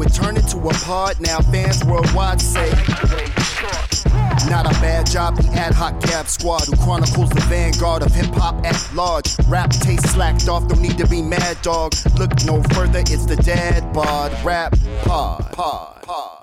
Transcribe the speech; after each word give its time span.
would 0.00 0.14
turn 0.14 0.34
into 0.34 0.56
a 0.56 0.72
pod. 0.72 1.20
Now 1.20 1.40
fans 1.40 1.84
worldwide 1.84 2.40
say. 2.40 2.70
Not 4.48 4.64
a 4.64 4.74
bad 4.80 5.06
job, 5.06 5.36
the 5.36 5.46
ad 5.54 5.74
hoc 5.74 6.00
cab 6.00 6.26
squad 6.26 6.64
who 6.64 6.74
chronicles 6.76 7.28
the 7.28 7.42
vanguard 7.42 8.02
of 8.02 8.12
hip 8.12 8.32
hop 8.32 8.64
at 8.64 8.94
large. 8.94 9.36
Rap 9.46 9.68
taste 9.70 10.08
slacked 10.08 10.48
off, 10.48 10.66
don't 10.68 10.80
need 10.80 10.96
to 10.96 11.06
be 11.06 11.20
mad, 11.20 11.60
dog. 11.60 11.92
Look 12.18 12.30
no 12.46 12.62
further, 12.74 13.00
it's 13.00 13.26
the 13.26 13.36
dad 13.36 13.92
bod 13.92 14.32
rap 14.42 14.74
pod. 15.02 15.52
Pod. 15.52 16.02
Pod. 16.02 16.36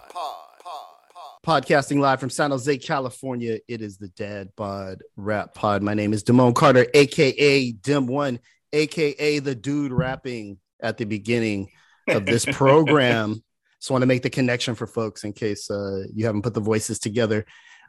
Podcasting 1.46 2.00
live 2.00 2.20
from 2.20 2.30
San 2.30 2.52
Jose, 2.52 2.78
California. 2.78 3.58
It 3.70 3.82
is 3.82 3.98
the 3.98 4.10
Dad 4.10 4.50
Bod 4.58 5.02
Rap 5.16 5.54
Pod. 5.54 5.82
My 5.82 5.94
name 5.94 6.12
is 6.12 6.26
Damone 6.26 6.54
Carter, 6.54 6.86
aka 6.94 7.72
Dim 7.72 8.06
One, 8.06 8.40
aka 8.74 9.40
the 9.40 9.56
dude 9.56 9.94
rapping 9.94 10.58
at 10.82 10.98
the 10.98 11.06
beginning 11.06 11.70
of 12.10 12.26
this 12.26 12.46
program. 12.52 13.42
Just 13.88 13.94
want 13.94 14.02
to 14.02 14.08
make 14.08 14.22
the 14.22 14.30
connection 14.30 14.76
for 14.76 14.86
folks 14.86 15.24
in 15.24 15.32
case 15.32 15.72
uh, 15.72 16.04
you 16.14 16.26
haven't 16.26 16.42
put 16.42 16.54
the 16.54 16.60
voices 16.60 17.00
together. 17.00 17.46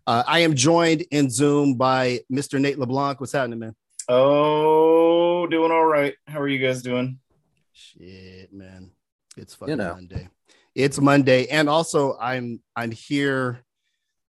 Uh, 0.07 0.23
I 0.29 0.39
am 0.39 0.55
joined 0.55 1.01
in 1.11 1.29
Zoom 1.29 1.75
by 1.75 2.21
Mr. 2.33 2.61
Nate 2.61 2.79
LeBlanc. 2.79 3.19
What's 3.19 3.33
happening, 3.33 3.59
man? 3.59 3.75
Oh, 4.09 5.49
doing 5.49 5.73
all 5.73 5.85
right. 5.85 6.15
How 6.29 6.41
are 6.41 6.47
you 6.47 6.65
guys 6.65 6.83
doing? 6.83 7.19
Shit, 7.73 8.53
man. 8.53 8.93
It's 9.37 9.57
fucking 9.57 9.73
You 9.73 9.77
know. 9.77 9.95
Monday. 9.95 10.29
It's 10.73 11.01
Monday. 11.01 11.49
And 11.49 11.69
also 11.69 12.17
I'm 12.17 12.63
I'm 12.77 12.93
here 12.93 13.65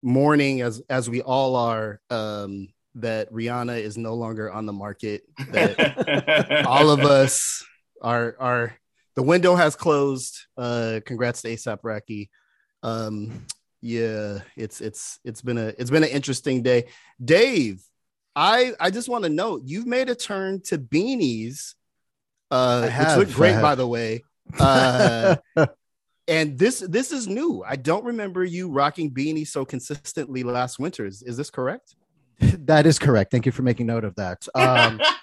mourning 0.02 0.62
as 0.62 0.82
as 0.90 1.10
we 1.10 1.22
all 1.22 1.58
are 1.58 2.00
um 2.10 2.70
that 2.96 3.30
Rihanna 3.30 3.78
is 3.82 3.98
no 3.98 4.14
longer 4.14 4.50
on 4.50 4.68
the 4.68 4.72
market. 4.72 5.24
That 5.52 6.64
all 6.66 6.92
of 6.92 7.02
us 7.02 7.62
are 8.02 8.38
are 8.40 8.74
the 9.18 9.24
window 9.24 9.56
has 9.56 9.76
closed. 9.76 10.46
Uh 10.56 11.02
congrats 11.06 11.42
to 11.42 11.50
ASAP 11.50 11.80
Rocky. 11.84 12.30
Um 12.84 13.46
yeah, 13.82 14.40
it's 14.56 14.80
it's 14.80 15.20
it's 15.24 15.42
been 15.42 15.58
a 15.58 15.74
it's 15.78 15.90
been 15.90 16.04
an 16.04 16.10
interesting 16.10 16.62
day. 16.62 16.86
Dave, 17.24 17.82
I 18.36 18.74
I 18.80 18.92
just 18.92 19.10
want 19.10 19.24
to 19.24 19.30
note 19.30 19.64
you've 19.66 19.88
made 19.88 20.10
a 20.10 20.16
turn 20.16 20.62
to 20.66 20.78
beanies, 20.78 21.74
uh, 22.52 22.88
have, 22.88 23.18
which 23.18 23.30
look 23.30 23.36
great 23.36 23.62
by 23.62 23.76
the 23.76 23.88
way. 23.88 24.24
Uh, 24.62 25.36
and 26.30 26.58
this 26.58 26.80
this 26.80 27.12
is 27.12 27.28
new. 27.28 27.62
I 27.68 27.76
don't 27.76 28.06
remember 28.06 28.46
you 28.46 28.70
rocking 28.70 29.12
beanies 29.12 29.48
so 29.48 29.66
consistently 29.66 30.42
last 30.44 30.80
winter. 30.80 31.06
Is, 31.06 31.22
is 31.22 31.36
this 31.36 31.50
correct? 31.50 31.96
that 32.40 32.86
is 32.86 32.98
correct. 32.98 33.32
Thank 33.32 33.46
you 33.46 33.52
for 33.52 33.64
making 33.64 33.88
note 33.88 34.06
of 34.06 34.16
that. 34.16 34.48
Um, 34.56 35.02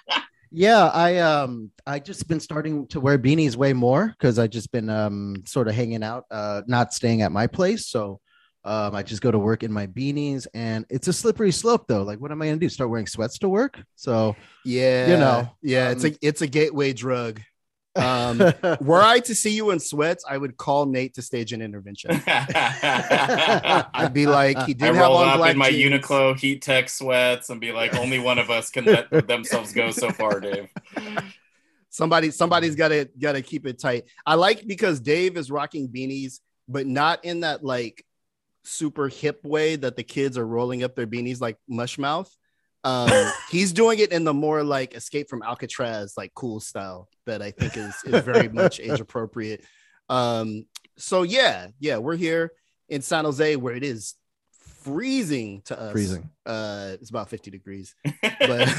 yeah, 0.51 0.85
I 0.87 1.17
um 1.19 1.71
I 1.85 1.99
just 1.99 2.27
been 2.27 2.39
starting 2.39 2.87
to 2.87 2.99
wear 2.99 3.17
beanies 3.17 3.55
way 3.55 3.73
more 3.73 4.07
because 4.07 4.39
I 4.39 4.47
just 4.47 4.71
been 4.71 4.89
um 4.89 5.43
sort 5.45 5.67
of 5.67 5.75
hanging 5.75 6.03
out, 6.03 6.25
uh, 6.31 6.61
not 6.67 6.93
staying 6.93 7.21
at 7.21 7.31
my 7.31 7.47
place. 7.47 7.87
So 7.87 8.19
um, 8.63 8.95
I 8.95 9.03
just 9.03 9.21
go 9.21 9.29
to 9.31 9.37
work 9.37 9.61
in 9.63 9.71
my 9.71 9.85
beanies, 9.87 10.47
and 10.53 10.85
it's 10.89 11.07
a 11.07 11.13
slippery 11.13 11.51
slope 11.51 11.85
though. 11.87 12.03
Like, 12.03 12.19
what 12.19 12.31
am 12.31 12.41
I 12.41 12.47
gonna 12.47 12.57
do? 12.57 12.69
Start 12.69 12.89
wearing 12.89 13.07
sweats 13.07 13.37
to 13.39 13.49
work? 13.49 13.81
So 13.95 14.35
Yeah, 14.63 15.11
You 15.11 15.17
know, 15.17 15.49
yeah. 15.61 15.89
it's 15.91 16.03
um, 16.03 16.11
a 16.11 16.27
it's 16.27 16.41
a 16.41 16.47
gateway 16.47 16.93
drug. 16.93 17.41
Um, 17.95 18.39
were 18.81 19.01
I 19.01 19.19
to 19.19 19.33
see 19.33 19.51
you 19.51 19.71
in 19.71 19.79
sweats, 19.79 20.25
I 20.27 20.37
would 20.37 20.57
call 20.57 20.85
Nate 20.85 21.13
to 21.15 21.21
stage 21.21 21.53
an 21.53 21.61
intervention. 21.61 22.21
I'd 22.27 24.11
be 24.13 24.27
like, 24.27 24.57
he 24.63 24.73
I 24.73 24.73
did 24.73 24.81
have 24.81 24.97
roll 24.97 25.17
on 25.17 25.29
up 25.29 25.37
black 25.37 25.51
in 25.53 25.57
my 25.57 25.71
jeans. 25.71 26.05
Uniqlo 26.05 26.37
heat 26.37 26.61
tech 26.61 26.89
sweats 26.89 27.49
and 27.49 27.61
be 27.61 27.71
like, 27.71 27.95
only 27.95 28.19
one 28.19 28.37
of 28.37 28.49
us 28.49 28.69
can 28.69 28.85
let 28.85 29.09
themselves 29.27 29.71
go 29.71 29.91
so 29.91 30.09
far, 30.11 30.39
Dave. 30.39 30.69
somebody 31.95 32.29
somebody's 32.29 32.75
gotta 32.75 33.09
gotta 33.17 33.41
keep 33.41 33.65
it 33.65 33.79
tight 33.79 34.03
i 34.25 34.35
like 34.35 34.67
because 34.67 34.99
dave 34.99 35.37
is 35.37 35.49
rocking 35.49 35.87
beanies 35.87 36.41
but 36.67 36.85
not 36.85 37.23
in 37.23 37.39
that 37.39 37.63
like 37.63 38.05
super 38.65 39.07
hip 39.07 39.43
way 39.45 39.77
that 39.77 39.95
the 39.95 40.03
kids 40.03 40.37
are 40.37 40.45
rolling 40.45 40.83
up 40.83 40.93
their 40.93 41.07
beanies 41.07 41.39
like 41.39 41.57
mush 41.69 41.97
mouth 41.97 42.29
um 42.85 43.31
he's 43.51 43.73
doing 43.73 43.99
it 43.99 44.13
in 44.13 44.23
the 44.23 44.33
more 44.33 44.63
like 44.63 44.95
escape 44.95 45.29
from 45.29 45.43
alcatraz 45.43 46.13
like 46.17 46.33
cool 46.33 46.61
style 46.61 47.09
that 47.25 47.41
i 47.41 47.51
think 47.51 47.75
is 47.75 47.95
is 48.05 48.23
very 48.23 48.47
much 48.47 48.79
age 48.79 49.01
appropriate 49.01 49.65
um 50.07 50.65
so 50.97 51.23
yeah 51.23 51.67
yeah 51.79 51.97
we're 51.97 52.15
here 52.15 52.51
in 52.87 53.01
san 53.01 53.25
jose 53.25 53.57
where 53.57 53.75
it 53.75 53.83
is 53.83 54.15
freezing 54.83 55.61
to 55.65 55.77
us 55.77 55.91
freezing. 55.91 56.29
uh 56.45 56.91
it's 56.93 57.09
about 57.09 57.27
50 57.27 57.49
degrees 57.51 57.95
but 58.21 58.69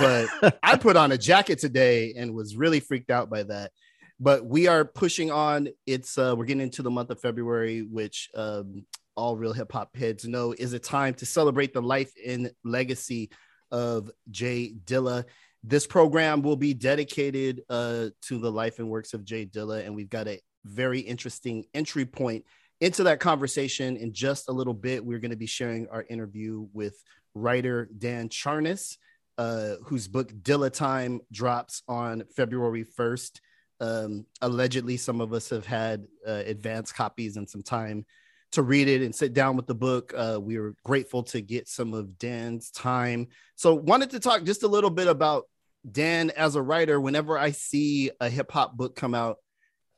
but 0.00 0.58
I 0.62 0.76
put 0.76 0.96
on 0.96 1.12
a 1.12 1.18
jacket 1.18 1.58
today 1.58 2.14
and 2.16 2.34
was 2.34 2.56
really 2.56 2.80
freaked 2.80 3.10
out 3.10 3.30
by 3.30 3.42
that. 3.44 3.72
But 4.20 4.44
we 4.44 4.66
are 4.66 4.84
pushing 4.84 5.30
on. 5.30 5.68
It's 5.86 6.18
uh, 6.18 6.34
we're 6.36 6.44
getting 6.44 6.62
into 6.62 6.82
the 6.82 6.90
month 6.90 7.10
of 7.10 7.20
February, 7.20 7.82
which 7.82 8.30
um, 8.34 8.84
all 9.18 9.36
real 9.36 9.52
hip 9.52 9.72
hop 9.72 9.96
heads 9.96 10.24
know 10.26 10.54
is 10.56 10.72
a 10.72 10.78
time 10.78 11.14
to 11.14 11.26
celebrate 11.26 11.74
the 11.74 11.82
life 11.82 12.12
and 12.24 12.50
legacy 12.64 13.30
of 13.70 14.10
Jay 14.30 14.72
Dilla. 14.84 15.24
This 15.64 15.86
program 15.86 16.40
will 16.42 16.56
be 16.56 16.72
dedicated 16.72 17.62
uh, 17.68 18.10
to 18.22 18.38
the 18.38 18.50
life 18.50 18.78
and 18.78 18.88
works 18.88 19.12
of 19.12 19.24
Jay 19.24 19.44
Dilla, 19.44 19.84
and 19.84 19.94
we've 19.94 20.08
got 20.08 20.28
a 20.28 20.40
very 20.64 21.00
interesting 21.00 21.64
entry 21.74 22.04
point 22.04 22.44
into 22.80 23.02
that 23.02 23.18
conversation 23.18 23.96
in 23.96 24.12
just 24.12 24.48
a 24.48 24.52
little 24.52 24.74
bit. 24.74 25.04
We're 25.04 25.18
going 25.18 25.32
to 25.32 25.36
be 25.36 25.46
sharing 25.46 25.88
our 25.88 26.04
interview 26.08 26.68
with 26.72 27.02
writer 27.34 27.90
Dan 27.98 28.28
Charnas 28.28 28.96
uh, 29.38 29.76
whose 29.84 30.08
book 30.08 30.32
Dilla 30.42 30.70
Time 30.70 31.20
drops 31.32 31.82
on 31.88 32.24
February 32.34 32.84
1st. 32.84 33.40
Um, 33.80 34.26
allegedly, 34.42 34.96
some 34.96 35.20
of 35.20 35.32
us 35.32 35.50
have 35.50 35.64
had 35.64 36.04
uh, 36.26 36.42
advanced 36.44 36.96
copies 36.96 37.36
and 37.36 37.48
some 37.48 37.62
time 37.62 38.04
to 38.52 38.62
read 38.62 38.88
it 38.88 39.02
and 39.02 39.14
sit 39.14 39.32
down 39.32 39.56
with 39.56 39.66
the 39.66 39.74
book. 39.74 40.12
Uh, 40.16 40.38
we 40.40 40.58
were 40.58 40.74
grateful 40.84 41.22
to 41.24 41.40
get 41.40 41.68
some 41.68 41.94
of 41.94 42.18
Dan's 42.18 42.70
time. 42.70 43.28
So, 43.56 43.74
wanted 43.74 44.10
to 44.10 44.20
talk 44.20 44.44
just 44.44 44.62
a 44.62 44.68
little 44.68 44.90
bit 44.90 45.08
about 45.08 45.44
Dan 45.90 46.30
as 46.30 46.54
a 46.54 46.62
writer. 46.62 47.00
Whenever 47.00 47.38
I 47.38 47.50
see 47.50 48.10
a 48.20 48.28
hip 48.28 48.50
hop 48.50 48.76
book 48.76 48.96
come 48.96 49.14
out, 49.14 49.36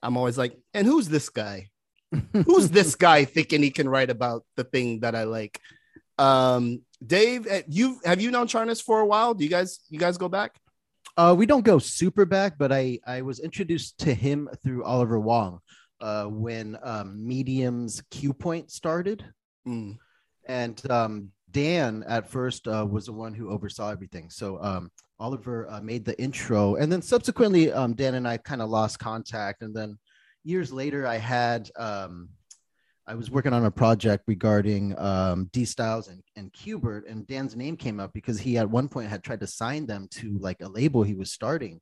I'm 0.03 0.17
always 0.17 0.39
like, 0.39 0.57
and 0.75 0.87
who's 0.87 1.09
this 1.09 1.29
guy? 1.29 1.69
who's 2.33 2.71
this 2.71 2.97
guy 2.97 3.25
thinking 3.25 3.63
he 3.63 3.71
can 3.71 3.89
write 3.89 4.11
about 4.11 4.45
the 4.57 4.65
thing 4.65 5.01
that 5.01 5.15
I 5.15 5.25
like? 5.25 5.61
Um, 6.19 6.83
Dave, 7.05 7.47
uh, 7.47 7.63
you 7.69 7.99
have 8.05 8.21
you 8.21 8.31
known 8.31 8.47
Charnas 8.47 8.83
for 8.83 9.01
a 9.01 9.07
while? 9.07 9.33
Do 9.35 9.45
you 9.45 9.51
guys 9.51 9.81
you 9.89 9.99
guys 9.99 10.19
go 10.19 10.29
back? 10.29 10.57
Uh, 11.17 11.35
we 11.37 11.47
don't 11.47 11.65
go 11.65 11.79
super 11.79 12.25
back, 12.25 12.59
but 12.59 12.73
I 12.73 12.99
I 13.07 13.23
was 13.23 13.41
introduced 13.41 13.99
to 14.01 14.13
him 14.13 14.49
through 14.63 14.85
Oliver 14.85 15.19
Wong 15.19 15.61
uh, 16.01 16.25
when 16.27 16.79
um, 16.83 17.27
Medium's 17.27 18.03
Cuepoint 18.11 18.71
started, 18.71 19.25
Mm. 19.69 19.99
and 20.49 20.91
um, 20.91 21.33
Dan 21.51 22.03
at 22.09 22.29
first 22.29 22.67
uh, 22.67 22.87
was 22.91 23.07
the 23.07 23.13
one 23.13 23.35
who 23.35 23.51
oversaw 23.51 23.91
everything. 23.91 24.31
So 24.31 24.59
um, 24.63 24.91
Oliver 25.19 25.69
uh, 25.71 25.83
made 25.83 26.05
the 26.05 26.19
intro, 26.21 26.77
and 26.77 26.91
then 26.91 27.03
subsequently 27.03 27.71
um, 27.73 27.95
Dan 27.95 28.15
and 28.15 28.27
I 28.27 28.39
kind 28.39 28.63
of 28.63 28.71
lost 28.71 28.99
contact, 28.99 29.63
and 29.63 29.75
then 29.75 29.99
years 30.45 30.73
later 30.73 31.07
I 31.07 31.19
had. 31.19 31.71
Um, 31.77 32.31
I 33.07 33.15
was 33.15 33.31
working 33.31 33.53
on 33.53 33.65
a 33.65 33.73
project 33.73 34.25
regarding 34.29 34.97
um, 34.97 35.51
D 35.53 35.65
Styles 35.65 36.07
and, 36.07 36.23
and 36.37 36.53
Qbert, 36.53 37.11
and 37.11 37.27
Dan's 37.27 37.57
name 37.57 37.77
came 37.77 37.99
up 37.99 38.13
because 38.13 38.39
he 38.39 38.57
at 38.57 38.71
one 38.71 38.89
point 38.89 39.09
had 39.11 39.25
tried 39.25 39.41
to 39.41 39.49
sign 39.49 39.85
them 39.87 40.07
to 40.13 40.39
like 40.39 40.61
a 40.63 40.69
label 40.69 41.03
he 41.03 41.15
was 41.15 41.33
starting 41.33 41.81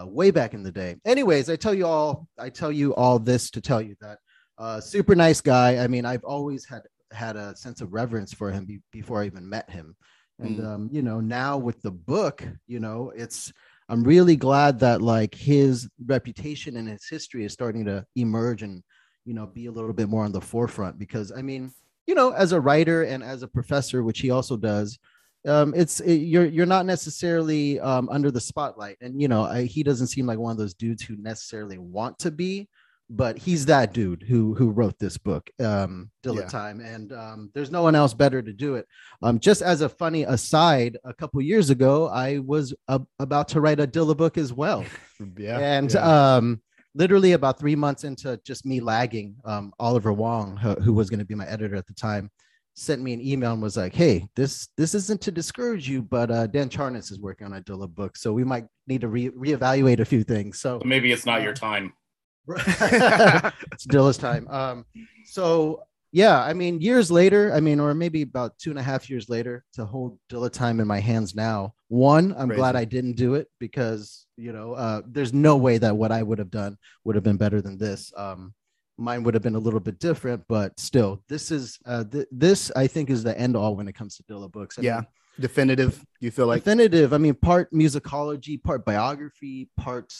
uh, 0.00 0.06
way 0.06 0.30
back 0.30 0.54
in 0.54 0.62
the 0.62 0.72
day. 0.72 0.96
Anyways, 1.04 1.50
I 1.50 1.56
tell 1.56 1.74
you 1.74 1.86
all, 1.86 2.26
I 2.38 2.48
tell 2.48 2.72
you 2.72 2.94
all 2.94 3.18
this 3.18 3.50
to 3.50 3.60
tell 3.60 3.80
you 3.80 3.96
that 4.00 4.18
uh, 4.58 4.80
super 4.80 5.14
nice 5.14 5.40
guy. 5.40 5.78
I 5.82 5.86
mean, 5.86 6.04
I've 6.04 6.24
always 6.24 6.66
had 6.66 6.82
had 7.12 7.36
a 7.36 7.54
sense 7.56 7.80
of 7.82 7.92
reverence 7.92 8.32
for 8.32 8.50
him 8.50 8.64
be- 8.64 8.80
before 8.90 9.22
I 9.22 9.26
even 9.26 9.48
met 9.48 9.68
him, 9.70 9.94
and 10.38 10.58
Mm. 10.60 10.66
um, 10.66 10.88
you 10.90 11.02
know, 11.02 11.20
now 11.20 11.58
with 11.58 11.82
the 11.82 11.90
book, 11.90 12.42
you 12.66 12.80
know, 12.80 13.12
it's 13.14 13.52
I'm 13.88 14.02
really 14.04 14.36
glad 14.36 14.78
that 14.80 15.02
like 15.02 15.34
his 15.34 15.88
reputation 16.06 16.76
and 16.76 16.88
his 16.88 17.06
history 17.06 17.44
is 17.44 17.52
starting 17.52 17.84
to 17.84 18.06
emerge 18.16 18.62
and 18.62 18.82
you 19.26 19.34
know 19.34 19.46
be 19.46 19.66
a 19.66 19.72
little 19.72 19.92
bit 19.92 20.08
more 20.08 20.24
on 20.24 20.32
the 20.32 20.40
forefront 20.40 20.98
because 20.98 21.32
I 21.32 21.42
mean, 21.42 21.70
you 22.06 22.14
know, 22.14 22.30
as 22.30 22.52
a 22.52 22.60
writer 22.60 23.02
and 23.02 23.22
as 23.22 23.42
a 23.42 23.48
professor, 23.48 24.02
which 24.02 24.20
he 24.20 24.30
also 24.30 24.56
does, 24.56 24.98
um, 25.46 25.74
it's 25.76 26.00
it, 26.00 26.14
you're 26.16 26.46
you're 26.46 26.66
not 26.66 26.86
necessarily 26.86 27.80
um, 27.80 28.08
under 28.10 28.30
the 28.30 28.40
spotlight, 28.40 28.96
and 29.00 29.20
you 29.20 29.28
know, 29.28 29.44
I, 29.44 29.64
he 29.64 29.82
doesn't 29.82 30.06
seem 30.08 30.26
like 30.26 30.38
one 30.38 30.52
of 30.52 30.58
those 30.58 30.74
dudes 30.74 31.02
who 31.02 31.16
necessarily 31.16 31.78
want 31.78 32.18
to 32.20 32.30
be, 32.30 32.68
but 33.10 33.36
he's 33.38 33.66
that 33.66 33.92
dude 33.92 34.22
who 34.22 34.54
who 34.54 34.70
wrote 34.70 34.98
this 34.98 35.18
book, 35.18 35.50
um, 35.60 36.10
Dilla 36.24 36.42
Yeah. 36.42 36.48
Time, 36.48 36.80
and 36.80 37.12
um, 37.12 37.50
there's 37.54 37.70
no 37.70 37.82
one 37.82 37.94
else 37.94 38.14
better 38.14 38.40
to 38.40 38.52
do 38.52 38.76
it. 38.76 38.86
Um, 39.22 39.38
just 39.40 39.62
as 39.62 39.80
a 39.80 39.88
funny 39.88 40.22
aside, 40.22 40.96
a 41.04 41.12
couple 41.12 41.40
years 41.42 41.70
ago, 41.70 42.08
I 42.08 42.38
was 42.38 42.72
uh, 42.88 43.00
about 43.18 43.48
to 43.48 43.60
write 43.60 43.80
a 43.80 43.86
Dilla 43.86 44.16
book 44.16 44.38
as 44.38 44.52
well 44.52 44.84
Yeah. 45.36 45.58
and 45.58 45.92
yeah. 45.92 46.36
um 46.36 46.62
literally 46.94 47.32
about 47.32 47.58
three 47.58 47.74
months 47.74 48.04
into 48.04 48.38
just 48.44 48.66
me 48.66 48.78
lagging, 48.80 49.34
um, 49.46 49.72
Oliver 49.80 50.12
Wong, 50.12 50.58
who, 50.58 50.74
who 50.74 50.92
was 50.92 51.08
going 51.08 51.20
to 51.20 51.24
be 51.24 51.34
my 51.34 51.46
editor 51.46 51.74
at 51.74 51.86
the 51.86 51.94
time, 51.94 52.30
sent 52.74 53.02
me 53.02 53.12
an 53.12 53.20
email 53.20 53.52
and 53.52 53.62
was 53.62 53.76
like, 53.76 53.94
"Hey, 53.94 54.28
this 54.36 54.68
this 54.76 54.94
isn't 54.94 55.20
to 55.22 55.30
discourage 55.30 55.88
you, 55.88 56.02
but 56.02 56.30
uh, 56.30 56.46
Dan 56.46 56.68
Charnas 56.68 57.10
is 57.10 57.20
working 57.20 57.46
on 57.46 57.54
a 57.54 57.60
Dilla 57.60 57.88
book, 57.88 58.16
so 58.16 58.32
we 58.32 58.44
might 58.44 58.66
need 58.86 59.02
to 59.02 59.08
re- 59.08 59.30
reevaluate 59.30 60.00
a 60.00 60.04
few 60.04 60.24
things." 60.24 60.60
So 60.60 60.80
Maybe 60.84 61.12
it's 61.12 61.26
not 61.26 61.42
your 61.42 61.54
time. 61.54 61.92
it's 62.48 63.86
Dilla's 63.86 64.18
time. 64.18 64.48
Um, 64.48 64.84
so 65.24 65.82
yeah, 66.10 66.42
I 66.42 66.52
mean, 66.52 66.80
years 66.80 67.10
later, 67.10 67.52
I 67.54 67.60
mean, 67.60 67.80
or 67.80 67.94
maybe 67.94 68.22
about 68.22 68.58
two 68.58 68.70
and 68.70 68.78
a 68.78 68.82
half 68.82 69.08
years 69.08 69.28
later, 69.28 69.64
to 69.74 69.84
hold 69.84 70.18
Dilla 70.30 70.50
time 70.50 70.80
in 70.80 70.86
my 70.86 71.00
hands 71.00 71.34
now. 71.34 71.74
One, 71.88 72.34
I'm 72.36 72.48
Crazy. 72.48 72.58
glad 72.58 72.76
I 72.76 72.84
didn't 72.84 73.14
do 73.14 73.34
it 73.34 73.48
because 73.58 74.26
you 74.36 74.52
know, 74.52 74.72
uh, 74.72 75.02
there's 75.06 75.32
no 75.32 75.56
way 75.56 75.78
that 75.78 75.96
what 75.96 76.10
I 76.10 76.22
would 76.22 76.38
have 76.38 76.50
done 76.50 76.76
would 77.04 77.14
have 77.14 77.24
been 77.24 77.36
better 77.36 77.60
than 77.60 77.78
this. 77.78 78.12
Um, 78.16 78.54
mine 79.02 79.22
would 79.24 79.34
have 79.34 79.42
been 79.42 79.54
a 79.56 79.58
little 79.58 79.80
bit 79.80 79.98
different, 79.98 80.44
but 80.48 80.78
still, 80.78 81.22
this 81.28 81.50
is 81.50 81.78
uh, 81.84 82.04
th- 82.04 82.26
this 82.30 82.70
I 82.76 82.86
think 82.86 83.10
is 83.10 83.22
the 83.22 83.38
end 83.38 83.56
all 83.56 83.76
when 83.76 83.88
it 83.88 83.94
comes 83.94 84.16
to 84.16 84.22
Dilla 84.22 84.50
books. 84.50 84.78
I 84.78 84.82
Yeah. 84.82 84.96
mean, 84.96 85.06
Definitive. 85.40 86.04
You 86.20 86.30
feel 86.30 86.46
like 86.46 86.62
definitive. 86.62 87.14
I 87.14 87.18
mean, 87.18 87.32
part 87.34 87.72
musicology, 87.72 88.62
part 88.62 88.84
biography, 88.84 89.70
part 89.78 90.12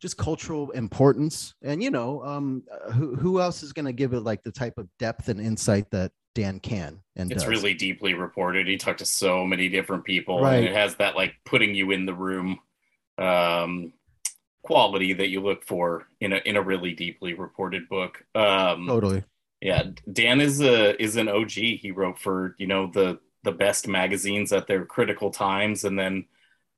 just 0.00 0.16
cultural 0.16 0.70
importance. 0.72 1.54
And 1.62 1.80
you 1.80 1.90
know, 1.90 2.22
um, 2.24 2.64
uh, 2.70 2.90
who 2.90 3.14
who 3.14 3.40
else 3.40 3.62
is 3.62 3.72
going 3.72 3.86
to 3.86 3.92
give 3.92 4.12
it 4.14 4.20
like 4.20 4.42
the 4.42 4.50
type 4.50 4.78
of 4.78 4.88
depth 4.98 5.28
and 5.28 5.40
insight 5.40 5.88
that 5.92 6.10
Dan 6.34 6.58
can? 6.58 6.98
And 7.14 7.30
It's 7.30 7.44
does? 7.44 7.50
really 7.50 7.72
deeply 7.74 8.14
reported. 8.14 8.66
He 8.66 8.76
talked 8.78 8.98
to 8.98 9.04
so 9.06 9.46
many 9.46 9.68
different 9.68 10.04
people, 10.04 10.40
Right. 10.42 10.56
and 10.56 10.64
it 10.66 10.72
has 10.74 10.96
that 10.96 11.14
like 11.14 11.34
putting 11.44 11.74
you 11.76 11.92
in 11.92 12.04
the 12.04 12.14
room 12.14 12.58
um, 13.18 13.92
quality 14.62 15.12
that 15.12 15.28
you 15.28 15.40
look 15.40 15.64
for 15.64 16.08
in 16.20 16.32
a 16.32 16.36
in 16.44 16.56
a 16.56 16.62
really 16.62 16.92
deeply 16.92 17.34
reported 17.34 17.88
book. 17.88 18.24
Um, 18.34 18.86
totally. 18.86 19.24
Yeah, 19.60 19.84
Dan 20.12 20.40
is 20.40 20.60
a 20.60 21.00
is 21.02 21.16
an 21.16 21.28
OG. 21.28 21.50
He 21.50 21.90
wrote 21.90 22.18
for 22.18 22.56
you 22.58 22.66
know 22.66 22.90
the 22.92 23.20
the 23.44 23.52
best 23.52 23.88
magazines 23.88 24.52
at 24.52 24.66
their 24.66 24.84
critical 24.84 25.30
times, 25.30 25.84
and 25.84 25.98
then 25.98 26.26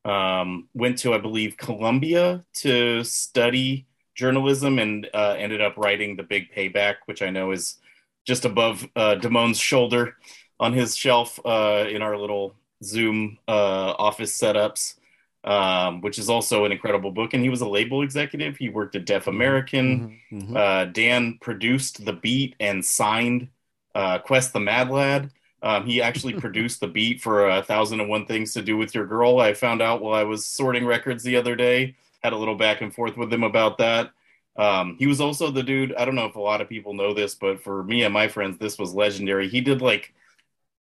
um, 0.04 0.68
went 0.74 0.98
to 0.98 1.14
I 1.14 1.18
believe 1.18 1.56
Columbia 1.56 2.44
to 2.54 3.04
study 3.04 3.86
journalism, 4.14 4.78
and 4.78 5.08
uh, 5.14 5.34
ended 5.38 5.60
up 5.60 5.76
writing 5.76 6.16
the 6.16 6.22
Big 6.22 6.52
Payback, 6.52 6.96
which 7.06 7.22
I 7.22 7.30
know 7.30 7.52
is 7.52 7.78
just 8.26 8.44
above 8.44 8.86
uh, 8.96 9.16
Damone's 9.16 9.58
shoulder 9.58 10.16
on 10.60 10.72
his 10.72 10.96
shelf 10.96 11.38
uh, 11.44 11.86
in 11.88 12.00
our 12.00 12.16
little 12.16 12.54
Zoom 12.82 13.38
uh, 13.48 13.94
office 13.98 14.38
setups. 14.38 14.94
Um, 15.44 16.00
which 16.00 16.18
is 16.18 16.30
also 16.30 16.64
an 16.64 16.72
incredible 16.72 17.10
book, 17.10 17.34
and 17.34 17.42
he 17.42 17.50
was 17.50 17.60
a 17.60 17.68
label 17.68 18.00
executive. 18.00 18.56
He 18.56 18.70
worked 18.70 18.96
at 18.96 19.04
Def 19.04 19.26
American. 19.26 20.18
Mhm. 20.32 20.48
Mhm. 20.48 20.56
Uh, 20.56 20.84
Dan 20.86 21.36
produced 21.38 22.04
the 22.06 22.14
beat 22.14 22.54
and 22.60 22.82
signed 22.82 23.48
uh, 23.94 24.18
Quest 24.20 24.52
the 24.54 24.60
Mad 24.60 24.88
Lad. 24.90 25.30
Um, 25.62 25.84
he 25.86 26.00
actually 26.00 26.32
produced 26.40 26.80
the 26.80 26.88
beat 26.88 27.20
for 27.20 27.48
a 27.48 27.62
thousand 27.62 28.00
and 28.00 28.08
one 28.08 28.24
things 28.26 28.54
to 28.54 28.62
do 28.62 28.76
with 28.78 28.94
your 28.94 29.06
girl. 29.06 29.38
I 29.38 29.52
found 29.52 29.82
out 29.82 30.00
while 30.00 30.14
I 30.14 30.24
was 30.24 30.46
sorting 30.46 30.86
records 30.86 31.22
the 31.22 31.36
other 31.36 31.54
day. 31.56 31.94
Had 32.22 32.32
a 32.32 32.38
little 32.38 32.56
back 32.56 32.80
and 32.80 32.92
forth 32.94 33.16
with 33.18 33.30
him 33.32 33.42
about 33.44 33.76
that. 33.78 34.10
Um, 34.56 34.96
he 34.98 35.06
was 35.06 35.20
also 35.20 35.50
the 35.50 35.62
dude. 35.62 35.94
I 35.94 36.04
don't 36.06 36.14
know 36.14 36.24
if 36.26 36.36
a 36.36 36.40
lot 36.40 36.60
of 36.62 36.68
people 36.70 36.94
know 36.94 37.12
this, 37.12 37.34
but 37.34 37.62
for 37.62 37.84
me 37.84 38.02
and 38.04 38.14
my 38.14 38.28
friends, 38.28 38.56
this 38.58 38.78
was 38.78 38.94
legendary. 38.94 39.48
He 39.48 39.60
did 39.60 39.82
like 39.82 40.14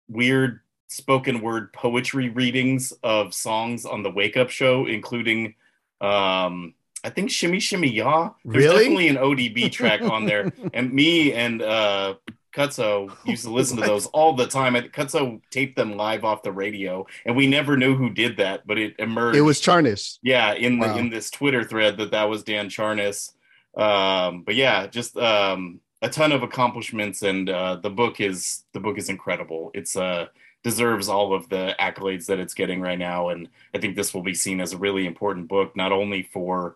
weird 0.09 0.59
spoken 0.89 1.39
word 1.41 1.71
poetry 1.71 2.30
readings 2.30 2.91
of 3.03 3.33
songs 3.33 3.86
on 3.86 4.03
the 4.03 4.12
Wake 4.12 4.36
Up 4.38 4.50
Show, 4.50 4.86
including 4.88 5.56
um, 6.01 6.74
I 7.03 7.09
think 7.09 7.31
Shimmy 7.31 7.59
Shimmy 7.62 7.89
Ya. 7.89 8.31
There's 8.44 8.65
Really? 8.65 8.80
definitely 8.83 9.07
an 9.07 9.15
ODB 9.18 9.71
track 9.80 10.01
on 10.01 10.25
there. 10.25 10.51
And 10.74 10.91
me 10.91 11.31
and 11.33 11.62
uh 11.62 12.15
Cutso 12.53 13.15
used 13.25 13.44
to 13.44 13.51
listen 13.51 13.77
to 13.77 13.83
those 13.86 14.06
all 14.18 14.33
the 14.33 14.47
time. 14.47 14.75
And 14.75 14.91
Cutso 14.91 15.39
taped 15.51 15.75
them 15.77 15.95
live 15.95 16.25
off 16.25 16.41
the 16.41 16.51
radio, 16.51 17.06
and 17.25 17.38
we 17.38 17.45
never 17.47 17.77
knew 17.77 17.95
who 17.95 18.09
did 18.09 18.38
that, 18.38 18.65
but 18.65 18.77
it 18.80 18.95
emerged. 19.00 19.38
it 19.38 19.42
was 19.42 19.62
Charnas. 19.62 20.18
yeah 20.24 20.53
in 20.56 20.80
the 20.80 20.97
in 20.97 21.09
this 21.12 21.30
Twitter 21.30 21.63
thread 21.63 21.97
that 21.97 22.12
that 22.12 22.24
was 22.30 22.44
Dan 22.44 22.68
Charnas. 22.68 23.31
Um, 23.77 24.42
but 24.44 24.56
yeah, 24.56 24.88
just 24.88 25.15
um, 25.15 25.80
a 26.01 26.09
ton 26.09 26.31
of 26.31 26.42
accomplishments, 26.44 27.21
and 27.21 27.50
uh, 27.50 27.75
the 27.75 27.89
book 27.92 28.19
is 28.19 28.63
the 28.74 28.80
book 28.80 28.97
is 28.97 29.09
incredible. 29.09 29.69
It's 29.75 29.95
uh 29.95 30.25
deserves 30.63 31.07
all 31.07 31.33
of 31.33 31.47
the 31.50 31.75
accolades 31.79 32.25
that 32.25 32.39
it's 32.39 32.53
getting 32.53 32.81
right 32.81 33.00
now, 33.00 33.29
and 33.29 33.47
I 33.73 33.77
think 33.79 33.95
this 33.95 34.13
will 34.13 34.23
be 34.23 34.33
seen 34.33 34.59
as 34.59 34.73
a 34.73 34.77
really 34.77 35.06
important 35.06 35.47
book, 35.47 35.75
not 35.75 35.91
only 35.91 36.23
for 36.23 36.75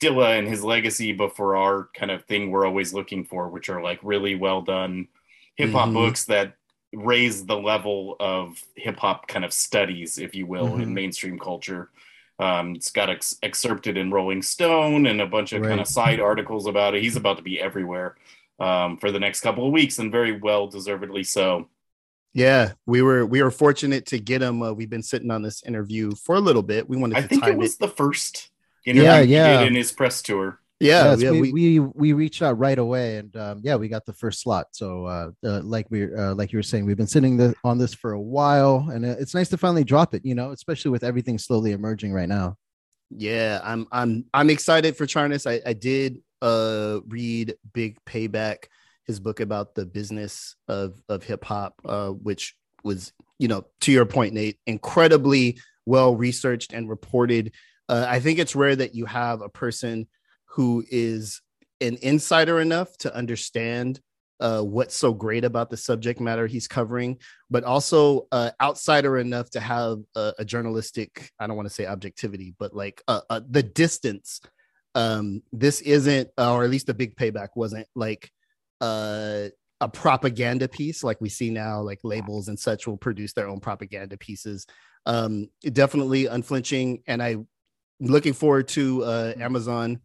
Dilla 0.00 0.38
and 0.38 0.48
his 0.48 0.62
legacy, 0.64 1.12
but 1.12 1.34
for 1.36 1.56
our 1.56 1.88
kind 1.94 2.10
of 2.10 2.24
thing 2.24 2.50
we're 2.50 2.66
always 2.66 2.92
looking 2.92 3.24
for, 3.24 3.48
which 3.48 3.68
are 3.68 3.82
like 3.82 4.00
really 4.02 4.34
well 4.34 4.60
done 4.60 5.08
hip 5.56 5.70
hop 5.70 5.90
Mhm. 5.90 5.94
books 5.94 6.24
that 6.24 6.56
raise 6.92 7.46
the 7.46 7.56
level 7.56 8.16
of 8.20 8.62
hip 8.76 8.98
hop 8.98 9.28
kind 9.28 9.44
of 9.44 9.52
studies, 9.52 10.18
if 10.18 10.34
you 10.34 10.44
will, 10.46 10.74
in 10.76 10.90
Mhm. 10.90 10.92
mainstream 10.92 11.38
culture. 11.38 11.90
Um, 12.38 12.74
it's 12.74 12.90
got 12.90 13.08
ex- 13.10 13.38
excerpted 13.42 13.96
in 13.96 14.10
Rolling 14.10 14.42
Stone 14.42 15.06
and 15.06 15.20
a 15.20 15.26
bunch 15.26 15.52
of 15.52 15.62
kind 15.62 15.80
of 15.80 15.86
side 15.86 16.20
articles 16.20 16.66
about 16.66 16.94
it. 16.94 17.02
He's 17.02 17.16
about 17.16 17.36
to 17.38 17.42
be 17.42 17.60
everywhere 17.60 18.16
um, 18.60 18.96
for 18.98 19.10
the 19.10 19.18
next 19.18 19.40
couple 19.40 19.66
of 19.66 19.72
weeks, 19.72 19.98
and 19.98 20.12
very 20.12 20.32
well 20.32 20.66
deservedly 20.68 21.24
so. 21.24 21.68
Yeah, 22.34 22.72
we 22.86 23.02
were 23.02 23.26
we 23.26 23.42
were 23.42 23.50
fortunate 23.50 24.06
to 24.06 24.18
get 24.18 24.42
him. 24.42 24.62
Uh, 24.62 24.72
we've 24.72 24.88
been 24.90 25.02
sitting 25.02 25.30
on 25.30 25.42
this 25.42 25.62
interview 25.64 26.14
for 26.14 26.36
a 26.36 26.40
little 26.40 26.62
bit. 26.62 26.88
We 26.88 26.96
wanted 26.96 27.18
I 27.18 27.22
to 27.22 27.28
think 27.28 27.46
it 27.46 27.56
was 27.56 27.74
it. 27.74 27.80
the 27.80 27.88
first 27.88 28.50
interview 28.86 29.02
Yeah, 29.02 29.22
he 29.22 29.32
yeah. 29.32 29.58
did 29.58 29.68
in 29.68 29.74
his 29.74 29.92
press 29.92 30.22
tour. 30.22 30.58
Yeah, 30.80 31.10
yes, 31.10 31.20
yeah, 31.22 31.30
we, 31.30 31.52
we, 31.52 31.52
we 31.52 31.78
we 31.80 32.12
reached 32.12 32.42
out 32.42 32.58
right 32.58 32.78
away, 32.78 33.18
and 33.18 33.36
um, 33.36 33.60
yeah, 33.62 33.76
we 33.76 33.86
got 33.88 34.04
the 34.04 34.12
first 34.14 34.40
slot. 34.40 34.66
So, 34.72 35.04
uh, 35.06 35.30
uh, 35.44 35.60
like 35.62 35.86
we 35.90 36.12
uh, 36.12 36.34
like 36.34 36.52
you 36.52 36.58
were 36.58 36.62
saying, 36.64 36.86
we've 36.86 36.96
been 36.96 37.06
sitting 37.06 37.36
the, 37.36 37.54
on 37.62 37.78
this 37.78 37.94
for 37.94 38.12
a 38.12 38.20
while, 38.20 38.88
and 38.92 39.04
uh, 39.04 39.14
it's 39.20 39.34
nice 39.34 39.48
to 39.50 39.56
finally 39.58 39.84
drop 39.84 40.12
it. 40.14 40.24
You 40.24 40.34
know, 40.34 40.50
especially 40.50 40.90
with 40.90 41.04
everything 41.04 41.38
slowly 41.38 41.72
emerging 41.72 42.12
right 42.12 42.28
now. 42.28 42.56
yeah. 43.10 43.60
I'm 43.62 43.86
I'm 43.92 44.24
I'm 44.34 44.50
excited 44.50 44.96
for 44.96 45.06
Charnas. 45.06 45.48
I, 45.50 45.60
I 45.68 45.72
did 45.74 46.18
uh 46.40 47.00
read 47.06 47.54
Big 47.72 47.98
Payback, 48.04 48.64
his 49.06 49.20
book 49.20 49.40
about 49.40 49.74
the 49.74 49.86
business 49.86 50.56
of 50.68 51.02
of 51.08 51.24
hip 51.24 51.44
hop, 51.44 51.80
uh, 51.84 52.10
which 52.10 52.54
was 52.84 53.12
you 53.38 53.48
know 53.48 53.64
to 53.80 53.92
your 53.92 54.06
point, 54.06 54.34
Nate, 54.34 54.58
incredibly 54.66 55.58
well 55.86 56.14
researched 56.14 56.72
and 56.72 56.88
reported. 56.88 57.52
Uh, 57.88 58.06
I 58.08 58.20
think 58.20 58.38
it's 58.38 58.56
rare 58.56 58.76
that 58.76 58.94
you 58.94 59.06
have 59.06 59.42
a 59.42 59.48
person 59.48 60.06
who 60.46 60.84
is 60.90 61.40
an 61.80 61.98
insider 62.02 62.60
enough 62.60 62.96
to 62.98 63.14
understand 63.14 64.00
uh, 64.40 64.60
what's 64.60 64.96
so 64.96 65.12
great 65.12 65.44
about 65.44 65.70
the 65.70 65.76
subject 65.76 66.20
matter 66.20 66.46
he's 66.46 66.66
covering, 66.66 67.18
but 67.48 67.62
also 67.64 68.26
uh, 68.32 68.50
outsider 68.60 69.18
enough 69.18 69.48
to 69.50 69.60
have 69.60 69.98
a, 70.16 70.32
a 70.40 70.44
journalistic, 70.44 71.30
I 71.38 71.46
don't 71.46 71.56
want 71.56 71.68
to 71.68 71.74
say 71.74 71.86
objectivity, 71.86 72.54
but 72.58 72.74
like 72.74 73.02
uh, 73.06 73.20
uh, 73.30 73.40
the 73.48 73.62
distance. 73.62 74.40
Um, 74.94 75.42
this 75.52 75.80
isn't, 75.80 76.28
or 76.36 76.64
at 76.64 76.70
least 76.70 76.86
the 76.86 76.94
big 76.94 77.16
payback 77.16 77.50
wasn't 77.54 77.86
like 77.94 78.30
uh, 78.82 79.48
a 79.80 79.88
propaganda 79.88 80.68
piece 80.68 81.02
like 81.02 81.20
we 81.20 81.28
see 81.28 81.50
now, 81.50 81.80
like 81.80 82.00
labels 82.04 82.48
and 82.48 82.58
such 82.58 82.86
will 82.86 82.96
produce 82.96 83.32
their 83.32 83.48
own 83.48 83.60
propaganda 83.60 84.16
pieces. 84.18 84.66
Um, 85.06 85.48
definitely 85.72 86.26
unflinching. 86.26 87.02
And 87.06 87.22
I 87.22 87.36
looking 88.00 88.32
forward 88.32 88.68
to 88.68 89.04
uh, 89.04 89.32
Amazon 89.38 90.00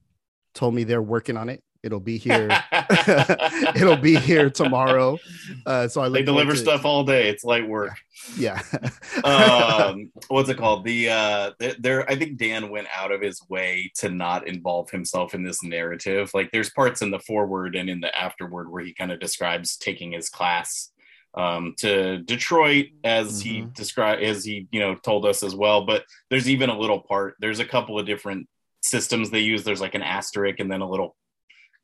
told 0.54 0.74
me 0.74 0.84
they're 0.84 1.02
working 1.02 1.38
on 1.38 1.50
it. 1.50 1.62
It'll 1.88 2.02
be 2.02 2.18
here. 2.18 2.50
It'll 3.76 3.96
be 3.96 4.18
here 4.18 4.50
tomorrow. 4.50 5.18
Uh, 5.66 5.88
so 5.88 6.02
I 6.02 6.10
they 6.10 6.22
deliver 6.22 6.52
to- 6.52 6.58
stuff 6.58 6.84
all 6.84 7.06
day. 7.06 7.30
It's 7.30 7.46
light 7.46 7.66
work. 7.66 7.94
Yeah. 8.38 8.62
um 9.24 10.12
what's 10.28 10.50
it 10.50 10.58
called 10.58 10.84
the 10.84 11.10
uh 11.10 11.52
there 11.80 12.10
i 12.10 12.16
think 12.16 12.38
dan 12.38 12.70
went 12.70 12.88
out 12.94 13.12
of 13.12 13.22
his 13.22 13.40
way 13.48 13.90
to 13.96 14.10
not 14.10 14.48
involve 14.48 14.90
himself 14.90 15.34
in 15.34 15.44
this 15.44 15.64
narrative 15.64 16.30
like 16.34 16.50
there's 16.52 16.70
parts 16.72 17.02
in 17.02 17.10
the 17.12 17.20
forward 17.20 17.76
and 17.76 17.90
in 17.90 18.02
the 18.02 18.16
afterward 18.18 18.70
where 18.70 18.84
he 18.84 18.94
kind 18.94 19.12
of 19.12 19.20
describes 19.20 19.78
taking 19.78 20.12
his 20.12 20.30
class 20.30 20.92
um 21.36 21.74
to 21.78 22.18
detroit 22.20 22.88
as 23.04 23.40
he 23.40 23.62
Mhm. 23.62 23.74
described 23.76 24.22
as 24.24 24.44
he 24.44 24.68
you 24.72 24.80
know 24.80 24.96
told 24.96 25.26
us 25.26 25.42
as 25.44 25.56
well 25.56 25.86
but 25.86 26.04
there's 26.30 26.50
even 26.50 26.70
a 26.70 26.78
little 26.78 27.00
part 27.02 27.36
there's 27.40 27.60
a 27.60 27.66
couple 27.66 27.98
of 28.00 28.06
different 28.06 28.48
systems 28.82 29.30
they 29.30 29.40
use 29.40 29.64
there's 29.64 29.82
like 29.82 29.96
an 29.96 30.04
asterisk 30.04 30.60
and 30.60 30.72
then 30.72 30.82
a 30.82 30.90
little 30.90 31.16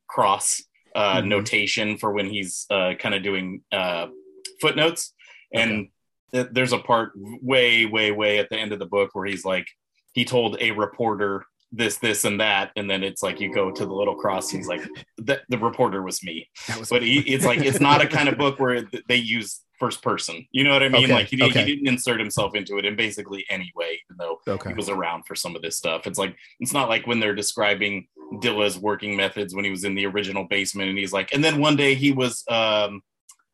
cross 0.07 0.61
uh 0.95 1.21
Mhm. 1.21 1.27
notation 1.27 1.97
for 1.97 2.11
when 2.11 2.27
he's 2.29 2.65
uh 2.69 2.93
kind 2.99 3.15
of 3.15 3.23
doing 3.23 3.61
uh 3.71 4.07
footnotes. 4.61 5.13
And 5.53 5.89
th- 6.33 6.47
there's 6.51 6.73
a 6.73 6.79
part 6.79 7.11
way 7.15 7.85
way 7.85 8.11
way 8.11 8.39
at 8.39 8.49
the 8.49 8.57
end 8.57 8.71
of 8.73 8.79
the 8.79 8.85
book 8.85 9.11
where 9.13 9.25
he's 9.25 9.45
like 9.45 9.67
he 10.13 10.25
told 10.25 10.57
a 10.59 10.71
reporter 10.71 11.45
this 11.71 11.97
this 11.97 12.23
and 12.23 12.39
that 12.39 12.71
and 12.75 12.87
then 12.89 13.03
it's 13.03 13.23
like 13.23 13.39
you 13.39 13.51
go 13.53 13.71
to 13.71 13.83
the 13.85 13.93
little 13.93 14.13
cross 14.13 14.47
he's 14.51 14.67
like 14.67 14.81
the, 15.17 15.41
the 15.49 15.57
reporter 15.57 16.03
was 16.03 16.23
me. 16.23 16.47
Was 16.77 16.89
but 16.89 17.01
he, 17.01 17.19
it's 17.21 17.45
like 17.45 17.59
it's 17.59 17.79
not 17.79 17.99
a 18.03 18.07
kind 18.07 18.29
of 18.29 18.37
book 18.37 18.59
where 18.59 18.83
they 19.07 19.15
use 19.15 19.61
first 19.83 20.01
person 20.01 20.45
you 20.51 20.63
know 20.63 20.71
what 20.71 20.83
i 20.83 20.89
mean 20.89 21.05
Okay, 21.05 21.13
like 21.13 21.27
he, 21.27 21.43
okay. 21.43 21.65
he 21.65 21.75
didn't 21.75 21.87
insert 21.87 22.19
himself 22.19 22.55
into 22.55 22.77
it 22.77 22.85
in 22.85 22.95
basically 22.95 23.45
any 23.49 23.71
way 23.75 23.99
even 24.05 24.17
though 24.17 24.39
okay. 24.47 24.69
he 24.69 24.75
was 24.75 24.89
around 24.89 25.23
for 25.27 25.35
some 25.35 25.55
of 25.55 25.61
this 25.61 25.75
stuff 25.75 26.07
it's 26.07 26.19
like 26.19 26.35
it's 26.59 26.73
not 26.73 26.89
like 26.89 27.05
when 27.07 27.19
they're 27.19 27.35
describing 27.35 28.07
Dilla's 28.39 28.77
working 28.77 29.15
methods 29.15 29.53
when 29.53 29.65
he 29.65 29.71
was 29.71 29.83
in 29.83 29.95
the 29.95 30.05
original 30.05 30.45
basement, 30.45 30.89
and 30.89 30.97
he's 30.97 31.13
like, 31.13 31.33
and 31.33 31.43
then 31.43 31.59
one 31.59 31.75
day 31.75 31.95
he 31.95 32.11
was 32.11 32.43
um, 32.49 33.01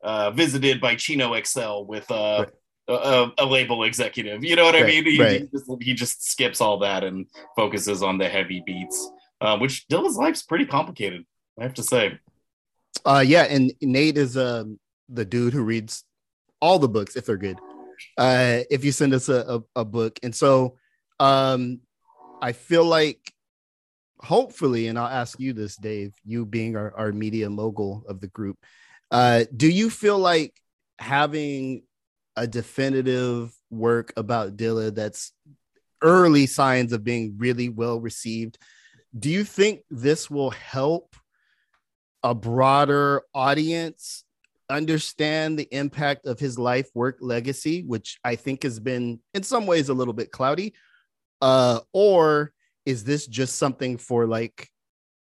uh, 0.04 0.32
visited 0.32 0.80
by 0.80 0.96
Chino 0.96 1.40
XL 1.42 1.84
with 1.84 2.10
uh, 2.12 2.46
a, 2.88 3.32
a, 3.38 3.46
label 3.46 3.84
executive. 3.84 4.44
You 4.44 4.56
know 4.56 4.64
what 4.64 4.76
I 4.76 4.84
mean? 4.84 5.06
He, 5.06 5.22
right. 5.22 5.42
he, 5.42 5.48
just, 5.48 5.72
he 5.82 5.94
just 5.94 6.30
skips 6.30 6.62
all 6.62 6.80
that 6.80 7.04
and 7.04 7.26
focuses 7.56 8.04
on 8.04 8.18
the 8.18 8.30
heavy 8.30 8.64
beats, 8.66 9.10
uh, 9.42 9.58
which 9.58 9.88
Dilla's 9.88 10.18
life's 10.18 10.44
pretty 10.44 10.66
complicated. 10.66 11.26
I 11.60 11.64
have 11.64 11.74
to 11.76 11.84
say. 11.84 12.20
Uh, 13.06 13.24
yeah, 13.26 13.44
and 13.44 13.74
Nate 13.82 14.18
is 14.18 14.38
um 14.38 14.80
the 15.10 15.26
dude 15.26 15.54
who 15.54 15.64
reads 15.64 16.04
all 16.62 16.80
the 16.80 16.90
books 16.90 17.16
if 17.16 17.26
they're 17.26 17.38
good. 17.38 17.60
Uh, 18.18 18.60
if 18.70 18.86
you 18.86 18.92
send 18.92 19.14
us 19.14 19.30
a, 19.30 19.60
a, 19.76 19.82
a 19.82 19.86
book, 19.86 20.20
and 20.24 20.34
so 20.36 20.78
um, 21.20 21.80
I 22.42 22.54
feel 22.54 22.86
like 22.86 23.34
hopefully, 24.20 24.88
and 24.88 24.98
I'll 24.98 25.08
ask 25.08 25.40
you 25.40 25.54
this, 25.54 25.76
Dave, 25.76 26.14
you 26.26 26.46
being 26.46 26.76
our, 26.76 26.94
our 26.96 27.12
media 27.12 27.50
mogul 27.50 28.04
of 28.08 28.20
the 28.20 28.28
group, 28.28 28.58
uh, 29.12 29.46
do 29.56 29.70
you 29.70 29.90
feel 29.90 30.18
like 30.18 30.54
having 31.00 31.84
a 32.36 32.48
definitive 32.48 33.54
work 33.70 34.14
about 34.16 34.56
Dilla 34.56 34.94
that's 34.94 35.34
early 36.02 36.46
signs 36.46 36.94
of 36.94 37.04
being 37.04 37.36
really 37.38 37.70
well 37.70 38.00
received? 38.00 38.58
Do 39.18 39.30
you 39.30 39.44
think 39.44 39.82
this 39.90 40.30
will 40.30 40.52
help 40.52 41.16
a 42.24 42.36
broader 42.36 43.24
audience 43.34 44.24
understand 44.70 45.58
the 45.58 45.68
impact 45.72 46.26
of 46.26 46.40
his 46.40 46.58
life 46.60 46.90
work 46.94 47.18
legacy, 47.22 47.84
which 47.84 48.20
I 48.24 48.36
think 48.36 48.64
has 48.64 48.80
been 48.80 49.20
in 49.34 49.44
some 49.44 49.66
ways 49.66 49.90
a 49.90 49.94
little 49.94 50.14
bit 50.14 50.32
cloudy? 50.32 50.74
Uh, 51.42 51.80
or 51.94 52.52
is 52.86 53.04
this 53.04 53.28
just 53.28 53.56
something 53.58 53.98
for 53.98 54.26
like 54.28 54.68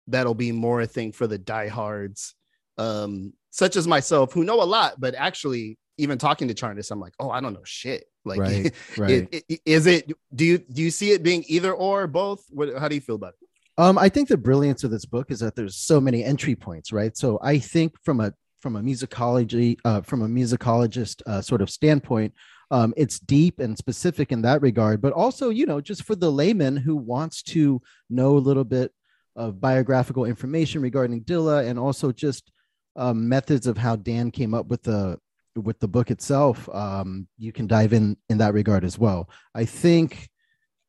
that'll 0.07 0.35
be 0.35 0.53
more 0.53 0.81
a 0.81 0.87
thing 0.87 1.13
for 1.13 1.27
the 1.27 1.39
diehards, 1.39 2.35
um, 2.79 3.33
such 3.51 3.77
as 3.77 3.87
myself, 3.87 4.33
who 4.33 4.45
know 4.45 4.63
a 4.63 4.65
lot, 4.65 4.95
but 5.01 5.15
actually, 5.15 5.79
even 5.99 6.19
talking 6.19 6.49
to 6.49 6.55
Charnas, 6.55 6.91
I'm 6.91 7.01
like, 7.01 7.13
oh, 7.21 7.31
I 7.31 7.41
don't 7.41 7.53
know 7.53 7.61
shit. 7.65 8.05
Like, 8.25 8.41
Right, 8.41 8.75
right. 8.99 9.11
it- 9.33 9.45
it- 9.49 9.61
is 9.65 9.87
it? 9.87 10.11
Do 10.35 10.45
you 10.45 10.59
do 10.59 10.83
you 10.83 10.91
see 10.91 11.11
it 11.13 11.23
being 11.23 11.45
either 11.47 11.73
or 11.73 12.07
both? 12.07 12.45
What? 12.51 12.77
How 12.79 12.89
do 12.89 12.95
you 12.95 13.01
feel 13.01 13.17
about 13.17 13.35
it? 13.41 13.49
Um, 13.79 13.97
I 13.99 14.09
think 14.11 14.29
the 14.29 14.37
brilliance 14.37 14.85
of 14.85 14.91
this 14.91 15.07
book 15.07 15.31
is 15.31 15.41
that 15.41 15.55
there's 15.57 15.77
so 15.77 16.01
many 16.01 16.23
entry 16.25 16.55
points, 16.55 16.93
right? 16.93 17.17
So 17.17 17.39
I 17.43 17.59
think 17.59 17.95
from 18.05 18.21
a 18.21 18.35
from 18.61 18.77
a 18.77 18.81
musicology, 18.81 19.79
uh, 19.85 20.01
from 20.03 20.23
a 20.23 20.29
musicologist 20.29 21.23
uh, 21.27 21.41
sort 21.41 21.63
of 21.63 21.71
standpoint, 21.71 22.33
um, 22.71 22.95
it's 22.97 23.19
deep 23.19 23.59
and 23.59 23.77
specific 23.77 24.33
in 24.33 24.43
that 24.43 24.63
regard. 24.63 25.01
But 25.01 25.13
also, 25.13 25.51
you 25.51 25.67
know, 25.67 25.81
just 25.81 26.05
for 26.05 26.15
the 26.15 26.31
layman 26.31 26.77
who 26.77 26.97
wants 26.97 27.43
to 27.45 27.81
know 28.09 28.37
a 28.37 28.39
little 28.39 28.65
bit 28.65 28.93
of 29.37 29.61
biographical 29.61 30.25
information 30.25 30.83
regarding 30.83 31.23
Dilla, 31.25 31.67
and 31.67 31.79
also 31.79 32.13
just 32.13 32.51
um, 32.97 33.29
methods 33.29 33.67
of 33.67 33.77
how 33.77 33.97
Dan 33.97 34.31
came 34.31 34.55
up 34.55 34.67
with 34.67 34.83
the 34.83 35.19
with 35.57 35.81
the 35.81 35.89
book 35.89 36.11
itself, 36.11 36.69
um, 36.69 37.27
you 37.37 37.53
can 37.53 37.67
dive 37.67 37.93
in 37.93 38.17
in 38.29 38.39
that 38.39 38.55
regard 38.55 38.85
as 38.85 38.99
well. 38.99 39.29
I 39.55 39.65
think 39.65 40.29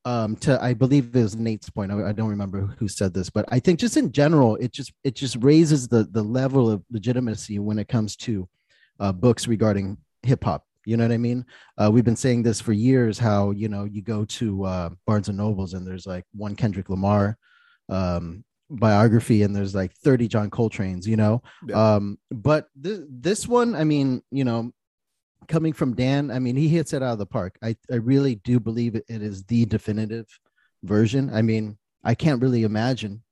um 0.05 0.35
to 0.37 0.61
i 0.63 0.73
believe 0.73 1.15
it 1.15 1.21
was 1.21 1.35
nate's 1.35 1.69
point 1.69 1.91
I, 1.91 2.09
I 2.09 2.11
don't 2.11 2.29
remember 2.29 2.61
who 2.79 2.87
said 2.87 3.13
this 3.13 3.29
but 3.29 3.45
i 3.49 3.59
think 3.59 3.79
just 3.79 3.97
in 3.97 4.11
general 4.11 4.55
it 4.55 4.71
just 4.71 4.91
it 5.03 5.13
just 5.15 5.37
raises 5.41 5.87
the 5.87 6.05
the 6.11 6.23
level 6.23 6.69
of 6.71 6.83
legitimacy 6.91 7.59
when 7.59 7.77
it 7.77 7.87
comes 7.87 8.15
to 8.17 8.47
uh, 8.99 9.11
books 9.11 9.47
regarding 9.47 9.97
hip-hop 10.23 10.63
you 10.85 10.97
know 10.97 11.03
what 11.03 11.11
i 11.13 11.17
mean 11.17 11.45
uh, 11.77 11.89
we've 11.91 12.03
been 12.05 12.15
saying 12.15 12.41
this 12.41 12.59
for 12.59 12.73
years 12.73 13.19
how 13.19 13.51
you 13.51 13.69
know 13.69 13.83
you 13.83 14.01
go 14.01 14.25
to 14.25 14.63
uh, 14.65 14.89
barnes 15.05 15.27
and 15.29 15.37
nobles 15.37 15.73
and 15.75 15.85
there's 15.85 16.07
like 16.07 16.25
one 16.33 16.55
kendrick 16.55 16.89
lamar 16.89 17.37
um 17.89 18.43
biography 18.69 19.43
and 19.43 19.55
there's 19.55 19.75
like 19.75 19.93
30 19.97 20.27
john 20.27 20.49
coltrane's 20.49 21.07
you 21.07 21.17
know 21.17 21.43
Yeah. 21.67 21.95
um 21.95 22.17
but 22.31 22.67
th- 22.81 23.01
this 23.09 23.47
one 23.47 23.75
i 23.75 23.83
mean 23.83 24.23
you 24.31 24.45
know 24.45 24.71
coming 25.47 25.73
from 25.73 25.95
Dan, 25.95 26.31
I 26.31 26.39
mean, 26.39 26.55
he 26.55 26.67
hits 26.67 26.93
it 26.93 27.01
out 27.03 27.13
of 27.13 27.19
the 27.19 27.25
park. 27.25 27.57
I, 27.63 27.75
I 27.91 27.95
really 27.95 28.35
do 28.35 28.59
believe 28.59 28.95
it, 28.95 29.05
it 29.07 29.21
is 29.21 29.43
the 29.43 29.65
definitive 29.65 30.27
version. 30.83 31.29
I 31.33 31.41
mean, 31.41 31.77
I 32.03 32.15
can't 32.15 32.41
really 32.41 32.63
imagine 32.63 33.23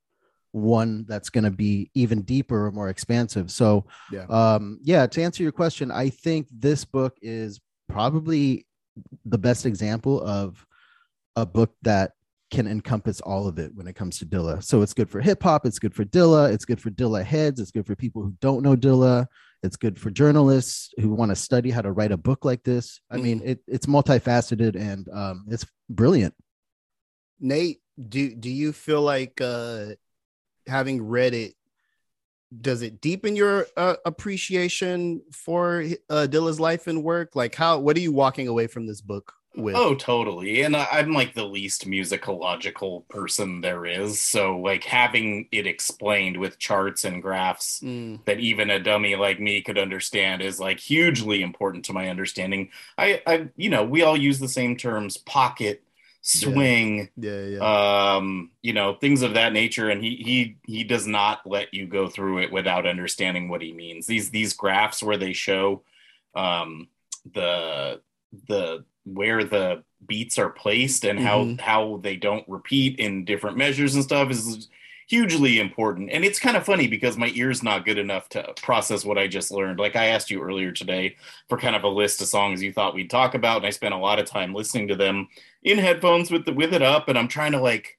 one 0.52 1.06
that's 1.08 1.30
going 1.30 1.44
to 1.44 1.52
be 1.52 1.92
even 1.94 2.22
deeper 2.24 2.66
or 2.66 2.72
more 2.72 2.90
expansive. 2.90 3.52
So, 3.52 3.86
Yeah. 4.12 4.26
um, 4.30 4.80
yeah, 4.82 5.06
to 5.08 5.22
answer 5.22 5.44
your 5.44 5.52
question, 5.52 5.92
I 5.92 6.10
think 6.10 6.48
this 6.52 6.86
book 6.86 7.18
is 7.22 7.60
probably 7.88 8.66
the 9.26 9.38
best 9.38 9.66
example 9.66 10.22
of 10.24 10.66
a 11.36 11.46
book 11.46 11.74
that 11.84 12.14
can 12.52 12.68
encompass 12.68 13.22
all 13.22 13.48
of 13.48 13.60
it 13.60 13.74
when 13.76 13.88
it 13.88 13.96
comes 13.96 14.18
to 14.18 14.26
Dilla. 14.26 14.64
So 14.64 14.82
it's 14.82 14.94
good 14.94 15.10
for 15.10 15.22
hip 15.22 15.44
hop, 15.44 15.68
it's 15.68 15.78
good 15.78 15.94
for 15.94 16.04
Dilla, 16.04 16.52
it's 16.52 16.66
good 16.66 16.82
for 16.82 16.90
Dilla 16.90 17.24
heads, 17.24 17.60
it's 17.60 17.72
good 17.72 17.86
for 17.86 17.96
people 17.96 18.24
who 18.24 18.34
don't 18.42 18.64
know 18.64 18.76
Dilla, 18.76 19.28
it's 19.64 19.76
good 19.76 20.00
for 20.00 20.10
journalists 20.10 20.94
who 21.00 21.10
want 21.10 21.32
to 21.32 21.36
study 21.36 21.70
how 21.70 21.82
to 21.82 21.92
write 21.92 22.12
a 22.12 22.18
book 22.18 22.46
like 22.46 22.64
this. 22.64 23.02
I 23.12 23.18
mean, 23.18 23.42
it, 23.44 23.60
it's 23.68 23.86
multifaceted 23.86 24.76
and 24.76 25.08
um, 25.10 25.46
it's 25.50 25.66
brilliant. 25.90 26.34
Nate, 27.40 27.82
do 28.08 28.34
do 28.36 28.50
you 28.50 28.72
feel 28.72 29.02
like 29.02 29.40
uh 29.42 29.88
having 30.68 31.02
read 31.02 31.34
it 31.34 31.56
does 32.62 32.82
it 32.82 33.00
deepen 33.00 33.36
your 33.36 33.68
uh, 33.78 33.96
appreciation 34.06 35.22
for 35.32 35.86
uh, 36.10 36.26
Dilla's 36.26 36.60
life 36.60 36.88
and 36.88 37.04
work? 37.04 37.36
Like 37.36 37.56
how 37.56 37.80
what 37.80 37.96
are 37.96 38.02
you 38.02 38.12
walking 38.12 38.48
away 38.48 38.68
from 38.68 38.88
this 38.88 39.02
book 39.02 39.34
with? 39.56 39.76
Oh, 39.76 39.96
totally. 39.96 40.62
And 40.62 40.76
I- 40.76 40.88
I'm 40.92 41.12
like 41.14 41.34
the 41.34 41.46
least 41.46 41.88
musicological 41.88 43.08
person 43.10 43.62
there 43.62 43.86
is. 43.86 44.22
So, 44.22 44.58
like, 44.60 44.84
having 44.84 45.48
it 45.52 45.68
explained 45.68 46.38
with 46.38 46.60
charts 46.60 47.04
and 47.06 47.22
graphs 47.22 47.82
Mm, 47.82 48.24
that 48.26 48.40
even 48.40 48.70
a 48.70 48.80
dummy 48.80 49.16
like 49.16 49.40
me 49.40 49.62
could 49.62 49.78
understand 49.78 50.42
is 50.42 50.60
like 50.60 50.80
hugely 50.80 51.42
important 51.42 51.86
to 51.86 51.94
my 51.94 52.10
understanding. 52.10 52.70
I, 52.98 53.22
I, 53.26 53.50
you 53.56 53.70
know, 53.70 53.84
we 53.84 54.02
all 54.04 54.18
use 54.18 54.40
the 54.40 54.48
same 54.48 54.76
terms 54.78 55.18
pocket, 55.18 55.84
swing, 56.22 57.10
yeah, 57.16 57.42
yeah. 57.46 58.16
um, 58.16 58.52
you 58.62 58.74
know, 58.74 58.96
things 58.96 59.22
of 59.22 59.34
that 59.36 59.54
nature. 59.54 59.90
And 59.90 60.04
he, 60.04 60.16
he, 60.18 60.58
he 60.66 60.84
does 60.84 61.08
not 61.08 61.40
let 61.46 61.74
you 61.74 61.88
go 61.88 62.08
through 62.10 62.40
it 62.40 62.52
without 62.52 62.86
understanding 62.86 63.50
what 63.50 63.62
he 63.62 63.74
means. 63.74 64.06
These, 64.08 64.30
these 64.30 64.54
graphs 64.54 65.02
where 65.02 65.18
they 65.18 65.34
show, 65.34 65.84
um, 66.36 66.88
the, 67.34 68.02
the, 68.48 68.86
where 69.06 69.44
the 69.44 69.84
beats 70.06 70.38
are 70.40 70.50
placed 70.50 71.04
and 71.06 71.20
how 71.20 71.44
Mhm. 71.46 71.62
how 71.62 72.00
they 72.04 72.16
don't 72.16 72.48
repeat 72.48 73.00
in 73.00 73.26
different 73.26 73.58
measures 73.58 73.96
and 73.96 74.04
stuff 74.04 74.30
is 74.32 74.70
hugely 75.08 75.60
important. 75.60 76.10
And 76.12 76.24
it's 76.24 76.38
kind 76.40 76.56
of 76.56 76.64
funny 76.66 76.88
because 76.88 77.18
my 77.18 77.30
ear's 77.30 77.64
not 77.64 77.84
good 77.84 77.98
enough 77.98 78.30
to 78.30 78.54
process 78.62 79.04
what 79.04 79.18
i 79.18 79.28
just 79.28 79.50
learned. 79.52 79.80
Like 79.80 79.96
i 79.96 80.06
asked 80.08 80.30
you 80.30 80.42
earlier 80.42 80.72
today 80.72 81.16
for 81.50 81.58
kind 81.58 81.76
of 81.76 81.84
a 81.84 81.88
list 81.90 82.22
of 82.22 82.28
songs 82.28 82.62
you 82.62 82.72
thought 82.72 82.94
we'd 82.94 83.10
talk 83.10 83.34
about 83.34 83.58
and 83.58 83.66
i 83.66 83.72
spent 83.72 83.94
a 83.96 83.98
lot 83.98 84.20
of 84.20 84.26
time 84.28 84.54
listening 84.54 84.88
to 84.90 84.96
them 84.96 85.28
in 85.64 85.80
headphones 85.80 86.30
with 86.32 86.46
the 86.46 86.54
with 86.54 86.74
it 86.74 86.82
up 86.84 87.10
and 87.10 87.18
i'm 87.18 87.28
trying 87.28 87.54
to 87.54 87.60
like 87.62 87.98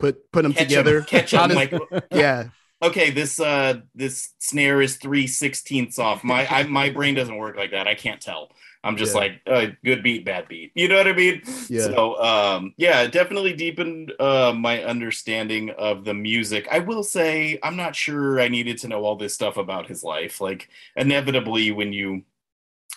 Put 0.00 0.30
put 0.32 0.42
them 0.42 0.52
catch 0.52 0.62
'em- 0.62 0.68
together. 0.68 1.02
catch 1.02 1.30
How 1.30 1.46
them 1.46 1.56
like 1.56 1.72
yeah, 2.10 2.48
okay 2.82 3.10
this 3.10 3.38
uh 3.38 3.80
this 3.94 4.34
snare 4.40 4.82
is 4.82 4.96
three 4.96 5.28
sixteenths 5.28 6.00
off. 6.00 6.24
My 6.24 6.46
I, 6.48 6.64
my 6.64 6.90
brain 6.90 7.14
doesn't 7.14 7.36
work 7.36 7.56
like 7.56 7.70
that. 7.70 7.86
I 7.86 7.94
can't 7.94 8.20
tell 8.20 8.50
i'm 8.84 8.96
just 8.96 9.14
Yeah. 9.14 9.20
like 9.20 9.40
uh, 9.46 9.66
good 9.84 10.02
beat 10.02 10.24
bad 10.24 10.46
beat. 10.48 10.70
You 10.74 10.88
know 10.88 10.96
what 10.96 11.08
i 11.08 11.12
mean? 11.12 11.42
Yeah. 11.68 11.80
so 11.86 12.22
um 12.22 12.74
yeah 12.76 13.02
it 13.02 13.12
definitely 13.12 13.52
deepened 13.54 14.12
uh 14.20 14.52
my 14.56 14.82
understanding 14.84 15.70
of 15.70 16.04
the 16.04 16.14
music. 16.14 16.68
I 16.70 16.78
will 16.80 17.02
say 17.02 17.58
i'm 17.62 17.76
not 17.76 17.96
sure 17.96 18.40
i 18.40 18.48
needed 18.48 18.78
to 18.78 18.88
know 18.88 19.04
all 19.04 19.16
this 19.16 19.34
stuff 19.34 19.56
about 19.56 19.88
his 19.88 20.04
life. 20.04 20.40
Like 20.40 20.68
inevitably 20.96 21.72
when 21.72 21.92
you 21.92 22.22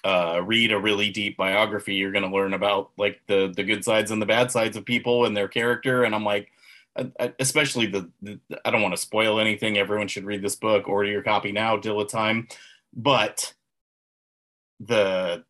uh 0.04 0.42
read 0.46 0.72
a 0.72 0.80
really 0.80 1.10
deep 1.10 1.38
biography 1.38 1.96
you're 1.96 2.12
going 2.12 2.24
to 2.30 2.30
learn 2.38 2.54
about 2.54 2.92
like 2.98 3.20
the 3.28 3.52
the 3.56 3.64
good 3.64 3.84
sides 3.84 4.12
and 4.12 4.22
the 4.22 4.28
bad 4.28 4.52
sides 4.52 4.78
of 4.78 4.86
people 4.86 5.26
and 5.26 5.36
their 5.36 5.48
character. 5.48 6.04
And 6.04 6.14
i'm 6.14 6.24
like 6.24 6.52
I- 6.96 7.12
I- 7.20 7.34
especially 7.40 7.88
the, 7.88 8.10
the 8.22 8.40
i 8.66 8.70
don't 8.72 8.82
want 8.82 8.94
to 8.96 9.02
spoil 9.02 9.40
anything. 9.40 9.78
Everyone 9.78 10.08
should 10.08 10.26
read 10.26 10.42
this 10.44 10.56
book 10.56 10.88
order 10.88 11.10
your 11.10 11.24
copy 11.24 11.52
now 11.52 11.78
dilla 11.78 12.08
time. 12.08 12.48
But 12.94 13.54
the 14.80 15.44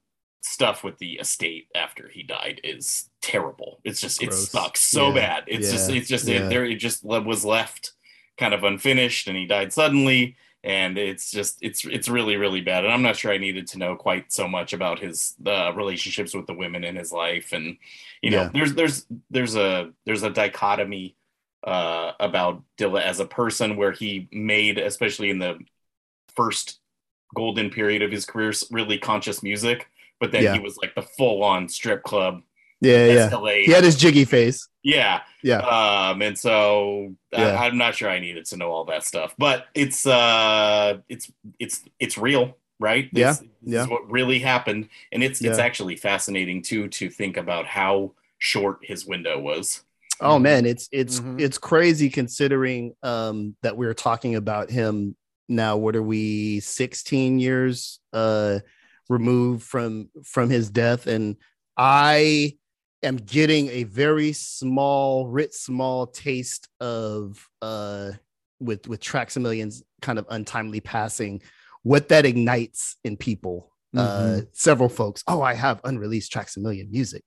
stuff 0.47 0.83
with 0.83 0.97
the 0.99 1.13
estate 1.19 1.67
after 1.75 2.07
he 2.09 2.23
died 2.23 2.61
is 2.63 3.09
terrible. 3.21 3.79
It's 3.83 4.01
just 4.01 4.21
it 4.21 4.33
sucks 4.33 4.81
so 4.81 5.09
Yeah. 5.09 5.13
bad. 5.13 5.43
It's 5.47 5.69
just 5.69 5.89
Yeah. 5.89 5.95
it's 5.97 6.09
just 6.09 6.27
Yeah. 6.27 6.35
it, 6.45 6.49
there 6.49 6.65
it 6.65 6.75
just 6.77 7.03
was 7.03 7.45
left 7.45 7.93
kind 8.37 8.53
of 8.53 8.63
unfinished 8.63 9.27
and 9.27 9.37
he 9.37 9.45
died 9.45 9.73
suddenly. 9.73 10.35
And 10.63 10.97
it's 10.97 11.31
just 11.31 11.57
it's 11.61 11.85
it's 11.85 12.09
really 12.09 12.35
really 12.35 12.61
bad. 12.61 12.83
And 12.83 12.93
i'm 12.93 13.01
not 13.03 13.15
sure 13.15 13.31
i 13.31 13.37
needed 13.37 13.67
to 13.67 13.77
know 13.77 13.95
quite 13.95 14.31
so 14.33 14.47
much 14.47 14.73
about 14.73 14.99
his 14.99 15.35
uh, 15.45 15.71
relationships 15.75 16.33
with 16.33 16.47
the 16.47 16.53
women 16.53 16.83
in 16.83 16.95
his 16.95 17.11
life. 17.11 17.53
And 17.53 17.77
you 18.21 18.31
know 18.31 18.49
there's 18.53 18.73
there's 18.73 19.05
there's 19.29 19.55
a 19.55 19.91
there's 20.05 20.23
a 20.23 20.29
dichotomy 20.29 21.15
uh 21.63 22.11
about 22.19 22.63
dilla 22.77 23.01
as 23.01 23.19
a 23.19 23.25
person 23.25 23.77
where 23.77 23.91
he 23.91 24.27
made 24.31 24.77
especially 24.77 25.29
in 25.29 25.39
the 25.39 25.59
first 26.35 26.79
golden 27.35 27.69
period 27.69 28.01
of 28.01 28.11
his 28.11 28.25
career 28.25 28.53
really 28.71 28.97
conscious 28.97 29.43
music 29.43 29.89
but 30.19 30.31
then 30.31 30.43
Yeah. 30.43 30.53
he 30.53 30.59
was 30.59 30.77
like 30.77 30.95
the 30.95 31.01
full 31.01 31.43
on 31.43 31.67
strip 31.69 32.03
club 32.03 32.41
Yeah, 32.81 33.05
yeah. 33.05 33.11
escalade 33.25 33.65
He 33.65 33.71
had 33.71 33.83
his 33.83 33.95
jiggy 33.95 34.25
face. 34.25 34.67
Yeah. 34.83 35.21
Yeah. 35.43 35.57
Um, 35.59 36.21
and 36.21 36.37
so 36.37 37.13
Yeah. 37.33 37.59
I, 37.59 37.67
I'm 37.67 37.77
not 37.77 37.95
sure 37.95 38.09
I 38.09 38.19
needed 38.19 38.45
to 38.45 38.57
know 38.57 38.71
all 38.71 38.85
that 38.85 39.03
stuff, 39.03 39.35
but 39.37 39.65
it's 39.73 40.05
uh, 40.07 40.99
it's 41.09 41.31
it's 41.59 41.83
it's 41.99 42.17
real, 42.17 42.57
right? 42.79 43.09
Yeah, 43.11 43.29
This, 43.31 43.39
this 43.39 43.47
yeah. 43.63 43.81
is 43.83 43.87
what 43.89 44.09
really 44.09 44.39
happened, 44.39 44.89
and 45.11 45.23
it's 45.23 45.41
it's 45.41 45.57
actually 45.59 45.95
fascinating 45.97 46.61
too 46.61 46.87
to 46.89 47.09
think 47.09 47.35
about 47.37 47.65
how 47.65 48.13
short 48.37 48.79
his 48.81 49.05
window 49.05 49.39
was. 49.39 49.83
Oh 50.21 50.39
man, 50.39 50.65
it's 50.65 50.87
it's 50.91 51.19
Mhm. 51.19 51.41
it's 51.41 51.57
crazy 51.57 52.09
considering 52.09 52.93
um 53.03 53.55
that 53.63 53.75
we're 53.77 53.93
talking 53.93 54.35
about 54.35 54.69
him 54.71 55.15
now. 55.49 55.75
What 55.77 55.95
are 55.95 56.03
we 56.03 56.59
16 56.61 57.39
years 57.39 57.99
uh 58.13 58.59
removed 59.09 59.63
from 59.63 60.09
from 60.23 60.49
his 60.49 60.69
death? 60.69 61.07
And 61.07 61.37
I 61.77 62.57
am 63.03 63.17
getting 63.17 63.69
a 63.69 63.83
very 63.83 64.33
small, 64.33 65.27
writ 65.27 65.53
small 65.53 66.07
taste 66.07 66.67
of 66.79 67.47
uh 67.61 68.11
with 68.59 68.87
with 68.87 68.99
Traxamillion's 68.99 69.83
kind 70.01 70.19
of 70.19 70.25
untimely 70.29 70.79
passing, 70.81 71.41
what 71.83 72.09
that 72.09 72.25
ignites 72.25 72.97
in 73.03 73.17
people. 73.17 73.71
Uh 73.95 74.41
several 74.51 74.89
folks, 74.89 75.23
oh, 75.27 75.41
I 75.41 75.53
have 75.55 75.81
unreleased 75.83 76.31
Traxamillion 76.31 76.91
music 76.91 77.23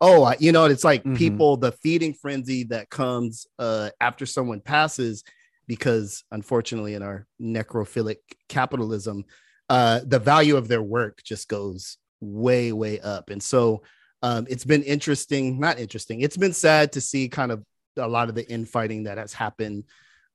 oh 0.00 0.24
I, 0.24 0.36
you 0.40 0.52
know 0.52 0.64
it's 0.64 0.84
like 0.84 1.04
Mhm. 1.04 1.16
people 1.16 1.56
the 1.56 1.72
feeding 1.72 2.14
frenzy 2.14 2.64
that 2.64 2.90
comes 2.90 3.46
uh 3.58 3.90
after 4.00 4.26
someone 4.26 4.60
passes 4.60 5.22
because 5.66 6.24
unfortunately 6.30 6.94
in 6.94 7.02
our 7.02 7.26
necrophilic 7.40 8.16
capitalism 8.48 9.24
uh 9.68 10.00
the 10.04 10.18
value 10.18 10.56
of 10.56 10.68
their 10.68 10.82
work 10.82 11.22
just 11.22 11.48
goes 11.48 11.98
way 12.20 12.72
way 12.72 13.00
up. 13.00 13.30
And 13.30 13.42
so 13.42 13.82
um 14.22 14.46
it's 14.48 14.64
been 14.64 14.82
interesting 14.82 15.60
not 15.60 15.78
interesting 15.78 16.20
it's 16.20 16.36
been 16.36 16.52
sad 16.52 16.92
to 16.92 17.00
see 17.00 17.28
kind 17.28 17.52
of 17.52 17.62
a 17.96 18.08
lot 18.08 18.28
of 18.28 18.34
the 18.34 18.50
infighting 18.50 19.04
that 19.04 19.18
has 19.18 19.32
happened 19.32 19.84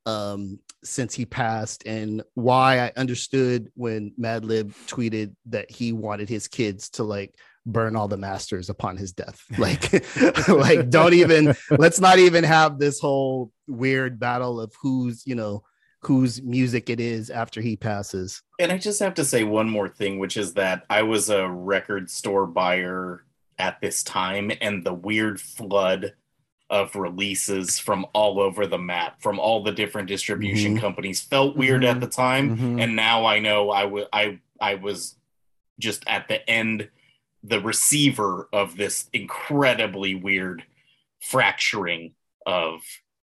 um 0.05 0.59
since 0.83 1.13
he 1.13 1.25
passed 1.25 1.85
and 1.85 2.23
why 2.35 2.79
i 2.79 2.91
understood 2.95 3.69
when 3.75 4.13
madlib 4.17 4.73
tweeted 4.87 5.35
that 5.45 5.69
he 5.69 5.91
wanted 5.91 6.29
his 6.29 6.47
kids 6.47 6.89
to 6.89 7.03
like 7.03 7.35
burn 7.65 7.95
all 7.95 8.07
the 8.07 8.17
masters 8.17 8.69
upon 8.69 8.97
his 8.97 9.13
death. 9.13 9.43
Like 9.57 9.91
like 10.47 10.89
don't 10.89 11.13
even 11.13 11.53
let's 11.69 11.99
not 11.99 12.17
even 12.17 12.43
have 12.43 12.79
this 12.79 12.99
whole 12.99 13.51
weird 13.67 14.19
battle 14.19 14.59
of 14.61 14.73
who's 14.81 15.23
you 15.25 15.35
know 15.35 15.63
whose 16.01 16.41
music 16.41 16.89
it 16.89 16.99
is 16.99 17.29
after 17.29 17.59
he 17.61 17.75
passes 17.75 18.41
And 18.59 18.71
I 18.71 18.77
just 18.77 18.99
have 19.01 19.13
to 19.15 19.25
say 19.25 19.43
one 19.43 19.69
more 19.69 19.89
thing, 19.89 20.17
which 20.19 20.37
is 20.37 20.53
that 20.53 20.85
I 20.89 21.01
was 21.03 21.29
a 21.29 21.47
record 21.49 22.09
store 22.09 22.47
buyer 22.47 23.25
at 23.57 23.81
this 23.81 24.03
time, 24.03 24.51
and 24.61 24.83
the 24.85 24.93
weird 24.93 25.41
flood 25.41 26.13
of 26.69 26.95
releases 26.95 27.79
from 27.79 28.05
all 28.13 28.39
over 28.39 28.65
the 28.67 28.77
map, 28.77 29.21
from 29.21 29.39
all 29.39 29.63
the 29.63 29.71
different 29.71 30.07
distribution 30.07 30.77
Mhm. 30.77 30.79
companies, 30.81 31.19
felt 31.19 31.57
weird 31.57 31.83
at 31.83 31.97
Mhm. 31.97 31.99
the 32.01 32.07
time. 32.07 32.57
Mhm. 32.57 32.81
And 32.83 32.95
now 32.95 33.25
I 33.25 33.39
know 33.39 33.69
I 33.71 33.85
wa- 33.85 34.07
I 34.13 34.39
I 34.61 34.75
was 34.75 35.17
just 35.79 36.03
at 36.07 36.27
the 36.27 36.47
end, 36.49 36.89
the 37.43 37.59
receiver 37.61 38.47
of 38.53 38.75
this 38.77 39.09
incredibly 39.13 40.13
weird 40.15 40.63
fracturing 41.21 42.13
of 42.45 42.81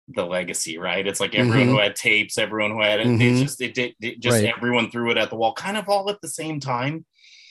the 0.09 0.25
legacy, 0.25 0.77
right? 0.79 1.07
It's 1.07 1.21
like 1.21 1.35
everyone 1.35 1.69
Mhm. 1.69 1.71
who 1.71 1.79
had 1.79 1.97
tapes, 1.97 2.37
everyone 2.39 2.73
who 2.73 2.83
had 2.83 3.01
it, 3.01 3.07
Mhm. 3.07 3.21
it 3.21 3.43
just 3.43 3.61
it, 3.61 3.79
it, 3.79 3.95
it 4.01 4.21
just 4.21 4.43
Right. 4.43 4.53
everyone 4.55 4.91
threw 4.91 5.11
it 5.11 5.17
at 5.17 5.31
the 5.31 5.37
wall, 5.37 5.55
kind 5.55 5.77
of 5.77 5.89
all 5.89 6.11
at 6.11 6.21
the 6.21 6.29
same 6.29 6.61
time. 6.61 7.05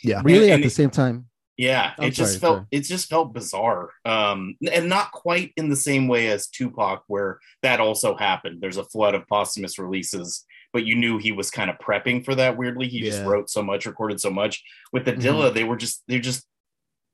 yeah 0.06 0.22
really 0.26 0.52
and 0.52 0.56
at 0.56 0.60
the 0.62 0.68
it- 0.68 0.72
same 0.72 0.90
time. 0.90 1.28
Yeah, 1.56 1.94
I'm 2.00 2.08
it 2.08 2.12
just 2.12 2.32
sorry, 2.34 2.40
felt 2.42 2.56
sorry. 2.58 2.68
it 2.72 2.80
just 2.82 3.10
felt 3.10 3.34
bizarre, 3.34 3.92
um, 4.06 4.56
and 4.72 4.90
not 4.90 5.12
quite 5.12 5.54
in 5.56 5.70
the 5.70 5.76
same 5.76 6.08
way 6.08 6.28
as 6.30 6.48
Tupac, 6.48 7.04
where 7.08 7.40
that 7.62 7.80
also 7.80 8.16
happened. 8.18 8.60
There's 8.60 8.78
a 8.78 8.84
flood 8.86 9.14
of 9.16 9.26
posthumous 9.28 9.78
releases, 9.80 10.46
but 10.74 10.84
you 10.86 10.96
knew 10.96 11.20
he 11.20 11.32
was 11.32 11.50
kind 11.52 11.70
of 11.70 11.78
prepping 11.78 12.26
for 12.26 12.34
that. 12.36 12.58
Weirdly, 12.58 12.88
he 12.88 13.02
just 13.02 13.24
wrote 13.24 13.50
so 13.52 13.62
much, 13.64 13.86
recorded 13.86 14.20
so 14.20 14.30
much. 14.32 14.62
With 14.92 15.06
the 15.06 15.14
Mhm. 15.14 15.22
Dilla, 15.22 15.54
they 15.54 15.64
were 15.64 15.78
just 15.78 16.04
they're 16.08 16.20
just 16.20 16.46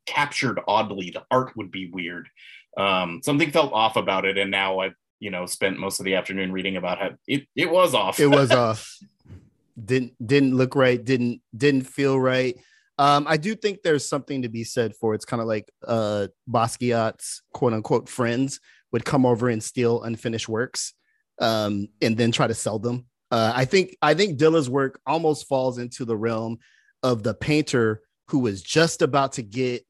captured 0.06 0.60
oddly. 0.68 1.12
The 1.12 1.26
art 1.30 1.56
would 1.56 1.70
be 1.70 1.90
weird. 1.92 2.30
Um, 2.78 3.22
something 3.24 3.52
felt 3.52 3.74
off 3.74 3.98
about 3.98 4.26
it, 4.26 4.38
and 4.38 4.50
now 4.50 4.80
I've 4.80 4.96
you 5.20 5.30
know 5.30 5.46
spent 5.46 5.78
most 5.78 6.00
of 6.00 6.06
the 6.06 6.16
afternoon 6.16 6.52
reading 6.52 6.78
about 6.78 7.00
how 7.00 7.10
it 7.28 7.48
it 7.56 7.70
was 7.70 7.94
off. 7.94 8.20
it 8.20 8.28
was 8.28 8.52
off. 8.66 8.98
Didn't 9.84 10.14
didn't 10.26 10.56
look 10.56 10.76
right 10.76 11.04
didn't 11.04 11.42
didn't 11.56 11.84
feel 11.84 12.20
right. 12.20 12.58
Um 12.98 13.26
i 13.28 13.38
do 13.38 13.56
think 13.56 13.82
there's 13.82 14.08
something 14.08 14.42
to 14.42 14.50
be 14.50 14.64
said 14.64 14.96
for 14.96 15.14
it's 15.16 15.26
kind 15.26 15.42
of 15.42 15.48
like 15.48 15.72
uh 15.88 16.28
basquiat's 16.50 17.42
quote 17.54 17.74
unquote 17.74 18.10
friends 18.10 18.60
would 18.92 19.06
come 19.06 19.26
over 19.26 19.48
and 19.50 19.64
steal 19.64 20.04
unfinished 20.04 20.50
works 20.50 20.94
um 21.40 21.88
and 22.02 22.18
then 22.18 22.32
try 22.32 22.48
to 22.48 22.54
sell 22.54 22.80
them. 22.80 23.06
Uh 23.32 23.54
i 23.56 23.64
think 23.64 23.96
i 24.02 24.14
think 24.14 24.38
dilla's 24.38 24.70
work 24.70 25.00
almost 25.06 25.48
falls 25.48 25.78
into 25.78 26.04
the 26.04 26.18
realm 26.18 26.58
of 27.02 27.24
the 27.24 27.34
painter 27.34 28.02
who 28.28 28.40
was 28.40 28.62
just 28.62 29.02
about 29.02 29.34
to 29.34 29.44
get 29.44 29.86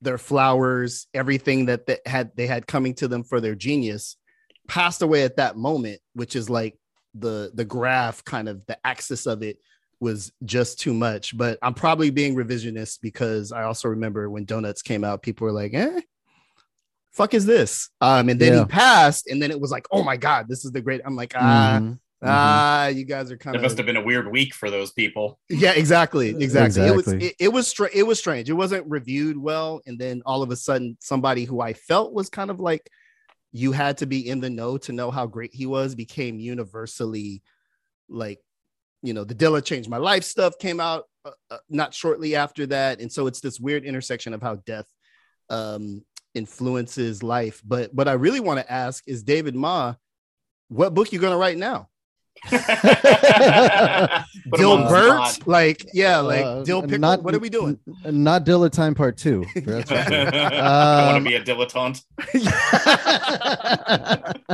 their 0.00 0.18
flowers 0.18 1.06
everything 1.14 1.66
that 1.66 1.86
they 1.86 1.98
had 2.06 2.32
they 2.36 2.46
had 2.46 2.66
coming 2.66 2.94
to 2.94 3.06
them 3.06 3.22
for 3.22 3.40
their 3.40 3.54
genius 3.54 4.16
passed 4.68 5.02
away 5.02 5.22
at 5.24 5.36
that 5.36 5.56
moment 5.56 5.98
which 6.14 6.36
is 6.36 6.48
like 6.48 6.76
the 7.14 7.50
the 7.54 7.64
graph 7.64 8.22
kind 8.24 8.48
of 8.48 8.64
the 8.66 8.78
axis 8.86 9.26
of 9.26 9.42
it 9.42 9.58
was 9.98 10.30
just 10.44 10.78
too 10.78 10.94
much 10.94 11.36
but 11.36 11.58
i'm 11.62 11.74
probably 11.74 12.10
being 12.10 12.36
revisionist 12.36 12.98
because 13.02 13.50
i 13.50 13.62
also 13.64 13.88
remember 13.88 14.30
when 14.30 14.44
donuts 14.44 14.82
came 14.82 15.02
out 15.04 15.22
people 15.22 15.44
were 15.46 15.52
like 15.52 15.72
eh 15.74 16.00
fuck 17.12 17.34
is 17.34 17.46
this 17.46 17.88
um 18.00 18.28
and 18.28 18.38
then 18.40 18.52
Yeah. 18.52 18.58
he 18.60 18.64
passed 18.66 19.26
and 19.26 19.42
then 19.42 19.50
it 19.50 19.58
was 19.60 19.70
like 19.70 19.86
oh 19.90 20.02
my 20.04 20.16
god 20.16 20.46
this 20.48 20.64
is 20.64 20.70
the 20.70 20.80
great 20.80 21.00
i'm 21.04 21.16
like 21.16 21.32
ah 21.34 21.78
Mhm. 21.82 21.98
ah 22.22 22.86
you 22.88 23.04
guys 23.04 23.30
are 23.32 23.36
kind 23.36 23.56
It 23.56 23.58
of 23.58 23.62
must 23.62 23.76
have 23.78 23.86
been 23.86 23.96
a 23.96 24.02
weird 24.04 24.30
week 24.30 24.54
for 24.54 24.70
those 24.70 24.92
people. 24.92 25.38
yeah, 25.48 25.72
exactly, 25.72 26.30
exactly. 26.30 26.82
It 26.82 26.94
was 26.96 27.08
it, 27.08 27.34
it 27.38 27.52
was 27.52 27.68
stra- 27.68 27.90
it 27.94 28.02
was 28.02 28.18
strange. 28.18 28.50
It 28.50 28.54
wasn't 28.54 28.84
reviewed 28.90 29.36
well, 29.38 29.80
and 29.86 29.98
then 30.00 30.22
all 30.26 30.42
of 30.42 30.50
a 30.50 30.56
sudden, 30.56 30.96
somebody 31.00 31.44
who 31.44 31.60
I 31.60 31.74
felt 31.74 32.12
was 32.12 32.28
kind 32.28 32.50
of 32.50 32.58
like 32.58 32.90
you 33.52 33.72
had 33.72 33.98
to 33.98 34.06
be 34.06 34.28
in 34.28 34.40
the 34.40 34.50
know 34.50 34.76
to 34.78 34.92
know 34.92 35.10
how 35.10 35.26
great 35.26 35.54
he 35.54 35.66
was 35.66 35.94
became 35.94 36.38
universally 36.38 37.42
like 38.08 38.40
you 39.02 39.14
know 39.14 39.24
the 39.24 39.34
Dilla 39.34 39.64
changed 39.64 39.88
my 39.88 39.96
life 39.96 40.24
stuff 40.24 40.58
came 40.58 40.80
out 40.80 41.04
uh, 41.24 41.30
uh, 41.50 41.58
not 41.68 41.94
shortly 41.94 42.34
after 42.36 42.66
that, 42.66 43.00
and 43.00 43.10
so 43.12 43.26
it's 43.26 43.40
this 43.40 43.60
weird 43.60 43.84
intersection 43.84 44.32
of 44.32 44.42
how 44.42 44.56
death 44.66 44.86
um 45.50 46.02
influences 46.34 47.22
life. 47.22 47.62
But 47.64 47.92
what 47.92 48.08
I 48.08 48.12
really 48.12 48.40
want 48.40 48.60
to 48.60 48.72
ask 48.72 49.02
is 49.06 49.22
David 49.22 49.54
Ma, 49.54 49.94
what 50.68 50.94
book 50.94 51.12
you 51.12 51.18
gonna 51.18 51.36
write 51.36 51.58
now? 51.58 51.88
Put 52.44 52.60
'em 52.60 54.24
on 54.52 54.58
Dill 54.58 54.76
the 54.78 54.84
Burt, 54.88 55.26
spot. 55.28 55.48
like 55.48 55.84
yeah, 55.92 56.18
like 56.18 56.44
Uh, 56.44 56.62
Dill 56.62 56.82
Pickle. 56.82 56.98
not- 56.98 57.22
what 57.22 57.34
are 57.34 57.38
we 57.38 57.48
doing? 57.50 57.78
n- 58.04 58.22
Not 58.22 58.44
Dilla 58.44 58.70
time 58.70 58.94
part 58.94 59.16
two. 59.16 59.44
That's 59.56 59.90
for 59.90 59.96
I 59.96 60.04
sure. 60.04 61.12
want 61.12 61.24
to 61.24 61.30
be 61.30 61.36
a 61.36 61.42
dilettante. 61.44 62.02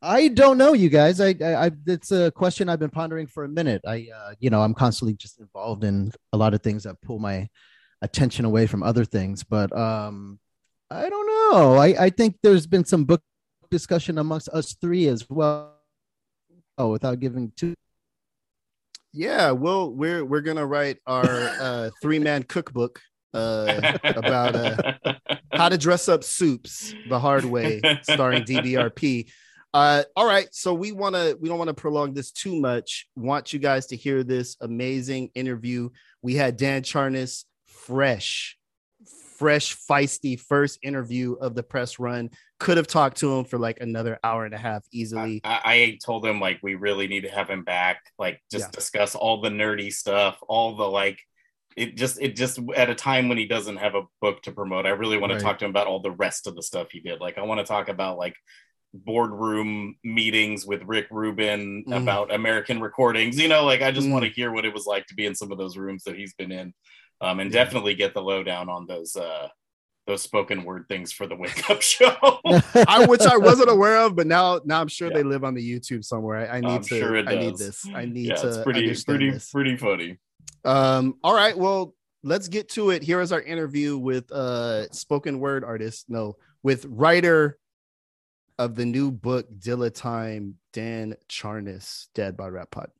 I 0.00 0.28
don't 0.28 0.58
know, 0.58 0.74
you 0.74 0.88
guys. 0.88 1.20
I, 1.20 1.34
I, 1.40 1.66
I, 1.66 1.70
it's 1.86 2.12
a 2.12 2.30
question 2.30 2.68
I've 2.68 2.78
been 2.78 2.90
pondering 2.90 3.26
for 3.26 3.42
a 3.44 3.48
minute. 3.48 3.82
I, 3.84 4.06
uh, 4.14 4.32
you 4.38 4.48
know, 4.48 4.62
I'm 4.62 4.74
constantly 4.74 5.14
just 5.14 5.40
involved 5.40 5.82
in 5.82 6.12
a 6.32 6.36
lot 6.36 6.54
of 6.54 6.62
things 6.62 6.84
that 6.84 7.00
pull 7.02 7.18
my 7.18 7.48
attention 8.00 8.44
away 8.44 8.68
from 8.68 8.84
other 8.84 9.04
things. 9.04 9.42
But 9.42 9.76
um, 9.76 10.38
I 10.88 11.08
don't 11.08 11.26
know. 11.26 11.74
I, 11.74 12.04
I 12.04 12.10
think 12.10 12.36
there's 12.44 12.64
been 12.66 12.84
some 12.84 13.06
book 13.06 13.22
discussion 13.70 14.18
amongst 14.18 14.48
us 14.50 14.76
three 14.80 15.08
as 15.08 15.28
well. 15.28 15.74
Oh, 16.78 16.90
without 16.92 17.18
giving 17.18 17.52
too. 17.56 17.74
yeah, 19.12 19.50
well, 19.50 19.90
we're 19.92 20.24
we're 20.24 20.40
gonna 20.40 20.64
write 20.66 20.98
our 21.06 21.24
uh, 21.26 21.90
three 22.00 22.20
man 22.20 22.44
cookbook 22.44 23.00
uh, 23.34 23.98
about 24.04 24.54
uh, 24.54 24.94
how 25.52 25.68
to 25.68 25.76
dress 25.76 26.08
up 26.08 26.22
soups 26.22 26.94
the 27.08 27.18
hard 27.18 27.44
way, 27.44 27.80
starring 28.02 28.44
DBRP. 28.44 29.28
Uh, 29.74 30.02
all 30.16 30.26
right, 30.26 30.48
so 30.52 30.72
we 30.72 30.92
want 30.92 31.14
to 31.14 31.36
we 31.40 31.48
don't 31.48 31.58
want 31.58 31.68
to 31.68 31.74
prolong 31.74 32.14
this 32.14 32.30
too 32.30 32.58
much. 32.60 33.08
Want 33.16 33.52
you 33.52 33.58
guys 33.58 33.86
to 33.88 33.96
hear 33.96 34.22
this 34.22 34.56
amazing 34.60 35.30
interview. 35.34 35.90
We 36.22 36.34
had 36.34 36.56
Dan 36.56 36.82
Charnas, 36.82 37.44
fresh, 37.66 38.56
fresh, 39.36 39.76
feisty 39.76 40.40
first 40.40 40.78
interview 40.82 41.34
of 41.34 41.54
the 41.54 41.62
press 41.62 41.98
run. 41.98 42.30
Could 42.58 42.76
have 42.76 42.88
talked 42.88 43.18
to 43.18 43.32
him 43.38 43.44
for 43.44 43.56
like 43.56 43.80
another 43.80 44.18
hour 44.24 44.44
and 44.44 44.52
a 44.52 44.58
half 44.58 44.84
easily. 44.90 45.40
I, 45.44 45.60
I 45.64 45.98
told 46.04 46.26
him 46.26 46.40
like 46.40 46.58
we 46.60 46.74
really 46.74 47.06
need 47.06 47.20
to 47.22 47.30
have 47.30 47.48
him 47.48 47.62
back, 47.62 48.00
like 48.18 48.40
just 48.50 48.66
Yeah. 48.66 48.70
discuss 48.72 49.14
all 49.14 49.40
the 49.40 49.48
nerdy 49.48 49.92
stuff, 49.92 50.38
all 50.48 50.74
the 50.76 50.84
like. 50.88 51.20
It 51.76 51.96
just 51.96 52.20
it 52.20 52.34
just 52.34 52.58
at 52.74 52.90
a 52.90 52.96
time 52.96 53.28
when 53.28 53.38
he 53.38 53.46
doesn't 53.46 53.76
have 53.76 53.94
a 53.94 54.02
book 54.20 54.42
to 54.42 54.50
promote. 54.52 54.86
I 54.86 54.90
really 54.90 55.18
want 55.18 55.30
Right. 55.32 55.38
to 55.38 55.44
talk 55.44 55.58
to 55.60 55.66
him 55.66 55.70
about 55.70 55.86
all 55.86 56.00
the 56.00 56.10
rest 56.10 56.48
of 56.48 56.56
the 56.56 56.62
stuff 56.62 56.88
he 56.90 56.98
did. 56.98 57.20
Like 57.20 57.38
I 57.38 57.42
want 57.42 57.60
to 57.60 57.64
talk 57.64 57.88
about 57.88 58.18
like 58.18 58.34
boardroom 58.92 59.94
meetings 60.02 60.66
with 60.66 60.82
Rick 60.84 61.06
Rubin 61.12 61.84
Mhm. 61.86 62.02
about 62.02 62.34
American 62.34 62.80
recordings. 62.80 63.38
You 63.38 63.46
know, 63.46 63.64
like 63.64 63.82
I 63.82 63.92
just 63.92 64.08
Mhm. 64.08 64.12
want 64.14 64.24
to 64.24 64.30
hear 64.32 64.50
what 64.50 64.64
it 64.64 64.74
was 64.74 64.86
like 64.86 65.06
to 65.06 65.14
be 65.14 65.26
in 65.26 65.36
some 65.36 65.52
of 65.52 65.58
those 65.58 65.76
rooms 65.76 66.02
that 66.04 66.16
he's 66.16 66.34
been 66.34 66.50
in, 66.50 66.74
um, 67.20 67.38
and 67.38 67.52
Yeah. 67.52 67.62
definitely 67.62 67.94
get 67.94 68.14
the 68.14 68.22
lowdown 68.22 68.68
on 68.68 68.86
those 68.86 69.14
uh, 69.14 69.48
those 70.08 70.22
spoken 70.22 70.64
word 70.64 70.86
things 70.88 71.12
for 71.12 71.28
the 71.28 71.36
wake 71.36 71.70
up 71.70 71.80
show. 71.94 72.12
I 72.88 73.06
which 73.08 73.20
I 73.20 73.36
wasn't 73.36 73.70
aware 73.70 73.98
of, 74.00 74.16
but 74.16 74.26
now 74.26 74.60
now 74.64 74.80
I'm 74.80 74.88
sure 74.88 75.08
Yeah. 75.08 75.18
they 75.18 75.22
live 75.22 75.44
on 75.44 75.54
the 75.54 75.62
YouTube 75.62 76.04
somewhere. 76.04 76.50
I, 76.50 76.56
I 76.56 76.60
need 76.60 76.68
I'm 76.70 76.82
to. 76.82 76.98
sure 76.98 77.14
it 77.16 77.28
I 77.28 77.36
need 77.36 77.56
this. 77.58 77.86
I 77.94 78.04
need 78.06 78.26
yeah, 78.28 78.34
to. 78.36 78.48
it's 78.48 78.58
pretty 78.64 78.94
pretty 79.06 79.30
this. 79.30 79.50
pretty 79.50 79.76
funny. 79.76 80.18
Um, 80.64 81.14
all 81.22 81.34
right, 81.34 81.56
well, 81.56 81.94
let's 82.24 82.48
get 82.48 82.68
to 82.70 82.90
it. 82.90 83.02
Here 83.04 83.20
is 83.20 83.30
our 83.30 83.40
interview 83.42 83.96
with 83.96 84.32
uh 84.32 84.90
spoken 84.90 85.38
word 85.38 85.62
artist, 85.62 86.06
no, 86.08 86.36
with 86.64 86.84
writer 86.86 87.58
of 88.58 88.74
the 88.74 88.84
new 88.84 89.12
book 89.12 89.46
Dilla 89.60 89.94
Time, 89.94 90.56
Dan 90.72 91.14
Charnas, 91.28 92.08
Dad 92.14 92.36
Bod 92.36 92.52
Rap 92.52 92.70
Pod. 92.72 92.90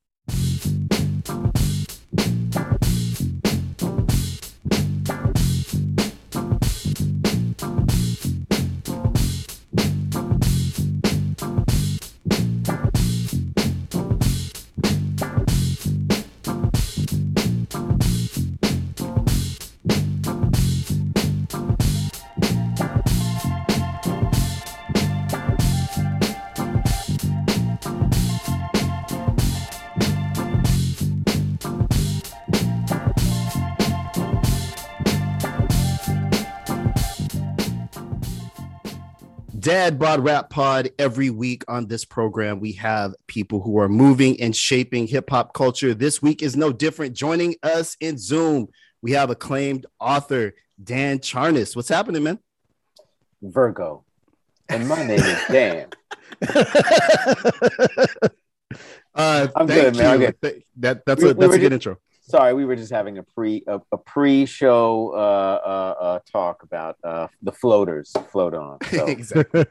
Dad 39.89 39.99
Bod 39.99 40.23
Rap 40.23 40.51
Pod. 40.51 40.91
Every 40.99 41.31
week 41.31 41.65
on 41.67 41.87
this 41.87 42.05
program, 42.05 42.61
we 42.61 42.73
have 42.73 43.15
people 43.27 43.63
who 43.63 43.79
are 43.79 43.89
moving 43.89 44.39
and 44.39 44.55
shaping 44.55 45.07
hip 45.07 45.31
hop 45.31 45.55
culture. 45.55 45.95
This 45.95 46.21
week 46.21 46.43
is 46.43 46.55
no 46.57 46.73
different. 46.75 47.17
Joining 47.17 47.55
us 47.63 47.97
in 47.99 48.19
Zoom, 48.19 48.69
we 49.01 49.13
have 49.13 49.31
acclaimed 49.31 49.87
author 49.99 50.53
Dan 50.85 51.21
Charnas. 51.21 51.75
What's 51.75 51.89
happening, 51.89 52.23
man? 52.23 52.39
Virgo. 53.41 54.05
And 54.69 54.87
my 54.87 55.03
name 55.07 55.21
is 55.21 55.39
Dan. 55.51 55.87
uh, 59.15 59.49
I'm 59.57 59.67
thank 59.67 59.69
good, 59.69 59.97
man. 59.97 60.07
I'm 60.07 60.19
good. 60.21 60.65
That, 60.77 61.07
that's 61.07 61.23
We- 61.23 61.31
a 61.31 61.35
that's 61.35 61.49
were 61.49 61.55
a 61.55 61.59
good 61.59 61.71
ju- 61.71 61.75
intro. 61.77 61.97
Sorry, 62.29 62.53
we 62.53 62.67
were 62.67 62.77
just 62.77 62.93
having 62.93 63.17
a 63.17 63.23
pre 63.23 63.65
a, 63.67 63.81
a 63.91 63.97
pre-show 63.97 65.13
uh, 65.15 65.17
uh, 65.17 66.03
uh, 66.03 66.19
talk 66.31 66.63
about 66.63 66.99
uh, 67.03 67.29
the 67.41 67.53
floaters 67.53 68.13
float 68.31 68.53
on. 68.53 68.79
So 68.91 69.07
exactly. 69.07 69.65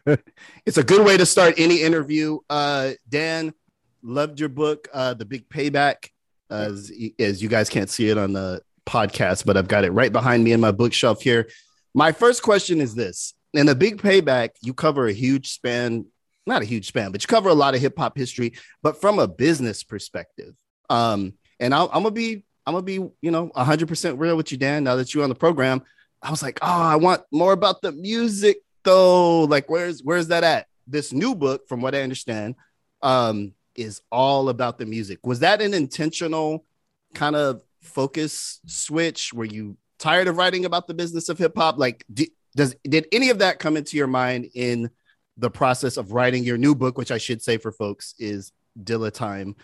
it's 0.65 0.77
a 0.77 0.83
good 0.83 1.05
way 1.05 1.17
to 1.17 1.25
start 1.25 1.55
any 1.57 1.83
interview. 1.83 2.39
Uh, 2.49 2.93
Dan, 3.07 3.53
loved 4.01 4.39
your 4.39 4.49
book, 4.49 4.87
uh, 4.91 5.13
The 5.13 5.25
Big 5.25 5.47
Payback. 5.49 6.09
As, 6.49 6.91
as 7.19 7.43
you 7.43 7.49
guys 7.49 7.69
can't 7.69 7.89
see 7.89 8.09
it 8.09 8.17
on 8.17 8.33
the 8.33 8.61
podcast, 8.87 9.45
but 9.45 9.57
I've 9.57 9.67
got 9.67 9.83
it 9.83 9.91
right 9.91 10.11
behind 10.11 10.43
me 10.43 10.53
in 10.53 10.61
my 10.61 10.71
bookshelf 10.71 11.21
here. 11.21 11.49
My 11.93 12.11
first 12.11 12.41
question 12.41 12.81
is 12.81 12.95
this 12.95 13.35
In 13.53 13.67
The 13.67 13.75
Big 13.75 14.01
Payback, 14.01 14.51
you 14.61 14.73
cover 14.73 15.07
a 15.07 15.13
huge 15.13 15.49
span, 15.49 16.05
not 16.47 16.63
a 16.63 16.65
huge 16.65 16.87
span, 16.87 17.11
but 17.11 17.21
you 17.21 17.27
cover 17.27 17.49
a 17.49 17.53
lot 17.53 17.75
of 17.75 17.81
hip 17.81 17.99
hop 17.99 18.17
history, 18.17 18.53
but 18.81 18.99
from 18.99 19.19
a 19.19 19.27
business 19.27 19.83
perspective. 19.83 20.55
Um, 20.89 21.33
and 21.59 21.73
I'll, 21.73 21.89
I'm 21.93 22.03
gonna 22.03 22.11
be, 22.11 22.45
I'm 22.67 22.73
gonna 22.73 22.83
be, 22.83 22.95
you 23.21 23.31
know, 23.31 23.47
100% 23.55 24.19
real 24.19 24.35
with 24.35 24.51
you, 24.51 24.57
Dan. 24.57 24.83
Now 24.83 24.97
that 24.97 25.13
you're 25.13 25.23
on 25.23 25.29
the 25.29 25.35
program, 25.35 25.81
I 26.21 26.29
was 26.29 26.43
like, 26.43 26.59
oh, 26.61 26.67
I 26.67 26.97
want 26.97 27.21
more 27.31 27.53
about 27.53 27.81
the 27.81 27.93
music 27.93 28.57
though. 28.83 29.43
Like, 29.43 29.69
where's 29.69 30.01
where's 30.03 30.27
that 30.27 30.43
at? 30.43 30.67
This 30.85 31.13
new 31.13 31.33
book, 31.33 31.69
from 31.69 31.81
what 31.81 31.95
I 31.95 32.01
understand, 32.01 32.55
um, 33.01 33.53
is 33.75 34.01
all 34.11 34.49
about 34.49 34.79
the 34.79 34.85
music. 34.85 35.25
Was 35.25 35.39
that 35.39 35.61
an 35.61 35.73
intentional 35.73 36.65
kind 37.13 37.37
of 37.37 37.61
focus 37.81 38.59
switch? 38.65 39.33
Were 39.33 39.45
you 39.45 39.77
tired 39.97 40.27
of 40.27 40.35
writing 40.35 40.65
about 40.65 40.87
the 40.87 40.93
business 40.93 41.29
of 41.29 41.37
hip 41.37 41.55
hop? 41.55 41.77
Like, 41.77 42.03
di- 42.13 42.33
does 42.53 42.75
did 42.83 43.07
any 43.13 43.29
of 43.29 43.39
that 43.39 43.59
come 43.59 43.77
into 43.77 43.95
your 43.95 44.07
mind 44.07 44.49
in 44.53 44.89
the 45.37 45.49
process 45.49 45.95
of 45.95 46.11
writing 46.11 46.43
your 46.43 46.57
new 46.57 46.75
book, 46.75 46.97
which 46.97 47.11
I 47.11 47.17
should 47.17 47.41
say 47.41 47.57
for 47.57 47.71
folks 47.71 48.13
is 48.19 48.51
Dilla 48.77 49.11
Time, 49.11 49.55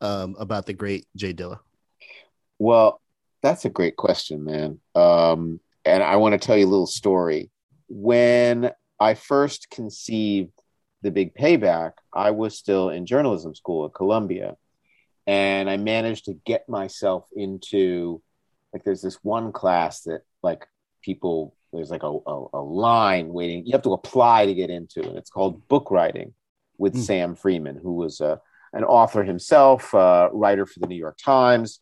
um, 0.00 0.36
about 0.38 0.66
the 0.66 0.74
great 0.74 1.06
Jay 1.16 1.34
Dilla? 1.34 1.58
Well, 2.62 3.00
that's 3.42 3.64
a 3.64 3.70
great 3.70 3.96
question, 3.96 4.44
man. 4.44 4.78
Um, 4.94 5.58
and 5.84 6.00
I 6.00 6.14
want 6.14 6.34
to 6.34 6.38
tell 6.38 6.56
you 6.56 6.64
a 6.64 6.70
little 6.70 6.86
story. 6.86 7.50
When 7.88 8.70
I 9.00 9.14
first 9.14 9.68
conceived 9.68 10.52
the 11.02 11.10
big 11.10 11.34
payback, 11.34 11.94
I 12.14 12.30
was 12.30 12.56
still 12.56 12.88
in 12.90 13.04
journalism 13.04 13.56
school 13.56 13.86
at 13.86 13.94
Columbia. 13.94 14.56
And 15.26 15.68
I 15.68 15.76
managed 15.76 16.26
to 16.26 16.34
get 16.44 16.68
myself 16.68 17.26
into 17.34 18.22
like 18.72 18.84
there's 18.84 19.02
this 19.02 19.18
one 19.24 19.50
class 19.50 20.02
that 20.02 20.22
like 20.44 20.64
people 21.02 21.56
there's 21.72 21.90
like 21.90 22.04
a, 22.04 22.18
a, 22.26 22.46
a 22.54 22.62
line 22.62 23.28
waiting 23.32 23.66
you 23.66 23.72
have 23.72 23.82
to 23.82 23.92
apply 23.92 24.46
to 24.46 24.54
get 24.54 24.70
into 24.70 25.00
and 25.02 25.16
it's 25.18 25.30
called 25.30 25.66
book 25.68 25.90
writing 25.90 26.32
with 26.78 26.94
Mm. 26.94 27.00
sam 27.00 27.34
freedman 27.34 27.76
who 27.76 27.94
was 27.94 28.20
a, 28.20 28.40
an 28.72 28.84
author 28.84 29.22
himself 29.22 29.94
uh, 29.94 30.28
writer 30.32 30.64
for 30.64 30.80
the 30.80 30.86
new 30.86 30.96
york 30.96 31.18
times 31.18 31.80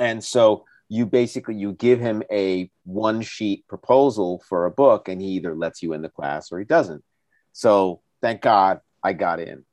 and 0.00 0.24
so 0.24 0.64
you 0.88 1.06
basically 1.06 1.54
you 1.54 1.72
give 1.72 2.00
him 2.00 2.22
a 2.32 2.68
one 2.84 3.22
sheet 3.22 3.66
proposal 3.68 4.42
for 4.48 4.66
a 4.66 4.70
book 4.70 5.08
and 5.08 5.22
he 5.22 5.28
either 5.28 5.54
lets 5.54 5.82
you 5.82 5.92
in 5.92 6.02
the 6.02 6.08
class 6.08 6.50
or 6.50 6.58
he 6.58 6.64
doesn't. 6.64 7.04
So 7.52 8.02
thank 8.20 8.42
god 8.42 8.80
i 9.04 9.12
got 9.12 9.38
in. 9.40 9.64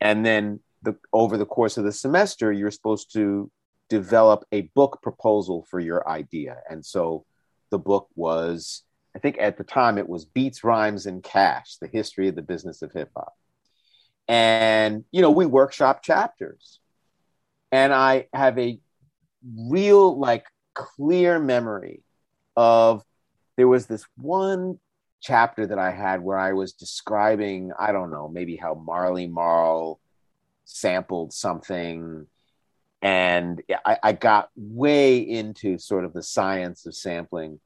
And 0.00 0.26
then 0.26 0.60
the 0.82 0.96
over 1.12 1.38
the 1.38 1.46
course 1.46 1.78
of 1.78 1.84
the 1.84 1.92
semester 1.92 2.52
you're 2.52 2.72
supposed 2.72 3.12
to 3.12 3.50
develop 3.88 4.44
a 4.50 4.62
book 4.74 4.98
proposal 5.02 5.64
for 5.70 5.78
your 5.78 6.08
idea. 6.08 6.56
And 6.68 6.84
so 6.84 7.24
the 7.70 7.78
book 7.78 8.08
was 8.16 8.82
i 9.14 9.18
think 9.18 9.36
at 9.38 9.58
the 9.58 9.64
time 9.64 9.98
it 9.98 10.08
was 10.08 10.24
beats 10.24 10.64
rhymes 10.64 11.06
and 11.06 11.22
cash 11.22 11.76
the 11.80 11.88
history 11.88 12.28
of 12.28 12.34
the 12.34 12.42
business 12.42 12.82
of 12.82 12.92
hip 12.92 13.10
hop. 13.16 13.34
And 14.26 15.04
you 15.12 15.22
know 15.22 15.30
we 15.30 15.46
workshop 15.46 16.02
chapters. 16.02 16.80
And 17.70 17.92
i 17.92 18.26
have 18.32 18.58
a 18.58 18.80
real 19.54 20.18
like 20.18 20.44
clear 20.74 21.38
memory 21.38 22.02
of 22.56 23.04
there 23.56 23.68
was 23.68 23.86
this 23.86 24.04
one 24.16 24.78
chapter 25.20 25.66
that 25.66 25.78
i 25.78 25.90
had 25.90 26.22
where 26.22 26.38
i 26.38 26.52
was 26.52 26.72
describing 26.72 27.72
i 27.78 27.92
don't 27.92 28.10
know 28.10 28.28
maybe 28.28 28.56
how 28.56 28.74
marley 28.74 29.26
marl 29.26 30.00
sampled 30.66 31.32
something. 31.32 32.26
And 33.00 33.62
I, 33.84 33.98
I 34.02 34.12
got 34.12 34.50
way 34.56 35.18
into 35.18 35.78
sort 35.78 36.04
of 36.04 36.12
the 36.12 36.22
science 36.22 36.84
of 36.84 36.94
sampling. 36.94 37.60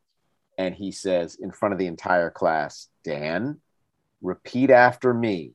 And 0.58 0.74
he 0.74 0.92
says 0.92 1.36
in 1.36 1.50
front 1.50 1.72
of 1.72 1.78
the 1.78 1.86
entire 1.86 2.30
class 2.30 2.88
dan 3.02 3.60
repeat 4.22 4.70
after 4.70 5.12
me. 5.12 5.52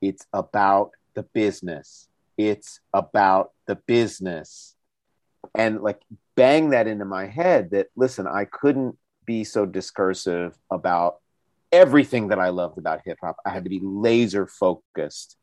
It's 0.00 0.26
about 0.32 0.90
the 1.14 1.22
business. 1.22 2.08
It's 2.36 2.80
about 2.92 3.52
the 3.66 3.76
business 3.76 4.73
and 5.54 5.80
like 5.80 6.00
bang 6.36 6.70
that 6.70 6.86
into 6.86 7.04
my 7.04 7.26
head 7.26 7.70
that 7.70 7.88
listen 7.96 8.26
i 8.26 8.44
couldn't 8.44 8.96
be 9.26 9.44
so 9.44 9.64
discursive 9.66 10.56
about 10.70 11.16
everything 11.72 12.28
that 12.28 12.38
i 12.38 12.48
loved 12.48 12.78
about 12.78 13.00
hip 13.04 13.18
hop 13.20 13.36
i 13.44 13.50
had 13.50 13.64
to 13.64 13.70
be 13.70 13.80
laser 13.82 14.46
focused 14.46 15.36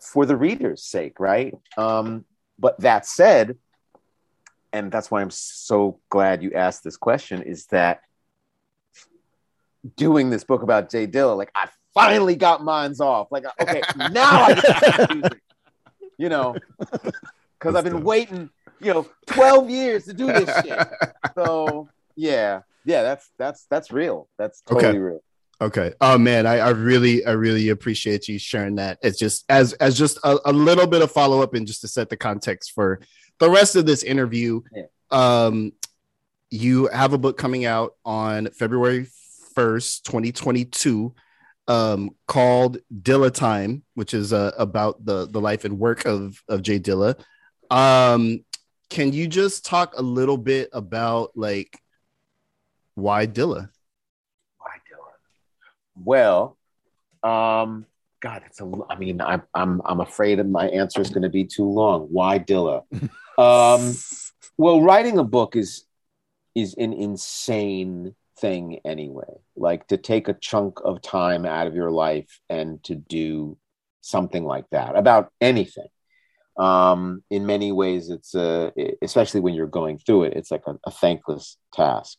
for 0.00 0.26
the 0.26 0.36
reader's 0.36 0.82
sake 0.82 1.20
right? 1.20 1.54
Um 1.76 2.24
but 2.58 2.78
that 2.80 3.06
said 3.06 3.56
and 4.72 4.90
that's 4.90 5.10
why 5.10 5.20
i'm 5.20 5.30
so 5.30 6.00
glad 6.08 6.42
you 6.42 6.52
asked 6.52 6.84
this 6.84 6.96
question 6.96 7.42
is 7.42 7.66
that 7.66 8.00
doing 9.96 10.30
this 10.30 10.44
book 10.44 10.62
about 10.62 10.90
jay 10.90 11.06
dilla 11.06 11.36
like 11.36 11.50
i 11.54 11.68
finally 11.94 12.36
got 12.36 12.64
mine's 12.64 13.00
off. 13.00 13.28
Like 13.30 13.44
okay 13.60 13.82
now 14.12 14.42
i 14.42 14.54
get 14.54 15.14
music 15.14 15.42
you 16.18 16.28
know 16.28 16.54
because 17.58 17.74
i've 17.74 17.84
been 17.84 18.04
waiting 18.04 18.50
you 18.82 18.92
know 18.92 19.06
12 19.26 19.70
years 19.70 20.04
to 20.04 20.12
do 20.12 20.26
this 20.26 20.50
shit 20.64 20.88
so 21.34 21.88
yeah 22.16 22.60
yeah 22.84 23.02
that's 23.02 23.30
that's 23.38 23.66
that's 23.70 23.90
real 23.92 24.28
that's 24.38 24.60
totally 24.62 24.88
Okay. 24.88 24.98
real 24.98 25.20
Okay. 25.60 25.92
Oh 26.00 26.18
man, 26.18 26.44
I, 26.44 26.58
I 26.58 26.70
really, 26.70 27.24
I 27.24 27.32
really 27.32 27.68
appreciate 27.68 28.26
you 28.26 28.36
sharing 28.36 28.74
that. 28.76 28.98
It's 29.00 29.16
just 29.16 29.44
as 29.48 29.74
as 29.74 29.96
just 29.96 30.18
a, 30.24 30.36
a 30.46 30.52
little 30.52 30.88
bit 30.88 31.02
of 31.02 31.12
follow 31.12 31.40
up 31.40 31.54
and 31.54 31.68
just 31.68 31.82
to 31.82 31.88
set 31.88 32.08
the 32.08 32.16
context 32.16 32.72
for 32.72 33.00
the 33.38 33.48
rest 33.48 33.76
of 33.76 33.86
this 33.86 34.02
interview. 34.02 34.62
Yeah. 34.74 34.86
Um, 35.12 35.72
you 36.50 36.88
have 36.88 37.12
a 37.12 37.18
book 37.18 37.38
coming 37.38 37.64
out 37.64 37.94
on 38.04 38.48
February 38.48 39.06
first, 39.54 40.04
twenty 40.04 40.32
twenty 40.32 40.64
two, 40.64 41.14
um, 41.68 42.10
called 42.26 42.78
Dilla 42.92 43.32
Time, 43.32 43.84
which 43.94 44.14
is 44.14 44.32
uh, 44.32 44.50
about 44.58 45.04
the 45.04 45.28
the 45.28 45.40
life 45.40 45.64
and 45.64 45.78
work 45.78 46.06
of 46.06 46.42
of 46.48 46.62
Jay 46.62 46.80
Dilla. 46.80 47.16
Um, 47.70 48.44
can 48.92 49.10
you 49.10 49.26
just 49.26 49.64
talk 49.64 49.94
a 49.96 50.02
little 50.02 50.36
bit 50.36 50.68
about 50.74 51.30
like 51.34 51.80
why 52.94 53.26
Dilla? 53.26 53.70
Why 54.58 54.76
Dilla? 54.86 56.04
Well, 56.04 56.58
um, 57.22 57.86
God, 58.20 58.42
it's 58.44 58.60
a. 58.60 58.70
I 58.90 58.98
mean, 58.98 59.22
I, 59.22 59.40
I'm 59.54 59.80
I'm 59.86 60.00
afraid 60.00 60.38
that 60.40 60.46
my 60.46 60.68
answer 60.68 61.00
is 61.00 61.08
going 61.08 61.22
to 61.22 61.30
be 61.30 61.44
too 61.44 61.64
long. 61.64 62.02
Why 62.10 62.38
Dilla? 62.38 62.82
um, 63.38 63.96
well, 64.58 64.82
writing 64.82 65.18
a 65.18 65.24
book 65.24 65.56
is 65.56 65.86
is 66.54 66.74
an 66.74 66.92
insane 66.92 68.14
thing 68.38 68.78
anyway. 68.84 69.40
Like 69.56 69.86
to 69.86 69.96
take 69.96 70.28
a 70.28 70.34
chunk 70.34 70.80
of 70.84 71.00
time 71.00 71.46
out 71.46 71.66
of 71.66 71.74
your 71.74 71.90
life 71.90 72.40
and 72.50 72.84
to 72.84 72.94
do 72.94 73.56
something 74.02 74.44
like 74.44 74.66
that 74.70 74.96
about 74.96 75.32
anything. 75.40 75.88
Um, 76.58 77.22
in 77.30 77.46
many 77.46 77.72
ways, 77.72 78.10
it's 78.10 78.34
a, 78.34 78.72
especially 79.00 79.40
when 79.40 79.54
you're 79.54 79.66
going 79.66 79.98
through 79.98 80.24
it, 80.24 80.34
it's 80.34 80.50
like 80.50 80.64
a, 80.66 80.78
a 80.84 80.90
thankless 80.90 81.56
task. 81.72 82.18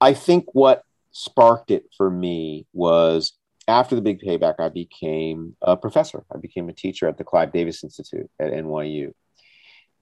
I 0.00 0.14
think 0.14 0.46
what 0.52 0.82
sparked 1.12 1.70
it 1.70 1.84
for 1.96 2.10
me 2.10 2.66
was 2.72 3.32
after 3.68 3.94
the 3.94 4.02
big 4.02 4.20
payback, 4.20 4.54
I 4.58 4.70
became 4.70 5.56
a 5.60 5.76
professor. 5.76 6.24
I 6.34 6.38
became 6.38 6.68
a 6.68 6.72
teacher 6.72 7.06
at 7.06 7.18
the 7.18 7.24
Clive 7.24 7.52
Davis 7.52 7.84
Institute 7.84 8.30
at 8.40 8.52
NYU. 8.52 9.12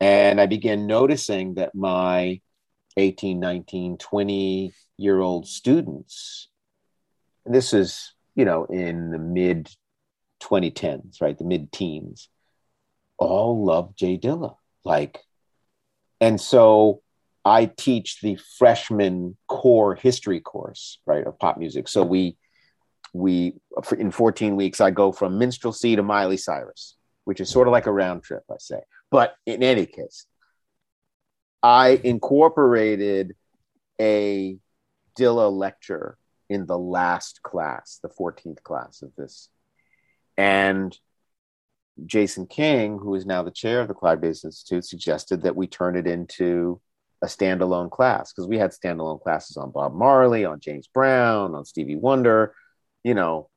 And 0.01 0.40
I 0.40 0.46
began 0.46 0.87
noticing 0.87 1.55
that 1.55 1.75
my 1.75 2.40
18, 2.96 3.40
19, 3.40 3.99
20 3.99 4.72
year 4.99 5.20
old 5.20 5.49
students, 5.49 6.49
this 7.44 7.72
is, 7.72 8.14
you 8.35 8.44
know, 8.44 8.66
in 8.66 9.11
the 9.11 9.18
mid 9.18 9.70
2010s, 10.42 11.20
right? 11.20 11.37
The 11.37 11.44
mid 11.44 11.72
teens, 11.72 12.29
all 13.18 13.64
love 13.64 13.94
Jay 13.96 14.18
Dilla. 14.18 14.57
Like, 14.85 15.20
and 16.20 16.40
so 16.40 17.02
I 17.44 17.66
teach 17.66 18.20
the 18.20 18.38
freshman 18.59 19.37
core 19.48 19.94
history 19.94 20.40
course, 20.40 20.98
right, 21.07 21.26
of 21.26 21.38
pop 21.38 21.59
music. 21.59 21.88
So 21.88 22.02
we, 22.02 22.37
we, 23.12 23.55
in 23.98 24.11
14 24.11 24.57
weeks, 24.57 24.81
I 24.81 24.90
go 24.90 25.12
from 25.12 25.38
minstrelsy 25.38 25.96
to 25.96 26.02
Miley 26.02 26.37
Cyrus, 26.37 26.96
which 27.24 27.40
is 27.40 27.48
sort 27.48 27.68
of 27.68 27.72
like 27.72 27.87
a 27.87 27.92
round 27.92 28.22
trip, 28.22 28.42
I 28.50 28.57
say. 28.59 28.81
But 29.11 29.35
in 29.46 29.62
any 29.62 29.87
case, 29.87 30.26
I 31.62 32.00
incorporated 32.02 33.35
a 34.00 34.59
Dilla 35.18 35.50
lecture 35.50 36.18
in 36.48 36.66
the 36.66 36.79
last 36.79 37.42
class, 37.42 37.98
the 38.02 38.09
14th 38.09 38.62
class 38.62 39.02
of 39.02 39.14
this. 39.16 39.48
And 40.37 40.96
Jason 42.05 42.47
King, 42.47 42.99
who 42.99 43.15
is 43.15 43.25
now 43.25 43.43
the 43.43 43.51
chair 43.51 43.81
of 43.81 43.89
the 43.89 43.95
Clive 43.95 44.21
Davis 44.21 44.45
Institute, 44.45 44.85
suggested 44.85 45.43
that 45.43 45.57
we 45.57 45.67
turn 45.67 45.97
it 45.97 46.07
into 46.07 46.81
a 47.23 47.27
standalone 47.27 47.91
class 47.91 48.33
because 48.33 48.47
we 48.47 48.59
had 48.59 48.73
standalone 48.73 49.23
classes 49.23 49.57
on 49.57 49.71
Bob 49.71 49.95
Marley, 49.95 50.45
on 50.45 50.61
James 50.61 50.87
Brown, 50.87 51.55
on 51.55 51.65
Stevie 51.65 51.97
Wonder. 51.97 52.55
You 53.03 53.15
know, 53.15 53.49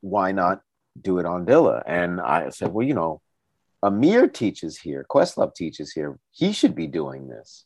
why 0.00 0.32
not 0.32 0.62
do 1.00 1.18
it 1.18 1.26
on 1.26 1.44
Dilla? 1.44 1.82
And 1.86 2.20
I 2.20 2.48
said, 2.50 2.72
well, 2.72 2.86
you 2.86 2.94
know, 2.94 3.20
Ahmir 3.84 4.32
teaches 4.32 4.78
here, 4.78 5.04
Questlove 5.08 5.54
teaches 5.54 5.92
here. 5.92 6.18
He 6.30 6.52
should 6.52 6.74
be 6.74 6.86
doing 6.86 7.28
this. 7.28 7.64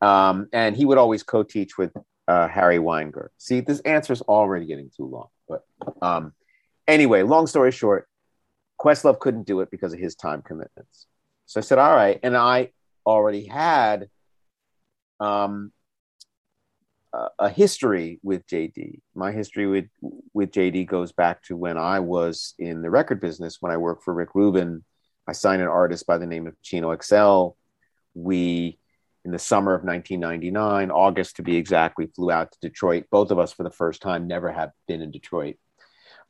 Um, 0.00 0.48
and 0.52 0.76
he 0.76 0.84
would 0.84 0.98
always 0.98 1.22
co-teach 1.22 1.76
with 1.76 1.92
uh, 2.28 2.46
Harry 2.48 2.78
Weinger. 2.78 3.28
See, 3.38 3.60
this 3.60 3.80
answer 3.80 4.12
is 4.12 4.22
already 4.22 4.66
getting 4.66 4.90
too 4.96 5.06
long. 5.06 5.28
But 5.48 5.64
um, 6.02 6.34
anyway, 6.86 7.22
long 7.22 7.46
story 7.46 7.72
short, 7.72 8.08
Questlove 8.80 9.18
couldn't 9.18 9.46
do 9.46 9.60
it 9.60 9.70
because 9.70 9.92
of 9.92 9.98
his 9.98 10.14
time 10.14 10.42
commitments. 10.42 11.06
So 11.46 11.60
I 11.60 11.62
said, 11.62 11.78
all 11.78 11.94
right. 11.94 12.20
And 12.22 12.36
I 12.36 12.70
already 13.06 13.46
had 13.46 14.08
um, 15.20 15.72
a, 17.38 17.48
history 17.48 18.20
with 18.22 18.46
JD. 18.46 19.00
My 19.14 19.32
history 19.32 19.66
with, 19.66 19.86
with 20.32 20.52
JD 20.52 20.86
goes 20.86 21.12
back 21.12 21.42
to 21.44 21.56
when 21.56 21.78
I 21.78 22.00
was 22.00 22.54
in 22.58 22.82
the 22.82 22.90
record 22.90 23.20
business, 23.20 23.58
when 23.60 23.72
I 23.72 23.76
worked 23.78 24.04
for 24.04 24.14
Rick 24.14 24.34
Rubin. 24.34 24.84
I 25.26 25.32
signed 25.32 25.62
an 25.62 25.68
artist 25.68 26.06
by 26.06 26.18
the 26.18 26.26
name 26.26 26.46
of 26.46 26.60
Chino 26.62 26.96
XL. 26.96 27.56
We 28.14 28.78
in 29.24 29.32
the 29.32 29.38
summer 29.38 29.74
of 29.74 29.84
1999, 29.84 30.90
August 30.90 31.36
to 31.36 31.42
be 31.42 31.56
exact, 31.56 31.98
we 31.98 32.06
flew 32.06 32.30
out 32.30 32.50
to 32.52 32.58
Detroit. 32.62 33.04
Both 33.10 33.30
of 33.30 33.38
us, 33.38 33.52
for 33.52 33.62
the 33.62 33.70
first 33.70 34.00
time, 34.00 34.26
never 34.26 34.50
have 34.50 34.70
been 34.86 35.02
in 35.02 35.10
Detroit. 35.10 35.56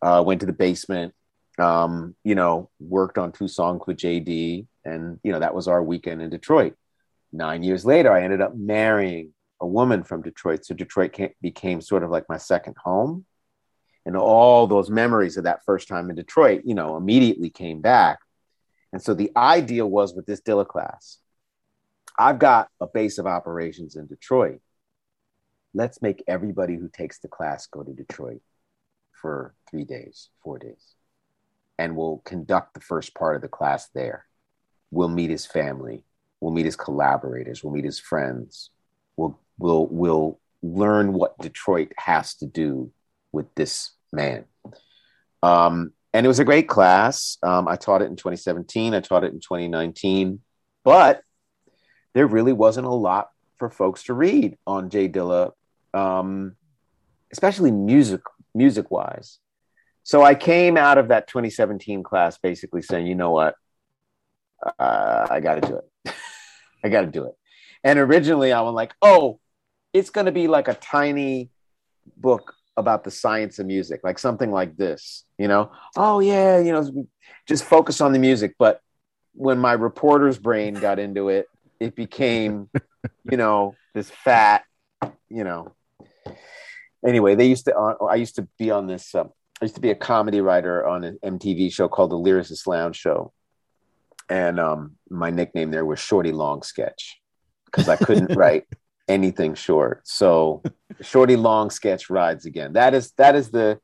Uh, 0.03 0.23
went 0.27 0.41
to 0.41 0.47
the 0.47 0.53
basement, 0.53 1.15
um, 1.61 2.15
you 2.25 2.35
know, 2.35 2.71
worked 2.81 3.19
on 3.19 3.33
two 3.33 3.49
songs 3.49 3.83
with 3.87 3.97
JD, 3.97 4.67
and 4.85 5.19
you 5.23 5.33
know 5.33 5.41
that 5.41 5.55
was 5.55 5.69
our 5.69 5.83
weekend 5.83 6.23
in 6.23 6.31
Detroit. 6.31 6.75
Nine 7.33 7.63
years 7.63 7.85
later, 7.85 8.13
I 8.13 8.23
ended 8.23 8.41
up 8.41 8.57
marrying 8.57 9.35
a 9.61 9.67
woman 9.67 10.03
from 10.05 10.23
Detroit, 10.23 10.65
so 10.65 10.75
Detroit 10.75 11.13
came, 11.13 11.31
became 11.43 11.81
sort 11.81 12.03
of 12.03 12.11
like 12.11 12.29
my 12.29 12.39
second 12.39 12.77
home, 12.83 13.25
and 14.07 14.17
all 14.17 14.67
those 14.67 14.91
memories 14.91 15.37
of 15.37 15.45
that 15.45 15.65
first 15.65 15.89
time 15.89 16.11
in 16.11 16.17
Detroit, 16.17 16.63
you 16.65 16.75
know, 16.75 16.97
immediately 16.97 17.51
came 17.51 17.81
back. 17.81 18.19
And 18.93 19.03
so 19.03 19.13
the 19.13 19.31
idea 19.37 19.85
was 19.85 20.15
with 20.15 20.25
this 20.25 20.41
Dilla 20.41 20.67
class 20.67 21.19
I've 22.19 22.41
got 22.41 22.69
a 22.81 22.87
base 22.89 23.19
of 23.19 23.27
operations 23.27 23.95
in 23.95 24.07
Detroit. 24.07 24.61
Let's 25.73 26.03
make 26.03 26.25
everybody 26.27 26.75
who 26.75 26.89
takes 26.89 27.21
the 27.21 27.29
class 27.29 27.67
go 27.67 27.85
to 27.85 27.93
Detroit 27.93 28.43
for 29.13 29.55
three 29.71 29.85
days, 29.85 30.31
four 30.43 30.59
days. 30.59 30.98
And 31.79 31.97
we'll 31.97 32.23
conduct 32.25 32.75
the 32.75 32.81
first 32.81 33.15
part 33.15 33.37
of 33.37 33.43
the 33.43 33.49
class 33.49 33.89
there. 33.95 34.25
We'll 34.91 35.09
meet 35.09 35.31
his 35.31 35.47
family. 35.47 36.05
We'll 36.41 36.53
meet 36.53 36.67
his 36.67 36.77
collaborators. 36.77 37.63
We'll 37.63 37.73
meet 37.73 37.85
his 37.85 38.01
friends. 38.01 38.71
We'll, 39.17 39.39
we'll, 39.59 39.87
we'll 39.87 40.41
learn 40.63 41.13
what 41.13 41.39
Detroit 41.39 41.93
has 41.97 42.35
to 42.37 42.47
do 42.47 42.93
with 43.33 43.47
this 43.55 43.93
man. 44.13 44.45
Um, 45.43 45.93
and 46.13 46.25
it 46.25 46.29
was 46.29 46.39
a 46.39 46.45
great 46.45 46.69
class. 46.69 47.39
Um, 47.43 47.69
I 47.69 47.77
taught 47.77 48.03
it 48.03 48.07
in 48.07 48.17
2017. 48.17 48.95
I 48.95 49.01
taught 49.01 49.25
it 49.25 49.33
in 49.33 49.41
2019. 49.41 50.41
But 50.85 51.23
there 52.15 52.27
really 52.27 52.53
wasn't 52.53 52.87
a 52.87 52.91
lot 52.91 53.29
for 53.59 53.69
folks 53.69 54.05
to 54.05 54.15
read 54.15 54.57
on 54.67 54.91
Jay 54.91 55.09
Dilla, 55.09 55.53
um, 55.93 56.57
especially 57.33 57.71
music 57.71 58.23
music 58.55 58.91
wise. 58.91 59.39
So 60.09 60.23
I 60.23 60.35
came 60.35 60.79
out 60.79 60.97
of 60.97 61.09
that 61.09 61.27
2017 61.27 62.03
class 62.03 62.39
basically 62.39 62.81
saying, 62.81 63.07
you 63.07 63.15
know 63.15 63.31
what, 63.31 63.57
uh, 64.79 65.27
I 65.29 65.41
got 65.41 65.61
to 65.61 65.69
do 65.69 65.77
it. 65.77 66.15
I 66.83 66.89
got 66.89 67.03
to 67.03 67.09
do 67.09 67.27
it. 67.27 67.35
And 67.85 67.99
originally 67.99 68.51
I 68.51 68.63
was 68.63 68.73
like, 68.73 68.95
oh, 69.03 69.39
it's 69.93 70.09
going 70.09 70.25
to 70.25 70.33
be 70.33 70.49
like 70.49 70.67
a 70.67 70.73
tiny 70.73 71.51
book 72.17 72.55
about 72.75 73.05
the 73.05 73.11
science 73.11 73.59
of 73.59 73.67
music, 73.67 74.01
like 74.03 74.19
something 74.19 74.51
like 74.51 74.79
this, 74.79 75.27
you 75.37 75.47
know? 75.47 75.73
Oh, 75.95 76.21
yeah, 76.21 76.59
you 76.59 76.73
know, 76.73 77.07
just 77.47 77.65
focus 77.65 78.01
on 78.01 78.15
the 78.15 78.19
music. 78.19 78.55
But 78.59 78.81
when 79.35 79.59
my 79.59 79.75
reporter's 79.75 80.39
brain 80.39 80.73
got 80.73 80.99
into 80.99 81.29
it, 81.29 81.49
it 81.81 81.95
became, 81.95 82.71
you 83.31 83.37
know, 83.37 83.75
this 83.93 84.09
fat, 84.09 84.65
you 85.29 85.45
know. 85.45 85.75
Anyway, 87.07 87.35
they 87.35 87.47
used 87.47 87.67
to. 87.67 87.77
Uh, 87.77 88.07
I 88.07 88.15
used 88.15 88.37
to 88.37 88.49
be 88.59 88.71
on 88.71 88.87
this. 88.87 89.15
Uh, 89.15 89.25
I 89.61 89.65
used 89.65 89.75
to 89.75 89.81
be 89.81 89.91
a 89.91 89.97
comedy 89.97 90.41
writer 90.41 90.87
on 90.87 91.05
an 91.05 91.19
MTV 91.25 91.73
show 91.73 91.89
called 91.89 92.11
the 92.11 92.17
Lyricist 92.17 92.67
Lounge 92.67 92.97
Show, 92.97 93.33
and 94.29 94.61
um, 94.61 94.97
my 95.11 95.31
nickname 95.31 95.71
there 95.71 95.85
was 95.85 95.99
Shorty 95.99 96.33
Long 96.33 96.63
Sketch 96.63 97.21
because 97.67 97.89
I 97.89 97.97
couldn't 97.97 98.35
write 98.37 98.65
anything 99.09 99.55
short. 99.55 100.07
So 100.07 100.63
Shorty 101.01 101.37
Long 101.37 101.71
Sketch 101.71 102.09
rides 102.11 102.47
again. 102.47 102.75
That 102.75 102.95
is 102.95 103.13
that 103.13 103.35
is 103.35 103.51
the, 103.51 103.81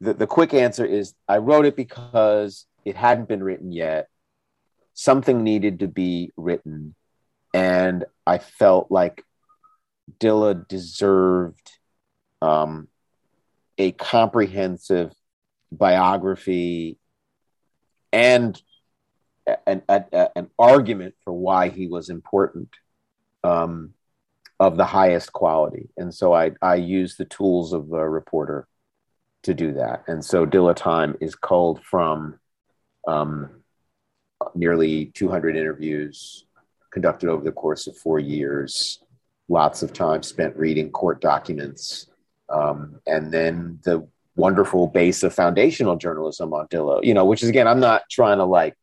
the 0.00 0.14
the 0.14 0.26
quick 0.26 0.52
answer 0.54 0.84
is 0.84 1.14
I 1.28 1.38
wrote 1.38 1.66
it 1.66 1.76
because 1.76 2.66
it 2.84 2.96
hadn't 2.96 3.28
been 3.28 3.42
written 3.42 3.70
yet 3.70 4.08
something 4.94 5.42
needed 5.42 5.80
to 5.80 5.88
be 5.88 6.32
written. 6.36 6.94
And 7.54 8.04
I 8.26 8.38
felt 8.38 8.90
like 8.90 9.24
Dilla 10.18 10.66
deserved 10.66 11.72
um, 12.40 12.88
a 13.82 13.90
comprehensive 13.90 15.12
biography 15.72 16.98
and 18.12 18.62
an, 19.66 19.82
a, 19.88 20.28
an 20.36 20.48
argument 20.56 21.16
for 21.24 21.32
why 21.32 21.68
he 21.68 21.88
was 21.88 22.08
important 22.08 22.68
um, 23.42 23.94
of 24.60 24.76
the 24.76 24.84
highest 24.84 25.32
quality. 25.32 25.88
And 25.96 26.14
so 26.14 26.32
I, 26.32 26.52
I 26.62 26.76
use 26.76 27.16
the 27.16 27.24
tools 27.24 27.72
of 27.72 27.92
a 27.92 28.08
reporter 28.08 28.68
to 29.42 29.52
do 29.52 29.72
that. 29.72 30.04
And 30.06 30.24
so 30.24 30.46
Dilla 30.46 30.76
Time 30.76 31.16
is 31.20 31.34
culled 31.34 31.82
from 31.82 32.38
um, 33.08 33.50
nearly 34.54 35.06
200 35.06 35.56
interviews 35.56 36.46
conducted 36.92 37.28
over 37.28 37.42
the 37.42 37.50
course 37.50 37.88
of 37.88 37.96
four 37.96 38.20
years, 38.20 39.02
lots 39.48 39.82
of 39.82 39.92
time 39.92 40.22
spent 40.22 40.56
reading 40.56 40.90
court 40.92 41.20
documents, 41.20 42.06
um, 42.52 43.00
and 43.06 43.32
then 43.32 43.80
the 43.84 44.06
wonderful 44.36 44.86
base 44.86 45.22
of 45.22 45.34
foundational 45.34 45.96
journalism 45.96 46.52
on 46.52 46.66
Dilla, 46.68 47.04
you 47.04 47.14
know, 47.14 47.24
which 47.24 47.42
is 47.42 47.48
again, 47.48 47.66
I'm 47.66 47.80
not 47.80 48.02
trying 48.10 48.38
to 48.38 48.44
like 48.44 48.76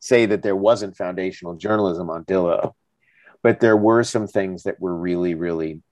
say 0.00 0.26
that 0.26 0.42
there 0.42 0.56
wasn't 0.56 0.96
foundational 0.96 1.54
journalism 1.54 2.10
on 2.10 2.24
Dilla, 2.24 2.72
but 3.42 3.60
there 3.60 3.76
were 3.76 4.02
some 4.04 4.26
things 4.26 4.64
that 4.64 4.80
were 4.80 4.96
really, 4.96 5.34
really 5.34 5.82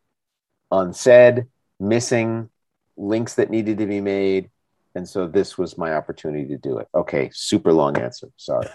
unsaid, 0.71 1.47
missing, 1.79 2.51
links 2.97 3.35
that 3.35 3.51
needed 3.51 3.79
to 3.79 3.87
be 3.87 4.01
made. 4.01 4.51
And 4.95 5.09
so 5.09 5.29
this 5.29 5.57
was 5.57 5.79
my 5.79 5.95
opportunity 5.95 6.47
to 6.49 6.59
do 6.59 6.79
it. 6.79 6.89
Okay, 6.95 7.31
super 7.33 7.73
long 7.73 7.97
answer. 7.97 8.29
Sorry. 8.37 8.67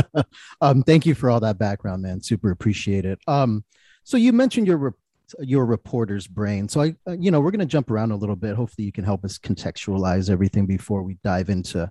um, 0.60 0.82
thank 0.82 1.06
you 1.06 1.14
for 1.14 1.30
all 1.30 1.38
that 1.40 1.58
background, 1.58 2.02
man. 2.02 2.20
Super 2.20 2.50
appreciate 2.50 3.04
it. 3.04 3.20
Um, 3.28 3.64
so 4.02 4.16
you 4.16 4.32
mentioned 4.32 4.66
your 4.66 4.96
your 5.40 5.64
reporter's 5.66 6.26
brain. 6.26 6.68
So 6.68 6.80
I, 6.80 6.94
uh, 7.06 7.12
you 7.18 7.30
know, 7.30 7.40
we're 7.40 7.50
going 7.50 7.60
to 7.60 7.66
jump 7.66 7.90
around 7.90 8.10
a 8.12 8.16
little 8.16 8.36
bit. 8.36 8.56
Hopefully, 8.56 8.84
you 8.86 8.92
can 8.92 9.04
help 9.04 9.24
us 9.24 9.38
contextualize 9.38 10.30
everything 10.30 10.66
before 10.66 11.02
we 11.02 11.18
dive 11.24 11.48
into, 11.48 11.90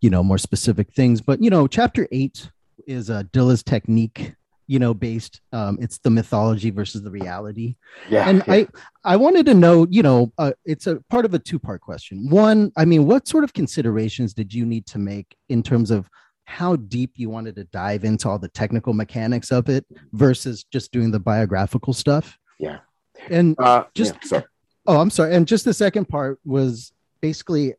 you 0.00 0.10
know, 0.10 0.22
more 0.22 0.38
specific 0.38 0.92
things. 0.92 1.20
But 1.20 1.42
you 1.42 1.50
know, 1.50 1.66
chapter 1.66 2.08
eight 2.12 2.50
is 2.86 3.10
uh, 3.10 3.24
Dilla's 3.32 3.62
technique 3.62 4.34
you 4.68 4.78
know 4.78 4.94
based 4.94 5.40
um 5.52 5.76
it's 5.80 5.98
the 5.98 6.08
mythology 6.08 6.70
versus 6.70 7.02
the 7.02 7.10
reality 7.10 7.74
Yeah. 8.08 8.28
and 8.28 8.44
yeah. 8.46 8.54
i 8.54 8.66
i 9.04 9.16
wanted 9.16 9.44
to 9.46 9.54
know 9.54 9.88
you 9.90 10.02
know 10.04 10.32
uh, 10.38 10.52
it's 10.64 10.86
a 10.86 11.00
part 11.10 11.24
of 11.24 11.34
a 11.34 11.38
two 11.38 11.58
part 11.58 11.80
question 11.80 12.30
one 12.30 12.70
i 12.76 12.84
mean 12.84 13.04
what 13.04 13.26
sort 13.26 13.42
of 13.42 13.52
considerations 13.52 14.34
did 14.34 14.54
you 14.54 14.64
need 14.64 14.86
to 14.86 14.98
make 15.00 15.36
in 15.48 15.64
terms 15.64 15.90
of 15.90 16.08
how 16.44 16.76
deep 16.76 17.12
you 17.16 17.28
wanted 17.28 17.56
to 17.56 17.64
dive 17.64 18.04
into 18.04 18.28
all 18.28 18.38
the 18.38 18.48
technical 18.48 18.94
mechanics 18.94 19.50
of 19.50 19.68
it 19.68 19.84
versus 20.12 20.64
just 20.72 20.92
doing 20.92 21.10
the 21.10 21.20
biographical 21.20 21.92
stuff 21.92 22.38
Yeah. 22.58 22.78
and 23.30 23.56
uh, 23.58 23.84
just- 23.94 24.14
yeah, 24.22 24.28
sorry. 24.28 24.44
oh 24.86 24.98
i'm 25.00 25.10
sorry 25.10 25.34
and 25.34 25.46
just 25.46 25.64
the 25.64 25.74
second 25.74 26.08
part 26.08 26.38
was 26.44 26.92
basically 27.20 27.74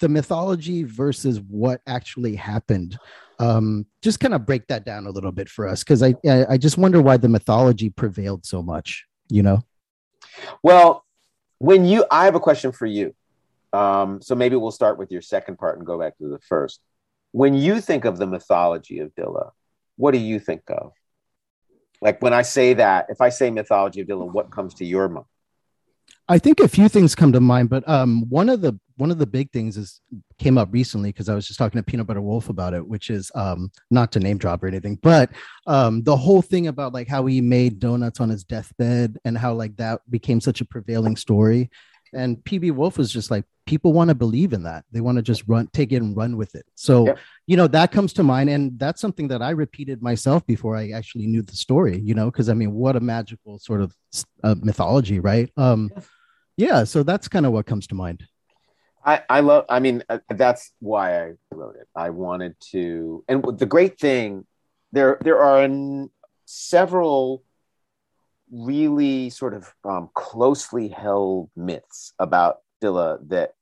the 0.00 0.08
mythology 0.08 0.84
versus 0.84 1.40
what 1.40 1.80
actually 1.86 2.36
happened 2.36 2.98
um 3.38 3.86
just 4.02 4.20
kind 4.20 4.34
of 4.34 4.46
break 4.46 4.66
that 4.68 4.84
down 4.84 5.06
a 5.06 5.10
little 5.10 5.32
bit 5.32 5.48
for 5.48 5.66
us 5.68 5.82
because 5.84 6.02
I, 6.02 6.14
I 6.28 6.46
i 6.50 6.56
just 6.56 6.78
wonder 6.78 7.00
why 7.02 7.16
the 7.18 7.28
mythology 7.28 7.90
prevailed 7.90 8.44
so 8.46 8.62
much 8.62 9.04
you 9.28 9.42
know 9.42 9.64
Well, 10.62 11.04
when 11.58 11.84
you, 11.84 12.04
I 12.10 12.24
have 12.26 12.34
a 12.36 12.40
question 12.40 12.70
for 12.72 12.86
you. 12.86 13.14
Um, 13.72 14.22
so 14.22 14.34
maybe 14.34 14.56
we'll 14.56 14.70
start 14.70 14.98
with 14.98 15.10
your 15.10 15.20
second 15.22 15.58
part 15.58 15.76
and 15.78 15.86
go 15.86 15.98
back 15.98 16.16
to 16.18 16.28
the 16.28 16.38
first. 16.38 16.80
When 17.32 17.54
you 17.54 17.80
think 17.80 18.04
of 18.04 18.16
the 18.18 18.26
mythology 18.26 19.00
of 19.00 19.12
Dilla, 19.14 19.50
what 19.96 20.12
do 20.12 20.18
you 20.18 20.38
think 20.38 20.62
of? 20.68 20.92
Like 22.00 22.22
when 22.22 22.32
I 22.32 22.42
say 22.42 22.74
that, 22.74 23.06
if 23.08 23.20
I 23.20 23.28
say 23.28 23.50
mythology 23.50 24.00
of 24.00 24.08
Dilla, 24.08 24.30
what 24.30 24.50
comes 24.50 24.74
to 24.74 24.84
your 24.84 25.08
mind? 25.08 25.26
I 26.30 26.38
think 26.38 26.60
a 26.60 26.68
few 26.68 26.88
things 26.90 27.14
come 27.14 27.32
to 27.32 27.40
mind, 27.40 27.70
but 27.70 27.88
um, 27.88 28.28
one 28.28 28.50
of 28.50 28.60
the 28.60 28.78
one 28.96 29.10
of 29.10 29.18
the 29.18 29.26
big 29.26 29.50
things 29.50 29.76
is 29.76 30.00
came 30.38 30.58
up 30.58 30.68
recently 30.72 31.10
because 31.10 31.28
I 31.28 31.34
was 31.34 31.46
just 31.46 31.58
talking 31.58 31.78
to 31.78 31.82
Peanut 31.82 32.06
Butter 32.06 32.20
Wolf 32.20 32.50
about 32.50 32.74
it, 32.74 32.86
which 32.86 33.08
is 33.08 33.30
um, 33.34 33.70
not 33.90 34.12
to 34.12 34.20
name 34.20 34.36
drop 34.36 34.62
or 34.62 34.66
anything, 34.66 34.98
but 35.02 35.30
um, 35.66 36.02
the 36.02 36.16
whole 36.16 36.42
thing 36.42 36.66
about 36.66 36.92
like 36.92 37.08
how 37.08 37.24
he 37.26 37.40
made 37.40 37.78
donuts 37.78 38.20
on 38.20 38.28
his 38.28 38.44
deathbed 38.44 39.18
and 39.24 39.38
how 39.38 39.54
like 39.54 39.76
that 39.76 40.00
became 40.10 40.40
such 40.40 40.60
a 40.60 40.66
prevailing 40.66 41.16
story. 41.16 41.70
And 42.14 42.38
PB 42.38 42.72
Wolf 42.72 42.98
was 42.98 43.12
just 43.12 43.30
like, 43.30 43.44
people 43.66 43.92
want 43.92 44.08
to 44.08 44.14
believe 44.14 44.54
in 44.54 44.62
that. 44.62 44.84
They 44.92 45.00
want 45.00 45.16
to 45.16 45.22
just 45.22 45.44
run, 45.46 45.68
take 45.72 45.92
it 45.92 46.00
and 46.00 46.16
run 46.16 46.36
with 46.36 46.54
it. 46.54 46.64
So, 46.74 47.14
you 47.46 47.56
know, 47.56 47.66
that 47.68 47.92
comes 47.92 48.14
to 48.14 48.22
mind. 48.22 48.48
And 48.48 48.78
that's 48.78 49.00
something 49.00 49.28
that 49.28 49.42
I 49.42 49.50
repeated 49.50 50.02
myself 50.02 50.46
before 50.46 50.74
I 50.74 50.90
actually 50.90 51.26
knew 51.26 51.42
the 51.42 51.54
story, 51.54 52.00
you 52.00 52.14
know, 52.14 52.30
because 52.30 52.48
I 52.48 52.54
mean, 52.54 52.72
what 52.72 52.96
a 52.96 53.00
magical 53.00 53.58
sort 53.58 53.82
of 53.82 53.94
uh, 54.42 54.54
mythology, 54.60 55.20
right? 55.20 55.50
Um, 55.56 55.90
yeah. 56.56 56.84
So 56.84 57.02
that's 57.02 57.28
kind 57.28 57.44
of 57.44 57.52
what 57.52 57.66
comes 57.66 57.86
to 57.88 57.94
mind. 57.94 58.24
I, 59.04 59.22
I 59.28 59.40
love, 59.40 59.66
I 59.68 59.80
mean, 59.80 60.02
uh, 60.08 60.18
that's 60.28 60.72
why 60.80 61.22
I 61.22 61.32
wrote 61.52 61.76
it. 61.76 61.88
I 61.94 62.10
wanted 62.10 62.56
to, 62.72 63.24
and 63.28 63.44
the 63.58 63.66
great 63.66 63.98
thing, 63.98 64.46
there, 64.92 65.18
there 65.20 65.40
are 65.40 65.68
several 66.46 67.44
really 68.50 69.30
sort 69.30 69.54
of 69.54 69.72
um, 69.84 70.10
closely 70.14 70.88
held 70.88 71.50
myths 71.56 72.12
about 72.18 72.58
Dilla 72.82 73.18
that 73.28 73.54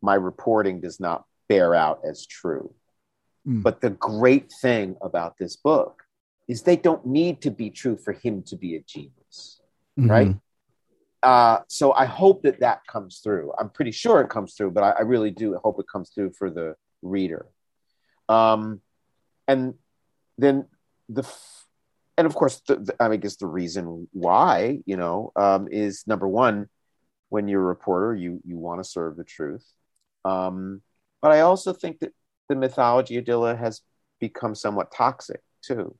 my 0.00 0.14
reporting 0.14 0.80
does 0.80 0.98
not 1.00 1.24
bear 1.48 1.74
out 1.74 2.00
as 2.08 2.26
true. 2.26 2.74
Mm. 3.46 3.62
But 3.62 3.80
the 3.80 3.90
great 3.90 4.52
thing 4.60 4.96
about 5.02 5.36
this 5.38 5.56
book 5.56 6.02
is 6.48 6.62
they 6.62 6.76
don't 6.76 7.06
need 7.06 7.40
to 7.42 7.50
be 7.50 7.70
true 7.70 7.96
for 7.96 8.12
him 8.12 8.42
to 8.44 8.56
be 8.56 8.76
a 8.76 8.80
genius 8.80 9.60
Right. 9.96 10.28
Mhm. 10.28 10.40
uh, 11.22 11.58
so 11.68 11.92
I 11.92 12.06
hope 12.06 12.42
that 12.42 12.60
that 12.60 12.86
comes 12.86 13.18
through. 13.18 13.52
I'm 13.58 13.68
pretty 13.68 13.90
sure 13.92 14.20
it 14.22 14.30
comes 14.30 14.54
through, 14.54 14.70
but 14.70 14.82
I, 14.82 14.90
I 14.90 15.00
really 15.02 15.30
do 15.30 15.54
hope 15.62 15.78
it 15.78 15.86
comes 15.92 16.10
through 16.10 16.32
for 16.32 16.50
the 16.50 16.74
reader. 17.02 17.46
Um, 18.28 18.80
and 19.46 19.74
then 20.38 20.66
the, 21.08 21.22
f- 21.22 21.66
and 22.16 22.26
of 22.26 22.34
course, 22.34 22.60
the, 22.68 22.76
the, 22.76 22.96
I 23.00 23.08
mean, 23.08 23.14
I 23.14 23.16
guess 23.16 23.36
the 23.36 23.46
reason 23.46 24.08
why, 24.12 24.80
you 24.86 24.96
know, 24.96 25.32
um, 25.36 25.68
is 25.70 26.04
number 26.06 26.28
one, 26.28 26.68
when 27.28 27.48
you're 27.48 27.62
a 27.62 27.64
reporter, 27.64 28.14
you 28.14 28.40
you 28.44 28.58
want 28.58 28.82
to 28.82 28.88
serve 28.88 29.16
the 29.16 29.24
truth. 29.24 29.66
Um, 30.24 30.82
but 31.20 31.32
I 31.32 31.40
also 31.40 31.72
think 31.72 32.00
that 32.00 32.12
the 32.48 32.56
mythology 32.56 33.16
of 33.16 33.24
Dilla 33.24 33.58
has 33.58 33.80
become 34.20 34.54
somewhat 34.54 34.92
toxic 34.92 35.40
too, 35.62 35.96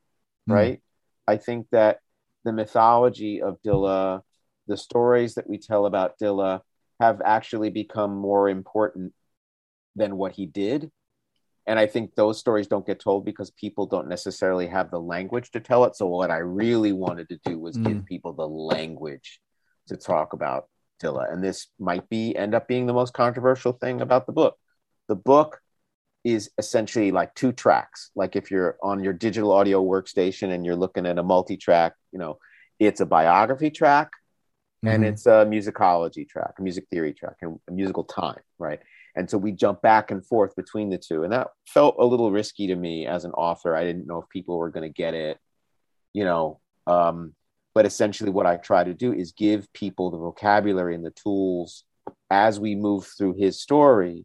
Mm. 0.48 0.54
right? 0.54 0.82
I 1.26 1.36
think 1.36 1.68
that 1.70 2.00
the 2.44 2.52
mythology 2.52 3.40
of 3.40 3.62
Dilla 3.62 4.22
the 4.66 4.76
stories 4.76 5.34
that 5.34 5.48
we 5.48 5.58
tell 5.58 5.86
about 5.86 6.18
Dilla 6.18 6.60
have 7.00 7.20
actually 7.24 7.70
become 7.70 8.16
more 8.16 8.48
important 8.48 9.12
than 9.96 10.16
what 10.16 10.32
he 10.32 10.46
did. 10.46 10.90
And 11.66 11.78
I 11.78 11.86
think 11.86 12.14
those 12.14 12.38
stories 12.38 12.66
don't 12.66 12.86
get 12.86 12.98
told 12.98 13.24
because 13.24 13.50
people 13.52 13.86
don't 13.86 14.08
necessarily 14.08 14.66
have 14.66 14.90
the 14.90 15.00
language 15.00 15.50
to 15.52 15.60
tell 15.60 15.84
it. 15.84 15.94
So, 15.94 16.06
what 16.06 16.30
I 16.30 16.38
really 16.38 16.92
wanted 16.92 17.28
to 17.28 17.38
do 17.44 17.58
was 17.58 17.76
give 17.76 18.04
people 18.04 18.32
the 18.32 18.48
language 18.48 19.40
to 19.86 19.96
talk 19.96 20.32
about 20.32 20.68
Dilla. 21.02 21.32
And 21.32 21.42
this 21.42 21.68
might 21.78 22.08
be 22.08 22.34
end 22.36 22.54
up 22.54 22.66
being 22.68 22.86
the 22.86 22.92
most 22.92 23.14
controversial 23.14 23.72
thing 23.72 24.00
about 24.00 24.26
the 24.26 24.32
book. 24.32 24.56
The 25.08 25.16
book 25.16 25.60
is 26.24 26.50
essentially 26.58 27.10
like 27.10 27.34
two 27.34 27.52
tracks. 27.52 28.10
Like 28.14 28.36
if 28.36 28.50
you're 28.50 28.76
on 28.82 29.02
your 29.02 29.12
digital 29.12 29.52
audio 29.52 29.84
workstation 29.84 30.52
and 30.52 30.64
you're 30.64 30.76
looking 30.76 31.06
at 31.06 31.18
a 31.18 31.22
multi 31.22 31.56
track, 31.56 31.94
you 32.12 32.18
know, 32.18 32.38
it's 32.78 33.00
a 33.00 33.06
biography 33.06 33.70
track 33.70 34.10
and 34.84 35.02
Mhm. 35.02 35.08
it's 35.08 35.26
a 35.26 35.46
musicology 35.46 36.28
track, 36.28 36.54
a 36.58 36.62
music 36.62 36.86
theory 36.90 37.12
track, 37.12 37.36
and 37.42 37.60
a 37.68 37.72
musical 37.72 38.04
time, 38.04 38.40
right? 38.58 38.80
And 39.14 39.28
so 39.28 39.36
we 39.36 39.52
jump 39.52 39.82
back 39.82 40.10
and 40.10 40.24
forth 40.24 40.56
between 40.56 40.88
the 40.88 40.98
two, 40.98 41.22
and 41.22 41.32
that 41.32 41.48
felt 41.66 41.96
a 41.98 42.04
little 42.04 42.30
risky 42.30 42.68
to 42.68 42.76
me 42.76 43.06
as 43.06 43.24
an 43.24 43.32
author. 43.32 43.76
I 43.76 43.84
didn't 43.84 44.06
know 44.06 44.18
if 44.18 44.28
people 44.30 44.56
were 44.56 44.70
going 44.70 44.88
to 44.88 44.94
get 44.94 45.14
it, 45.14 45.38
you 46.12 46.24
know. 46.24 46.60
Um, 46.86 47.34
but 47.74 47.86
essentially, 47.86 48.30
what 48.30 48.46
I 48.46 48.56
try 48.56 48.84
to 48.84 48.94
do 48.94 49.12
is 49.12 49.32
give 49.32 49.72
people 49.72 50.10
the 50.10 50.18
vocabulary 50.18 50.94
and 50.94 51.04
the 51.04 51.10
tools 51.10 51.84
as 52.30 52.58
we 52.58 52.74
move 52.74 53.06
through 53.06 53.34
his 53.34 53.60
story 53.60 54.24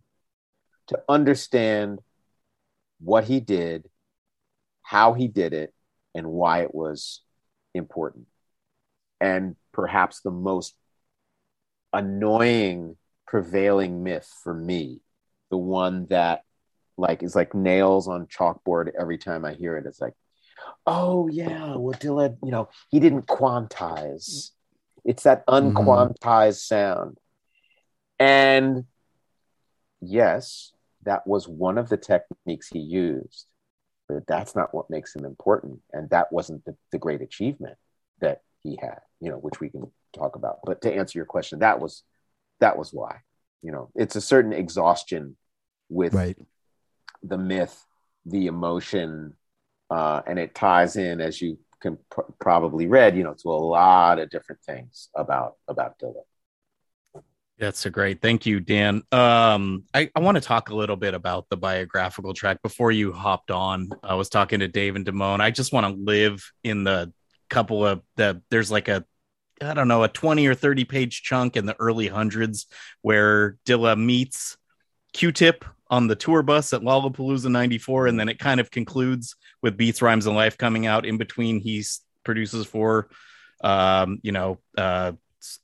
to 0.88 1.00
understand 1.10 2.00
what 3.00 3.26
he 3.26 3.40
did, 3.40 3.90
how 4.82 5.14
he 5.14 5.28
did 5.28 5.54
it, 5.54 5.74
and 6.16 6.28
why 6.28 6.62
it 6.62 6.74
was 6.74 7.22
important. 7.74 8.28
And 9.20 9.56
perhaps 9.74 10.22
the 10.22 10.32
most 10.32 10.74
annoying 11.94 12.98
prevailing 13.28 14.04
myth 14.04 14.30
for 14.44 14.54
me, 14.54 15.02
the 15.50 15.58
one 15.58 16.08
that 16.08 16.44
like 16.98 17.22
is 17.22 17.36
like 17.36 17.54
nails 17.54 18.08
on 18.08 18.26
chalkboard 18.26 18.92
every 19.00 19.18
time 19.18 19.46
I 19.46 19.54
hear 19.54 19.78
it. 19.78 19.86
It's 19.86 20.02
like, 20.02 20.14
oh 20.86 21.28
yeah, 21.28 21.76
well 21.76 21.98
Dilla, 22.00 22.36
you 22.44 22.52
know, 22.52 22.70
he 22.90 23.00
didn't 23.00 23.28
quantize. 23.28 24.52
It's 25.06 25.24
that 25.24 25.46
mm-hmm. 25.46 25.78
unquantized 25.78 26.66
sound. 26.66 27.18
And 28.20 28.86
yes, 30.02 30.72
that 31.04 31.28
was 31.28 31.48
one 31.48 31.78
of 31.78 31.90
the 31.90 31.98
techniques 31.98 32.68
he 32.68 32.80
used, 32.80 33.46
but 34.10 34.26
that's 34.28 34.56
not 34.56 34.74
what 34.74 34.90
makes 34.90 35.16
him 35.16 35.24
important. 35.24 35.80
And 35.94 36.10
that 36.10 36.32
wasn't 36.32 36.66
the, 36.66 36.76
the 36.92 36.98
great 36.98 37.22
achievement 37.22 37.78
that 38.20 38.42
he 38.64 38.78
had, 38.82 39.00
you 39.22 39.30
know, 39.30 39.38
which 39.38 39.60
we 39.60 39.70
can 39.70 39.92
talk 40.14 40.36
about. 40.36 40.60
But 40.66 40.82
to 40.82 40.94
answer 40.94 41.20
your 41.20 41.26
question, 41.26 41.60
that 41.60 41.80
was 41.80 42.04
that 42.60 42.78
was 42.78 42.92
why. 42.94 43.18
You 43.62 43.72
know, 43.72 43.90
it's 43.96 44.16
a 44.16 44.22
certain 44.22 44.54
exhaustion 44.54 45.38
with 45.90 46.14
Right. 46.14 46.38
the 47.24 47.38
myth, 47.38 47.86
the 48.26 48.48
emotion, 48.48 49.36
uh, 49.90 50.22
and 50.28 50.38
it 50.38 50.54
ties 50.54 50.96
in 50.96 51.22
as 51.22 51.42
you 51.42 51.60
can 51.80 51.98
pr- 52.10 52.22
probably 52.40 52.88
read, 52.88 53.16
you 53.16 53.24
know, 53.24 53.34
to 53.34 53.50
a 53.50 53.52
lot 53.52 54.20
of 54.20 54.30
different 54.30 54.62
things 54.62 55.10
about 55.16 55.56
about 55.68 55.98
Dilla. 56.00 56.24
That's 57.60 57.88
a 57.88 57.90
great. 57.90 58.22
Thank 58.22 58.46
you, 58.46 58.60
Dan. 58.60 59.02
Um, 59.12 59.86
I, 59.92 60.12
I 60.16 60.20
want 60.20 60.36
to 60.36 60.42
talk 60.42 60.70
a 60.70 60.76
little 60.76 60.96
bit 60.96 61.16
about 61.16 61.50
the 61.50 61.58
biographical 61.58 62.36
track 62.36 62.62
before 62.62 62.92
you 62.92 63.12
hopped 63.12 63.50
on. 63.50 63.90
I 64.04 64.14
was 64.14 64.30
talking 64.30 64.60
to 64.60 64.68
Dave 64.68 64.96
and 64.96 65.04
Damone. 65.06 65.42
I 65.42 65.50
just 65.50 65.74
want 65.74 65.88
to 65.88 66.00
live 66.00 66.44
in 66.64 66.84
the 66.84 67.12
couple 67.50 67.86
of 67.86 68.04
the 68.16 68.42
there's 68.52 68.70
like 68.70 68.90
a 68.90 69.06
I 69.62 69.74
don't 69.74 69.88
know, 69.88 70.04
a 70.04 70.08
20 70.08 70.46
or 70.48 70.56
30 70.56 70.86
page 70.86 71.24
chunk 71.24 71.56
in 71.58 71.66
the 71.66 71.76
early 71.80 72.08
hundreds 72.08 72.68
where 73.02 73.58
Dilla 73.66 73.98
meets 73.98 74.58
Q 75.14 75.32
Tip 75.32 75.66
on 75.90 76.08
the 76.08 76.16
tour 76.16 76.44
bus 76.44 76.74
at 76.74 76.82
Lollapalooza 76.82 77.50
94. 77.50 78.08
And 78.08 78.20
then 78.20 78.30
it 78.30 78.40
kind 78.40 78.60
of 78.60 78.72
concludes 78.72 79.36
with 79.62 79.78
Beats, 79.78 80.02
Rhymes, 80.02 80.28
and 80.28 80.36
Life 80.36 80.58
coming 80.58 80.86
out 80.86 81.06
in 81.06 81.18
between. 81.18 81.60
He 81.60 81.84
produces 82.24 82.66
for, 82.66 83.10
um, 83.64 84.20
you 84.22 84.32
know, 84.32 84.60
uh, 84.78 85.14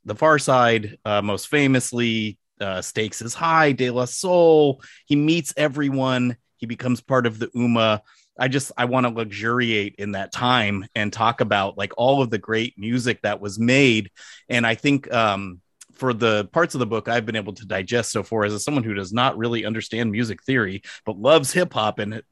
the 0.06 0.16
Pharcyde, 0.16 0.98
uh, 1.04 1.22
most 1.22 1.48
famously 1.48 2.40
uh, 2.62 2.82
stakes 2.82 3.22
is 3.22 3.34
high. 3.34 3.74
De 3.74 3.90
La 3.90 4.06
Soul. 4.06 4.82
He 5.06 5.16
meets 5.16 5.54
everyone. 5.58 6.38
He 6.58 6.66
becomes 6.66 7.02
part 7.02 7.26
of 7.26 7.40
the 7.40 7.48
Ummah. 7.48 8.00
I 8.38 8.48
just 8.48 8.72
I 8.78 8.86
want 8.86 9.06
to 9.06 9.14
luxuriate 9.14 9.96
in 9.98 10.14
that 10.14 10.32
time 10.32 10.86
and 10.96 11.14
talk 11.14 11.42
about 11.42 11.78
like 11.78 11.94
all 11.98 12.22
of 12.22 12.30
the 12.30 12.38
great 12.38 12.74
music 12.78 13.22
that 13.22 13.40
was 13.40 13.60
made. 13.60 14.10
And 14.50 14.66
I 14.66 14.76
think 14.76 15.12
um, 15.14 15.62
for 15.94 16.14
the 16.14 16.46
parts 16.52 16.74
of 16.74 16.80
the 16.80 16.86
book 16.86 17.08
I've 17.08 17.26
been 17.26 17.36
able 17.36 17.54
to 17.54 17.66
digest 17.66 18.12
so 18.12 18.24
far 18.24 18.44
as 18.44 18.64
someone 18.64 18.84
who 18.84 18.94
does 18.94 19.14
not 19.14 19.38
really 19.38 19.66
understand 19.66 20.12
music 20.12 20.44
theory 20.44 20.82
but 21.06 21.20
loves 21.20 21.54
hip 21.54 21.74
hop 21.74 22.00
and 22.00 22.24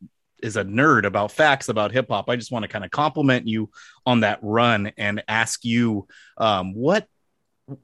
is 0.41 0.57
a 0.57 0.63
nerd 0.63 1.05
about 1.05 1.31
facts 1.31 1.69
about 1.69 1.91
hip 1.91 2.07
hop. 2.09 2.29
I 2.29 2.35
just 2.35 2.51
want 2.51 2.63
to 2.63 2.69
kind 2.69 2.83
of 2.83 2.91
compliment 2.91 3.47
you 3.47 3.69
on 4.05 4.21
that 4.21 4.39
run 4.41 4.91
and 4.97 5.23
ask 5.27 5.63
you 5.63 6.07
um, 6.37 6.73
what 6.73 7.07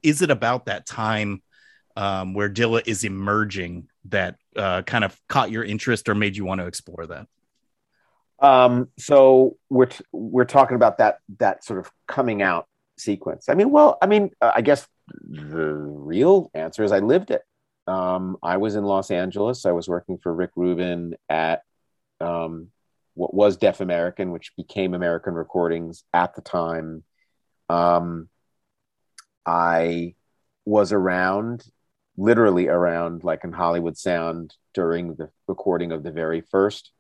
is 0.02 0.22
it 0.22 0.32
about 0.32 0.66
that 0.66 0.86
time 0.86 1.44
um, 1.96 2.34
where 2.34 2.50
Dilla 2.50 2.82
is 2.86 3.04
emerging 3.04 3.88
that 4.06 4.36
uh, 4.56 4.82
kind 4.82 5.04
of 5.04 5.20
caught 5.30 5.52
your 5.52 5.64
interest 5.64 6.10
or 6.10 6.16
made 6.16 6.36
you 6.36 6.46
want 6.46 6.62
to 6.62 6.68
explore 6.68 7.06
that? 7.08 7.28
Um, 8.40 8.90
so 9.00 9.58
we're 9.70 9.88
t- 9.88 10.06
we're 10.12 10.46
talking 10.46 10.76
about 10.76 11.00
that 11.00 11.20
that 11.40 11.64
sort 11.64 11.80
of 11.80 11.92
coming 12.08 12.42
out 12.42 12.68
sequence. 12.98 13.50
I 13.50 13.56
mean, 13.56 13.72
well, 13.72 13.98
I 14.02 14.06
mean, 14.06 14.32
uh, 14.42 14.52
I 14.56 14.62
guess 14.62 14.88
the 15.28 15.74
real 15.74 16.52
answer 16.54 16.84
is 16.84 16.92
I 16.92 17.00
lived 17.00 17.32
it. 17.32 17.42
Um, 17.88 18.38
I 18.44 18.58
was 18.58 18.76
in 18.76 18.84
Los 18.84 19.12
Angeles. 19.12 19.66
I 19.66 19.72
was 19.72 19.88
working 19.88 20.18
for 20.18 20.34
Rick 20.34 20.52
Rubin 20.56 21.16
at 21.30 21.64
um, 22.20 22.68
what 23.14 23.34
was 23.34 23.58
Def 23.58 23.82
American, 23.82 24.32
which 24.32 24.56
became 24.56 24.94
American 24.94 25.34
Recordings 25.34 26.04
at 26.14 26.36
the 26.36 26.42
time. 26.42 27.04
Um, 27.70 28.30
I 29.46 30.16
was 30.66 30.92
around, 30.92 31.66
literally 32.18 32.68
around, 32.68 33.24
like 33.24 33.46
in 33.46 33.54
Hollywood 33.54 33.98
Sound 33.98 34.54
during 34.74 35.16
the 35.16 35.30
recording 35.48 35.92
of 35.92 36.04
the 36.04 36.12
very 36.12 36.42
first 36.42 36.92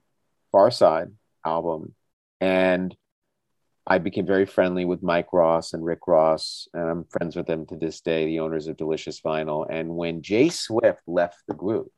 Pharcyde 0.53 1.11
album. 1.47 1.95
And 2.39 2.95
I 3.85 3.99
became 3.99 4.25
very 4.25 4.45
friendly 4.45 4.83
with 4.83 5.01
Mike 5.01 5.31
Ross 5.31 5.73
and 5.73 5.83
Rick 5.83 6.07
Ross, 6.07 6.67
and 6.73 6.89
I'm 6.89 7.05
friends 7.05 7.37
with 7.37 7.47
them 7.47 7.65
to 7.67 7.77
this 7.77 8.01
day, 8.01 8.25
the 8.25 8.41
owners 8.41 8.67
of 8.67 8.75
Delicious 8.75 9.21
Vinyl. 9.21 9.65
And 9.69 9.95
when 9.95 10.21
J-Swift 10.21 11.03
left 11.07 11.41
the 11.47 11.53
group, 11.53 11.89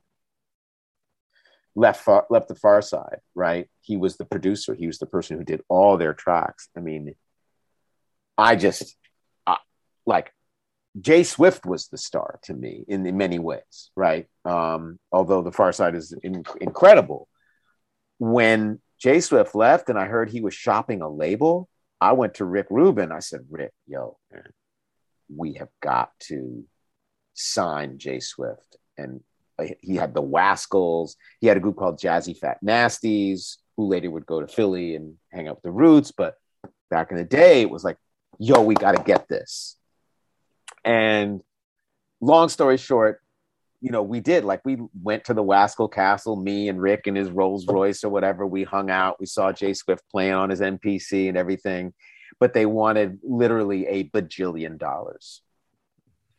left 1.76 2.04
far, 2.04 2.28
left 2.30 2.48
the 2.48 2.56
Pharcyde, 2.56 3.22
right? 3.34 3.68
He 3.82 3.98
was 3.98 4.18
the 4.18 4.26
producer. 4.26 4.76
He 4.76 4.86
was 4.86 5.00
the 5.00 5.08
person 5.08 5.38
who 5.38 5.44
did 5.44 5.62
all 5.68 5.98
their 5.98 6.14
tracks. 6.14 6.70
I 6.78 6.80
mean, 6.82 7.16
I 8.38 8.56
just 8.56 8.96
uh, 9.48 9.56
like 10.06 10.32
J-Swift 11.00 11.66
was 11.66 11.88
the 11.88 11.98
star 11.98 12.40
to 12.44 12.54
me 12.54 12.86
in, 12.88 13.06
in 13.06 13.18
many 13.18 13.40
ways, 13.40 13.90
right? 13.96 14.28
Um, 14.46 15.00
although 15.12 15.42
the 15.42 15.52
Pharcyde 15.52 15.96
is 15.96 16.14
in, 16.24 16.44
incredible. 16.62 17.28
When 18.20 18.80
J-Swift 19.00 19.56
left 19.56 19.90
and 19.90 19.98
I 19.98 20.06
heard 20.06 20.30
he 20.30 20.42
was 20.42 20.54
shopping 20.54 21.02
a 21.02 21.10
label, 21.10 21.70
I 22.02 22.14
went 22.14 22.36
to 22.36 22.46
Rick 22.46 22.68
Rubin. 22.70 23.12
I 23.12 23.20
said, 23.20 23.42
Rick, 23.50 23.74
yo, 23.88 24.18
we 25.34 25.54
have 25.54 25.70
got 25.82 26.12
to 26.22 26.66
sign 27.34 27.98
J-Swift. 27.98 28.78
And 28.98 29.22
uh, 29.58 29.66
he 29.82 29.96
had 29.96 30.14
the 30.14 30.22
Wascals. 30.22 31.16
He 31.42 31.48
had 31.48 31.58
a 31.58 31.62
group 31.62 31.76
called 31.76 32.00
Jazzy 32.00 32.38
Fat 32.38 32.60
Nasties, 32.64 33.58
who 33.78 33.88
later 33.88 34.10
would 34.12 34.26
go 34.26 34.42
to 34.42 34.48
Philly 34.48 34.96
and 34.96 35.16
hang 35.32 35.48
out 35.48 35.56
with 35.56 35.64
the 35.64 35.72
Roots. 35.72 36.12
But 36.12 36.36
back 36.90 37.12
in 37.12 37.18
the 37.18 37.24
day, 37.24 37.62
it 37.62 37.70
was 37.70 37.84
like, 37.84 37.98
yo, 38.38 38.62
we 38.62 38.76
got 38.76 38.96
to 38.96 39.04
get 39.04 39.28
this. 39.28 39.76
And 40.86 41.42
long 42.22 42.50
story 42.50 42.78
short, 42.78 43.22
you 43.82 43.92
know, 43.92 44.04
we 44.04 44.20
did 44.20 44.44
like 44.44 44.62
we 44.66 44.78
went 45.02 45.26
to 45.26 45.34
the 45.34 45.44
Wascal 45.44 45.92
Castle, 45.92 46.36
me 46.36 46.68
and 46.68 46.82
Rick 46.82 47.08
and 47.08 47.16
his 47.16 47.30
Rolls 47.30 47.66
Royce 47.66 48.04
or 48.04 48.10
whatever. 48.10 48.46
We 48.46 48.64
hung 48.64 48.90
out. 48.90 49.20
We 49.20 49.26
saw 49.26 49.52
J-Swift 49.52 50.04
playing 50.12 50.34
on 50.34 50.50
his 50.50 50.60
MPC 50.60 51.30
and 51.30 51.38
everything, 51.38 51.94
but 52.40 52.54
they 52.54 52.66
wanted 52.66 53.20
literally 53.24 53.88
a 53.88 54.04
bajillion 54.06 54.78
dollars. 54.78 55.42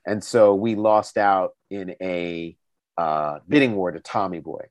And 0.06 0.22
so 0.22 0.54
we 0.54 0.74
lost 0.74 1.16
out 1.16 1.52
in 1.70 1.94
a 2.02 2.56
uh, 2.98 3.38
bidding 3.48 3.74
war 3.74 3.90
to 3.90 4.00
Tommy 4.00 4.40
Boy. 4.40 4.66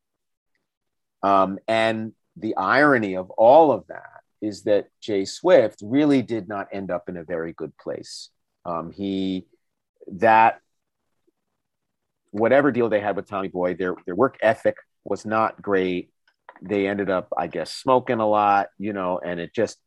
Um, 1.24 1.58
and 1.68 2.14
the 2.38 2.56
irony 2.56 3.16
of 3.16 3.32
all 3.32 3.72
of 3.72 3.88
that 3.88 4.22
is 4.42 4.64
that 4.64 4.88
J-Swift 5.02 5.80
really 5.84 6.22
did 6.22 6.48
not 6.48 6.68
end 6.72 6.92
up 6.92 7.10
in 7.10 7.18
a 7.18 7.24
very 7.24 7.52
good 7.52 7.76
place. 7.78 8.30
Um, 8.64 8.92
he 8.92 9.46
that 10.14 10.62
whatever 12.32 12.72
deal 12.72 12.90
they 12.90 13.00
had 13.00 13.16
with 13.16 13.28
Tommy 13.28 13.48
Boy, 13.48 13.74
their 13.76 13.96
their 14.06 14.16
work 14.16 14.38
ethic 14.42 14.76
was 15.04 15.26
not 15.26 15.62
great. 15.62 16.12
They 16.62 16.88
ended 16.88 17.10
up, 17.10 17.30
I 17.38 17.48
guess, 17.48 17.72
smoking 17.74 18.20
a 18.20 18.28
lot, 18.28 18.68
you 18.78 18.94
know, 18.94 19.20
and 19.24 19.40
it 19.40 19.54
just 19.54 19.78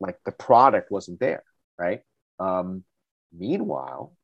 like 0.00 0.18
the 0.24 0.32
product 0.32 0.90
wasn't 0.90 1.20
there, 1.20 1.42
right? 1.78 2.00
Um, 2.38 2.84
meanwhile, 3.36 4.14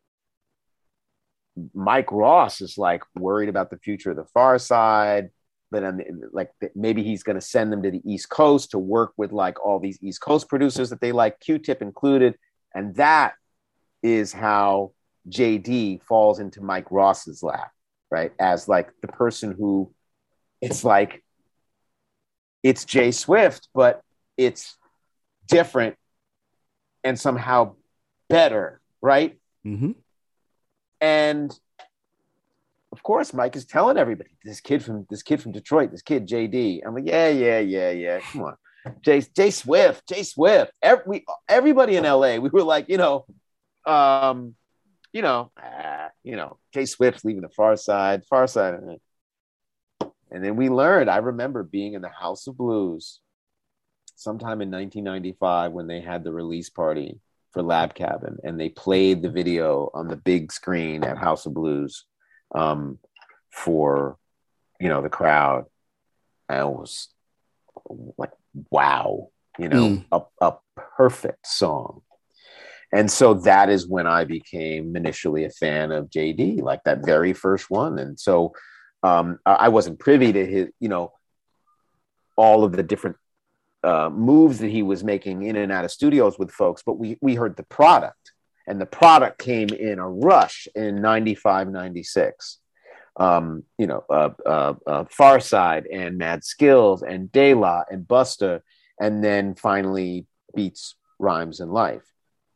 Mike 1.75 2.13
Ross 2.13 2.61
is 2.61 2.79
like 2.79 3.03
worried 3.17 3.49
about 3.49 3.71
the 3.71 3.79
future 3.79 4.11
of 4.11 4.17
the 4.17 4.27
Pharcyde. 4.37 5.31
but 5.73 5.81
then 5.81 6.01
like 6.33 6.51
maybe 6.75 7.03
he's 7.03 7.23
going 7.23 7.35
to 7.35 7.41
send 7.41 7.73
them 7.73 7.83
to 7.83 7.91
the 7.91 8.03
East 8.05 8.29
Coast 8.29 8.71
to 8.71 8.79
work 8.79 9.13
with 9.17 9.33
like 9.33 9.65
all 9.65 9.81
these 9.81 9.99
East 10.03 10.21
Coast 10.21 10.49
producers 10.49 10.91
that 10.91 11.01
they 11.01 11.13
like, 11.13 11.41
Q-Tip 11.41 11.83
included, 11.83 12.37
and 12.75 12.95
that 12.97 13.33
is 14.03 14.33
how 14.33 14.93
JD 15.29 16.03
falls 16.03 16.39
into 16.39 16.61
Mike 16.61 16.91
Ross's 16.91 17.43
lap, 17.43 17.71
right? 18.11 18.33
As 18.39 18.69
like 18.69 18.91
the 19.01 19.09
person 19.09 19.53
who 19.53 19.93
it's 20.61 20.85
like 20.85 21.23
it's 22.63 22.85
J-Swift, 22.85 23.69
but 23.75 24.03
it's 24.37 24.77
different 25.49 25.97
and 27.03 27.19
somehow 27.19 27.75
better, 28.29 28.81
right? 29.01 29.39
Mm-hmm. 29.67 29.93
And 31.01 31.59
of 32.93 33.03
course, 33.03 33.33
Mike 33.33 33.57
is 33.57 33.65
telling 33.65 33.97
everybody 33.97 34.31
this 34.45 34.61
kid 34.61 34.85
from 34.85 35.07
this 35.11 35.23
kid 35.23 35.43
from 35.43 35.53
Detroit, 35.53 35.91
this 35.91 36.03
kid 36.03 36.29
JD. 36.29 36.83
I'm 36.87 36.95
like, 36.95 37.07
yeah, 37.07 37.29
yeah, 37.29 37.59
yeah, 37.59 37.91
yeah. 37.91 38.21
Come 38.21 38.43
on, 38.43 38.57
Jay, 39.01 39.21
J-Swift, 39.21 40.09
Jay 40.09 40.23
Swift. 40.23 40.73
Every, 40.83 41.25
everybody 41.49 41.97
in 41.97 42.05
LA, 42.05 42.37
we 42.37 42.51
were 42.51 42.63
like, 42.63 42.89
you 42.89 42.99
know, 42.99 43.25
um, 43.87 44.55
you 45.13 45.23
know, 45.23 45.51
ah, 45.63 46.09
you 46.23 46.37
know, 46.37 46.59
J-Swift's 46.73 47.25
leaving 47.25 47.43
the 47.43 47.49
Pharcyde, 47.49 48.27
far 48.27 48.47
side. 48.47 48.75
And 50.31 50.43
then 50.43 50.57
we 50.57 50.71
learned. 50.71 51.11
I 51.11 51.19
remember 51.19 51.63
being 51.63 51.93
in 51.93 52.03
the 52.03 52.09
House 52.09 52.47
of 52.47 52.57
Blues 52.57 53.21
sometime 54.17 54.63
in 54.63 54.71
1995 54.71 55.73
when 55.73 55.87
they 55.87 56.01
had 56.01 56.25
the 56.25 56.33
release 56.33 56.71
party 56.71 57.19
for 57.53 57.63
Lab 57.63 57.95
Cabin, 57.95 58.39
and 58.43 58.59
they 58.59 58.71
played 58.71 59.21
the 59.21 59.31
video 59.31 59.91
on 59.93 60.09
the 60.09 60.17
big 60.17 60.51
screen 60.51 61.05
at 61.05 61.19
House 61.19 61.45
of 61.45 61.53
Blues 61.53 62.07
um, 62.55 62.99
for 63.51 64.17
you 64.81 64.89
know 64.89 65.03
the 65.03 65.11
crowd. 65.11 65.67
And 66.49 66.61
it 66.61 66.67
was 66.67 67.09
like, 68.17 68.31
wow, 68.71 69.29
you 69.59 69.69
know, 69.69 69.89
mm. 69.89 70.05
a, 70.11 70.23
a 70.41 70.55
perfect 70.97 71.47
song. 71.47 72.01
And 72.93 73.11
so 73.11 73.35
that 73.35 73.71
is 73.71 73.89
when 73.89 74.07
I 74.07 74.25
became 74.25 74.95
initially 74.97 75.45
a 75.45 75.51
fan 75.51 75.93
of 75.93 76.11
JD, 76.11 76.61
like 76.61 76.85
that 76.85 77.05
very 77.05 77.33
first 77.33 77.71
one. 77.71 77.99
And 77.99 78.21
so 78.21 78.53
um, 79.03 79.39
I 79.47 79.71
wasn't 79.71 79.99
privy 79.99 80.33
to 80.33 80.47
his, 80.47 80.69
you 80.79 80.89
know, 80.89 81.13
all 82.37 82.65
of 82.65 82.73
the 82.73 82.83
different 82.83 83.17
uh, 83.83 84.11
moves 84.11 84.59
that 84.61 84.69
he 84.69 84.83
was 84.83 85.03
making 85.03 85.43
in 85.43 85.57
and 85.57 85.73
out 85.73 85.85
of 85.85 85.91
studios 85.91 86.39
with 86.39 86.51
folks, 86.51 86.83
but 86.85 86.99
we, 86.99 87.19
we 87.21 87.35
heard 87.35 87.57
the 87.57 87.65
product, 87.65 88.33
and 88.67 88.81
the 88.81 88.87
product 88.87 89.39
came 89.39 89.69
in 89.71 89.99
a 89.99 90.09
rush 90.09 90.69
in 90.75 91.03
95, 91.03 91.69
96. 91.69 92.59
Um, 93.17 93.65
you 93.77 93.87
know, 93.87 94.05
uh, 94.09 94.31
uh, 94.47 94.75
uh, 94.87 95.05
Pharcyde 95.05 95.85
and 95.93 96.17
Mad 96.17 96.41
Skillz 96.41 97.03
and 97.03 97.31
De 97.31 97.53
La 97.55 97.83
and 97.91 98.07
Busta, 98.07 98.61
and 99.01 99.23
then 99.23 99.55
finally 99.55 100.27
Beats, 100.55 100.95
Rhymes, 101.19 101.61
and 101.61 101.71
Life, 101.73 102.05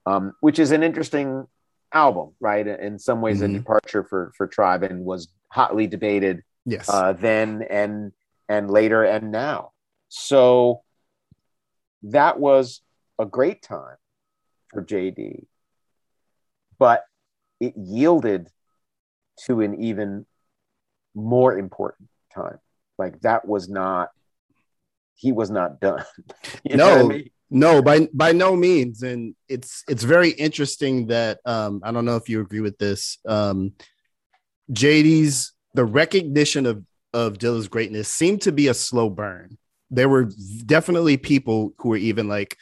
um, 0.06 0.32
which 0.40 0.58
is 0.58 0.72
an 0.72 0.82
interesting 0.82 1.46
album, 1.92 2.32
right? 2.40 2.66
In 2.66 2.98
some 2.98 3.20
ways, 3.20 3.40
mm-hmm. 3.40 3.56
a 3.56 3.58
departure 3.58 4.04
for 4.04 4.32
for 4.36 4.46
Tribe 4.46 4.82
and 4.82 5.04
was 5.04 5.28
hotly 5.48 5.86
debated. 5.86 6.42
Yes. 6.64 6.88
Uh, 6.88 7.12
then 7.12 7.62
and 7.68 8.12
and 8.48 8.70
later 8.70 9.02
and 9.04 9.30
now. 9.30 9.72
So 10.08 10.82
that 12.04 12.38
was 12.38 12.80
a 13.18 13.26
great 13.26 13.62
time 13.62 13.96
for 14.68 14.82
JD, 14.82 15.46
but 16.78 17.04
it 17.60 17.74
yielded 17.76 18.48
to 19.46 19.60
an 19.60 19.82
even 19.82 20.26
more 21.14 21.58
important 21.58 22.08
time. 22.34 22.58
Like 22.98 23.20
that 23.22 23.46
was 23.46 23.68
not, 23.68 24.10
he 25.14 25.32
was 25.32 25.50
not 25.50 25.80
done. 25.80 26.04
no, 26.64 27.00
I 27.00 27.02
mean? 27.02 27.30
No, 27.50 27.80
by 27.80 28.08
by 28.12 28.32
no 28.32 28.56
means. 28.56 29.02
And 29.02 29.34
it's 29.48 29.84
it's 29.88 30.02
very 30.02 30.30
interesting 30.30 31.06
that 31.08 31.38
um, 31.44 31.80
I 31.84 31.92
don't 31.92 32.04
know 32.04 32.16
if 32.16 32.28
you 32.28 32.40
agree 32.40 32.60
with 32.60 32.78
this. 32.78 33.18
Um, 33.26 33.72
JD's 34.72 35.52
the 35.74 35.84
recognition 35.84 36.66
of 36.66 36.84
of 37.12 37.38
Dilla's 37.38 37.68
greatness 37.68 38.08
seemed 38.08 38.42
to 38.42 38.52
be 38.52 38.68
a 38.68 38.74
slow 38.74 39.08
burn. 39.08 39.58
There 39.90 40.08
were 40.08 40.28
definitely 40.64 41.16
people 41.16 41.72
who 41.78 41.90
were 41.90 41.96
even 41.96 42.26
like, 42.28 42.56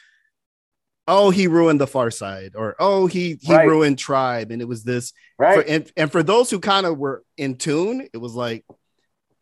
"Oh, 1.07 1.31
he 1.31 1.47
ruined 1.47 1.81
the 1.81 1.87
Pharcyde," 1.87 2.51
or 2.55 2.75
"Oh, 2.79 3.07
he 3.07 3.39
he 3.41 3.53
Right. 3.53 3.67
ruined 3.67 3.97
Tribe," 3.97 4.51
and 4.51 4.61
it 4.61 4.67
was 4.67 4.83
this. 4.83 5.11
Right. 5.39 5.55
For, 5.55 5.61
and 5.69 5.91
and 5.97 6.11
for 6.11 6.21
those 6.21 6.51
who 6.51 6.59
kind 6.59 6.85
of 6.85 6.99
were 6.99 7.23
in 7.37 7.55
tune, 7.57 8.07
it 8.13 8.17
was 8.17 8.35
like, 8.35 8.63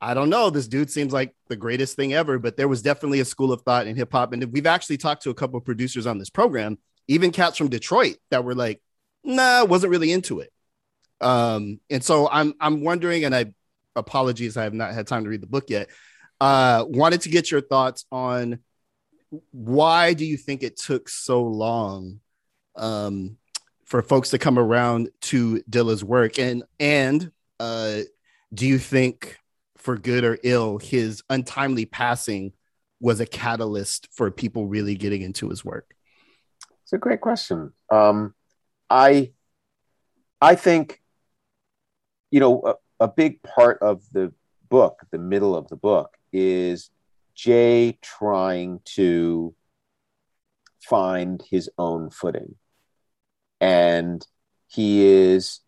I 0.04 0.14
don't 0.14 0.30
know, 0.30 0.50
this 0.50 0.68
dude 0.68 0.92
seems 0.92 1.14
like 1.14 1.34
the 1.48 1.56
greatest 1.56 1.96
thing 1.96 2.14
ever. 2.14 2.40
But 2.40 2.58
there 2.58 2.68
was 2.68 2.82
definitely 2.82 3.20
a 3.20 3.26
school 3.26 3.52
of 3.52 3.62
thought 3.62 3.88
in 3.88 3.96
hip 3.96 4.12
hop, 4.12 4.34
and 4.34 4.44
we've 4.52 4.68
actually 4.68 4.98
talked 4.98 5.24
to 5.24 5.30
a 5.30 5.36
couple 5.36 5.58
of 5.58 5.66
producers 5.66 6.06
on 6.06 6.18
this 6.18 6.30
program, 6.30 6.78
even 7.08 7.32
cats 7.32 7.58
from 7.58 7.70
Detroit, 7.70 8.18
that 8.30 8.44
were 8.44 8.56
like, 8.56 8.82
"Nah, 9.24 9.66
wasn't 9.66 9.92
really 9.92 10.12
into 10.12 10.40
it." 10.40 10.52
Um, 11.22 11.80
and 11.90 12.04
so 12.04 12.30
I'm 12.30 12.54
I'm 12.60 12.84
wondering, 12.84 13.26
and 13.26 13.34
I 13.36 13.54
apologies, 13.96 14.58
I 14.58 14.64
have 14.64 14.74
not 14.74 14.94
had 14.94 15.08
time 15.08 15.24
to 15.24 15.30
read 15.30 15.42
the 15.42 15.48
book 15.48 15.70
yet. 15.70 15.90
Uh, 16.42 16.84
wanted 16.88 17.22
to 17.22 17.30
get 17.30 17.52
your 17.52 17.62
thoughts 17.62 18.06
on 18.12 18.60
why 19.52 20.14
do 20.14 20.26
you 20.26 20.38
think 20.38 20.64
it 20.64 20.78
took 20.78 21.10
so 21.10 21.44
long 21.44 22.20
um, 22.76 23.38
for 23.86 24.02
folks 24.02 24.32
to 24.32 24.38
come 24.38 24.60
around 24.60 25.10
to 25.22 25.64
Dilla's 25.70 26.04
work, 26.04 26.40
and 26.40 26.64
and 26.80 27.32
uh, 27.60 28.00
do 28.54 28.68
you 28.68 28.78
think, 28.78 29.38
for 29.84 29.98
good 29.98 30.24
or 30.24 30.40
ill, 30.44 30.78
his 30.78 31.22
untimely 31.30 31.86
passing 31.86 32.54
was 33.02 33.20
a 33.20 33.26
catalyst 33.26 34.08
for 34.14 34.32
people 34.32 34.66
really 34.66 34.96
getting 34.96 35.22
into 35.22 35.50
his 35.50 35.66
work? 35.66 35.94
It's 36.84 36.94
a 36.94 36.98
great 36.98 37.20
question. 37.20 37.74
Um, 37.92 38.34
I, 38.90 39.34
I 40.40 40.56
think, 40.56 41.02
you 42.32 42.40
know, 42.40 42.62
a, 43.00 43.04
a 43.04 43.08
big 43.10 43.44
part 43.44 43.80
of 43.82 44.04
the 44.14 44.34
book, 44.70 45.02
the 45.12 45.20
middle 45.20 45.54
of 45.54 45.68
the 45.68 45.76
book, 45.76 46.16
is 46.32 46.90
Jay 47.36 48.00
trying 48.02 48.80
to 48.86 49.54
find 50.82 51.44
his 51.52 51.70
own 51.78 52.10
footing, 52.10 52.56
and 53.60 54.26
he 54.68 55.06
is. 55.06 55.60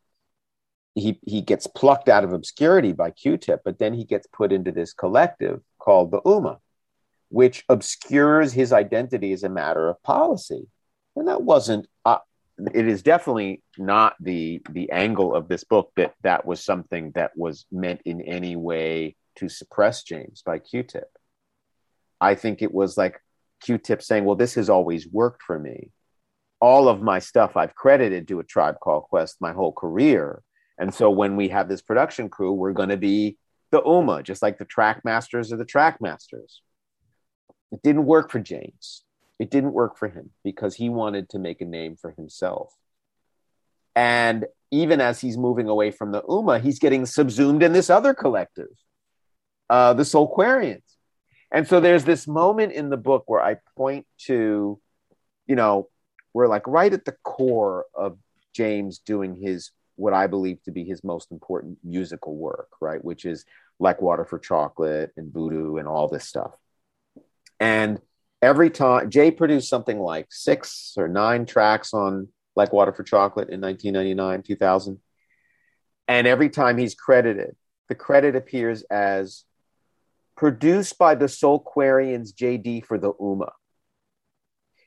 He, 0.95 1.19
he 1.25 1.41
gets 1.41 1.67
plucked 1.67 2.09
out 2.09 2.23
of 2.23 2.33
obscurity 2.33 2.93
by 2.93 3.11
Q-Tip, 3.11 3.61
but 3.63 3.79
then 3.79 3.93
he 3.93 4.05
gets 4.05 4.27
put 4.27 4.51
into 4.51 4.71
this 4.71 4.93
collective 4.93 5.61
called 5.77 6.11
the 6.11 6.21
Ummah, 6.21 6.59
which 7.29 7.65
obscures 7.69 8.53
his 8.53 8.71
identity 8.71 9.33
as 9.33 9.43
a 9.43 9.49
matter 9.49 9.89
of 9.89 10.01
policy. 10.03 10.67
And 11.15 11.27
that 11.27 11.41
wasn't 11.41 11.87
uh, 12.05 12.19
it 12.73 12.87
is 12.87 13.03
definitely 13.03 13.61
not 13.77 14.15
the 14.19 14.61
the 14.69 14.91
angle 14.91 15.35
of 15.35 15.47
this 15.47 15.63
book 15.63 15.91
that 15.97 16.13
that 16.23 16.45
was 16.45 16.63
something 16.63 17.11
that 17.11 17.37
was 17.37 17.65
meant 17.71 18.01
in 18.05 18.21
any 18.21 18.55
way 18.55 19.15
to 19.35 19.49
suppress 19.49 20.03
james 20.03 20.41
by 20.45 20.59
q-tip. 20.59 21.09
I 22.21 22.35
think 22.35 22.61
it 22.61 22.73
was 22.73 22.97
like 22.97 23.19
q-tip 23.61 24.01
saying 24.01 24.23
well 24.23 24.35
this 24.35 24.55
has 24.55 24.69
always 24.69 25.07
worked 25.07 25.43
for 25.43 25.59
me. 25.59 25.91
All 26.61 26.87
of 26.87 27.01
my 27.01 27.19
stuff 27.19 27.57
i've 27.57 27.75
credited 27.75 28.27
to 28.29 28.39
a 28.39 28.43
tribe 28.43 28.79
called 28.79 29.03
quest 29.03 29.37
my 29.41 29.51
whole 29.51 29.73
career 29.73 30.41
and 30.77 30.93
so 30.93 31.09
when 31.09 31.35
we 31.35 31.49
have 31.49 31.69
this 31.69 31.81
production 31.81 32.29
crew 32.29 32.51
we're 32.51 32.73
going 32.73 32.89
to 32.89 32.97
be 32.97 33.37
the 33.71 33.81
ummah 33.81 34.23
just 34.23 34.41
like 34.41 34.57
the 34.57 34.65
track 34.65 35.01
masters 35.03 35.51
are 35.51 35.57
the 35.57 35.65
track 35.65 36.01
masters 36.01 36.61
it 37.71 37.81
didn't 37.81 38.05
work 38.05 38.31
for 38.31 38.39
james 38.39 39.05
it 39.39 39.51
didn't 39.51 39.73
work 39.73 39.97
for 39.97 40.07
him 40.07 40.31
because 40.43 40.75
he 40.75 40.89
wanted 40.89 41.29
to 41.29 41.39
make 41.39 41.61
a 41.61 41.65
name 41.65 41.95
for 41.95 42.11
himself. 42.11 42.73
And 43.95 44.45
even 44.71 45.01
as 45.01 45.19
he's 45.19 45.37
moving 45.37 45.67
away 45.67 45.91
from 45.91 46.11
the 46.11 46.21
Ummah, 46.23 46.61
he's 46.61 46.79
getting 46.79 47.05
subsumed 47.05 47.63
in 47.63 47.73
this 47.73 47.89
other 47.89 48.13
collective, 48.13 48.69
uh, 49.69 49.93
the 49.93 50.03
Soulquarians. 50.03 50.81
And 51.51 51.67
so 51.67 51.79
there's 51.79 52.03
this 52.03 52.27
moment 52.27 52.73
in 52.73 52.89
the 52.89 52.97
book 52.97 53.23
where 53.27 53.41
I 53.41 53.57
point 53.77 54.05
to, 54.25 54.79
you 55.47 55.55
know, 55.55 55.89
we're 56.33 56.47
like 56.47 56.67
right 56.67 56.91
at 56.91 57.05
the 57.05 57.15
core 57.23 57.85
of 57.93 58.17
James 58.53 58.99
doing 58.99 59.39
his 59.41 59.71
what 59.95 60.13
I 60.13 60.27
believe 60.27 60.61
to 60.63 60.71
be 60.71 60.83
his 60.83 61.03
most 61.03 61.31
important 61.31 61.77
musical 61.83 62.35
work, 62.35 62.69
right? 62.81 63.03
Which 63.03 63.25
is 63.25 63.45
like 63.79 64.01
Water 64.01 64.25
for 64.25 64.39
Chocolate 64.39 65.11
and 65.17 65.33
Voodoo 65.33 65.77
and 65.77 65.87
all 65.87 66.07
this 66.07 66.27
stuff. 66.27 66.51
And 67.59 68.01
every 68.41 68.69
time 68.69 69.09
Jay 69.09 69.31
produced 69.31 69.69
something 69.69 69.99
like 69.99 70.27
six 70.29 70.93
or 70.97 71.07
nine 71.07 71.45
tracks 71.45 71.93
on 71.93 72.29
Like 72.55 72.73
Water 72.73 72.93
for 72.93 73.03
Chocolate 73.03 73.49
in 73.49 73.61
1999, 73.61 74.43
2000. 74.43 74.99
And 76.07 76.27
every 76.27 76.49
time 76.49 76.77
he's 76.77 76.95
credited, 76.95 77.55
the 77.89 77.95
credit 77.95 78.35
appears 78.35 78.83
as 78.83 79.43
produced 80.35 80.97
by 80.97 81.15
the 81.15 81.25
Soulquarians 81.25 82.33
JD 82.33 82.85
for 82.85 82.97
the 82.97 83.13
Ummah. 83.13 83.51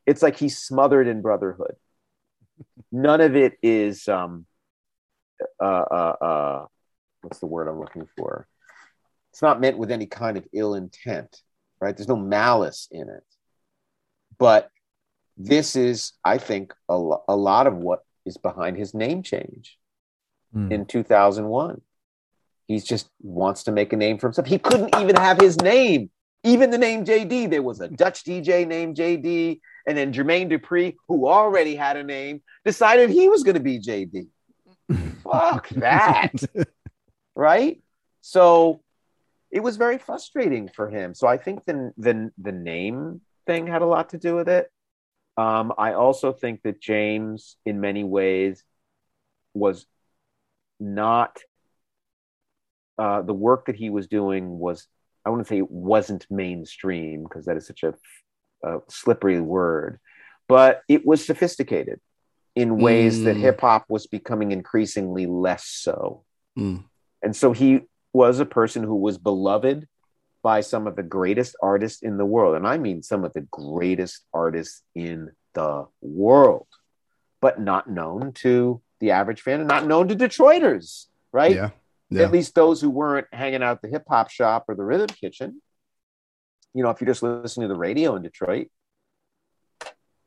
It's 0.07 0.23
like 0.23 0.37
he's 0.37 0.59
smothered 0.59 1.07
in 1.07 1.23
brotherhood. 1.23 1.77
None 2.93 3.21
of 3.21 3.37
it 3.37 3.59
is 3.63 4.09
um 4.09 4.47
uh 5.61 5.65
uh 5.65 6.15
uh 6.21 6.67
what's 7.23 7.39
the 7.39 7.47
word 7.47 7.69
I'm 7.69 7.81
looking 7.81 8.07
for? 8.17 8.47
It's 9.33 9.43
not 9.43 9.61
meant 9.61 9.79
with 9.79 9.91
any 9.91 10.07
kind 10.07 10.37
of 10.37 10.47
ill 10.53 10.75
intent, 10.75 11.43
right? 11.81 11.97
There's 11.97 12.09
no 12.09 12.17
malice 12.17 12.89
in 12.91 13.09
it 13.09 13.25
but 14.39 14.71
this 15.37 15.75
is 15.75 16.13
i 16.25 16.39
think 16.39 16.73
a, 16.89 16.97
lo- 16.97 17.25
a 17.29 17.35
lot 17.35 17.67
of 17.67 17.75
what 17.77 18.01
is 18.25 18.37
behind 18.37 18.77
his 18.77 18.95
name 18.95 19.23
change 19.23 19.77
Hmm. 20.53 20.71
in 20.73 20.87
2001 20.87 21.81
he 22.69 22.79
just 22.81 23.09
wants 23.21 23.65
to 23.65 23.73
make 23.73 23.93
a 23.93 23.97
name 23.97 24.17
for 24.19 24.29
himself 24.29 24.47
he 24.47 24.59
couldn't 24.59 24.95
even 25.01 25.17
have 25.17 25.39
his 25.41 25.57
name 25.61 26.09
even 26.45 26.71
the 26.71 26.79
name 26.79 27.05
jd 27.05 27.51
there 27.51 27.63
was 27.63 27.81
a 27.81 27.89
dutch 27.89 28.25
dj 28.25 28.67
named 28.67 28.97
jd 28.97 29.61
and 29.87 29.99
then 29.99 30.13
jermaine 30.13 30.49
dupri 30.51 30.95
who 31.09 31.27
already 31.29 31.75
had 31.75 31.97
a 31.97 32.05
name 32.05 32.41
decided 32.65 33.11
he 33.11 33.29
was 33.29 33.43
going 33.43 33.57
to 33.57 33.61
be 33.61 33.79
jd 33.79 34.29
fuck 35.23 35.69
that. 35.71 36.33
Right? 37.35 37.81
So 38.21 38.81
it 39.53 39.61
was 39.61 39.77
very 39.77 39.99
frustrating 39.99 40.69
for 40.69 40.89
him. 40.89 41.15
So 41.15 41.29
i 41.29 41.37
think 41.37 41.65
the 41.65 41.93
the, 41.97 42.33
the 42.37 42.53
name 42.53 43.21
thing 43.47 43.67
had 43.67 43.83
a 43.83 43.87
lot 43.87 44.11
to 44.11 44.19
do 44.19 44.35
with 44.35 44.49
it. 44.49 44.71
Um, 45.37 45.73
i 45.79 45.93
also 45.93 46.33
think 46.33 46.63
that 46.63 46.81
james 46.81 47.57
in 47.65 47.81
many 47.81 48.03
ways 48.03 48.65
was 49.55 49.87
not 50.81 51.39
uh, 52.99 53.23
the 53.23 53.35
work 53.35 53.67
that 53.67 53.77
he 53.77 53.91
was 53.91 54.09
doing 54.09 54.59
was 54.59 54.89
i 55.25 55.31
wouldn't 55.31 55.49
say 55.49 55.59
it 55.59 55.71
wasn't 55.71 56.27
mainstream 56.29 57.23
because 57.23 57.45
that 57.47 57.57
is 57.57 57.67
such 57.67 57.85
a, 57.85 57.95
a 58.65 58.81
slippery 58.89 59.41
word 59.41 60.01
but 60.49 60.83
it 60.89 61.07
was 61.07 61.25
sophisticated 61.25 62.01
in 62.61 62.79
ways 62.79 63.23
that 63.25 63.37
Mm. 63.37 63.41
hip 63.41 63.61
hop 63.61 63.85
was 63.89 64.07
becoming 64.07 64.51
increasingly 64.53 65.27
less 65.27 65.65
so 65.65 66.25
Mm. 66.57 66.85
and 67.23 67.37
so 67.37 67.53
he 67.53 67.83
was 68.13 68.41
a 68.41 68.47
person 68.47 68.83
who 68.83 68.97
was 68.97 69.17
beloved 69.19 69.87
by 70.43 70.61
some 70.61 70.87
of 70.87 70.97
the 70.97 71.03
greatest 71.03 71.55
artists 71.63 72.03
in 72.03 72.17
the 72.17 72.25
world. 72.25 72.57
And 72.57 72.67
I 72.67 72.79
mean 72.79 73.03
some 73.03 73.25
of 73.25 73.33
the 73.33 73.43
greatest 73.43 74.25
artists 74.33 74.83
in 74.95 75.31
the 75.55 75.87
world, 76.01 76.67
but 77.41 77.61
not 77.61 77.89
known 77.89 78.33
to 78.45 78.81
the 79.01 79.11
average 79.13 79.41
fan 79.43 79.61
and 79.61 79.69
not 79.69 79.87
known 79.87 80.09
to 80.09 80.17
Detroiters, 80.17 81.07
right? 81.33 81.55
Yeah. 81.55 81.71
Yeah. 82.11 82.23
At 82.23 82.33
least 82.33 82.55
those 82.55 82.81
who 82.81 82.89
weren't 82.91 83.27
hanging 83.33 83.63
out 83.63 83.77
at 83.77 83.83
the 83.83 83.89
hip 83.89 84.05
hop 84.09 84.31
shop 84.31 84.65
or 84.69 84.75
the 84.75 84.85
rhythm 84.85 85.09
kitchen. 85.09 85.61
You 86.75 86.83
know, 86.83 86.91
if 86.91 87.01
you're 87.01 87.07
just 87.15 87.23
listening 87.23 87.69
to 87.69 87.75
the 87.75 87.79
radio 87.79 88.17
in 88.17 88.23
Detroit, 88.23 88.69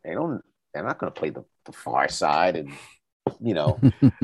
they 0.04 0.14
don't, 0.14 0.44
they're 0.74 0.84
not 0.84 1.00
going 1.00 1.12
to 1.12 1.20
play 1.20 1.30
the, 1.30 1.44
the 1.66 1.72
Pharcyde 1.72 2.58
and, 2.60 2.72
you 3.40 3.54
know, 3.54 3.80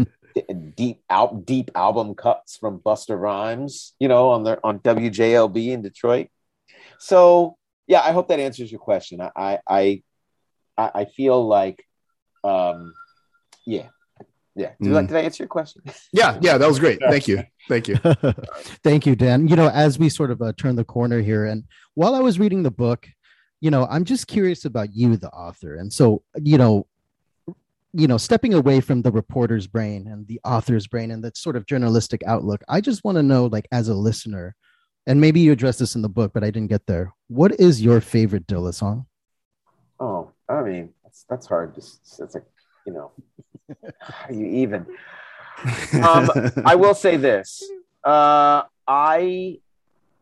deep 0.75 1.01
out 1.09 1.45
deep 1.45 1.71
album 1.75 2.13
cuts 2.15 2.57
from 2.57 2.79
Busta 2.79 3.19
Rhymes, 3.19 3.93
you 3.99 4.07
know, 4.07 4.29
on 4.29 4.43
their 4.43 4.63
on 4.65 4.79
WJLB 4.79 5.69
in 5.69 5.81
Detroit. 5.81 6.27
So 6.99 7.57
yeah, 7.87 8.01
I 8.01 8.11
hope 8.11 8.27
that 8.29 8.39
answers 8.39 8.71
your 8.71 8.79
question. 8.79 9.21
I 9.21 9.59
I 9.67 10.03
I, 10.77 10.91
I 10.93 11.05
feel 11.05 11.45
like 11.47 11.83
um 12.43 12.93
yeah. 13.65 13.87
Yeah. 14.55 14.71
Did, 14.81 14.95
I, 14.95 15.03
Mm. 15.03 15.07
did 15.07 15.17
I 15.17 15.21
answer 15.21 15.43
your 15.43 15.49
question? 15.49 15.81
Yeah. 16.13 16.39
Yeah. 16.41 16.57
That 16.57 16.67
was 16.67 16.79
great. 16.79 16.99
Thank 17.09 17.27
you. 17.27 17.43
Thank 17.67 17.87
you. 17.87 17.95
Thank 18.83 19.05
you, 19.05 19.15
Dan. 19.15 19.47
You 19.47 19.55
know, 19.55 19.69
as 19.69 19.99
we 19.99 20.09
sort 20.09 20.31
of 20.31 20.41
uh, 20.41 20.53
turn 20.57 20.75
the 20.75 20.83
corner 20.83 21.21
here, 21.21 21.45
and 21.45 21.63
while 21.93 22.15
I 22.15 22.19
was 22.21 22.39
reading 22.39 22.63
the 22.63 22.71
book, 22.71 23.07
you 23.59 23.71
know, 23.71 23.85
I'm 23.89 24.03
just 24.03 24.27
curious 24.27 24.65
about 24.65 24.95
you, 24.95 25.17
the 25.17 25.29
author. 25.29 25.75
And 25.75 25.91
so, 25.91 26.23
you 26.35 26.57
know, 26.57 26.87
you 27.93 28.07
know, 28.07 28.17
stepping 28.17 28.53
away 28.53 28.81
from 28.81 29.01
the 29.01 29.11
reporter's 29.11 29.65
brain 29.65 30.07
and 30.07 30.27
the 30.27 30.39
author's 30.43 30.87
brain 30.87 31.09
and 31.09 31.23
that 31.23 31.37
sort 31.37 31.55
of 31.55 31.65
journalistic 31.65 32.21
outlook, 32.27 32.61
I 32.67 32.81
just 32.81 33.03
want 33.03 33.15
to 33.17 33.23
know, 33.23 33.47
like, 33.47 33.67
as 33.71 33.87
a 33.87 33.95
listener, 33.95 34.55
and 35.07 35.19
maybe 35.21 35.39
you 35.39 35.51
address 35.51 35.77
this 35.77 35.95
in 35.95 36.01
the 36.01 36.09
book, 36.09 36.33
but 36.33 36.43
I 36.43 36.51
didn't 36.51 36.69
get 36.69 36.85
there. 36.85 37.13
What 37.27 37.59
is 37.59 37.81
your 37.81 38.01
favorite 38.01 38.45
Dilla 38.45 38.73
song? 38.73 39.07
Oh, 39.99 40.31
I 40.47 40.61
mean, 40.61 40.93
that's 41.03 41.25
that's 41.29 41.47
hard. 41.47 41.73
Just 41.73 42.19
it's 42.19 42.35
like, 42.35 42.45
you 42.85 42.93
know, 42.93 43.11
do 43.67 44.35
you 44.35 44.45
even 44.45 44.85
Um, 46.03 46.29
I 46.65 46.75
will 46.75 46.93
say 46.93 47.17
this. 47.17 47.63
Uh, 48.03 48.63
I 48.87 49.59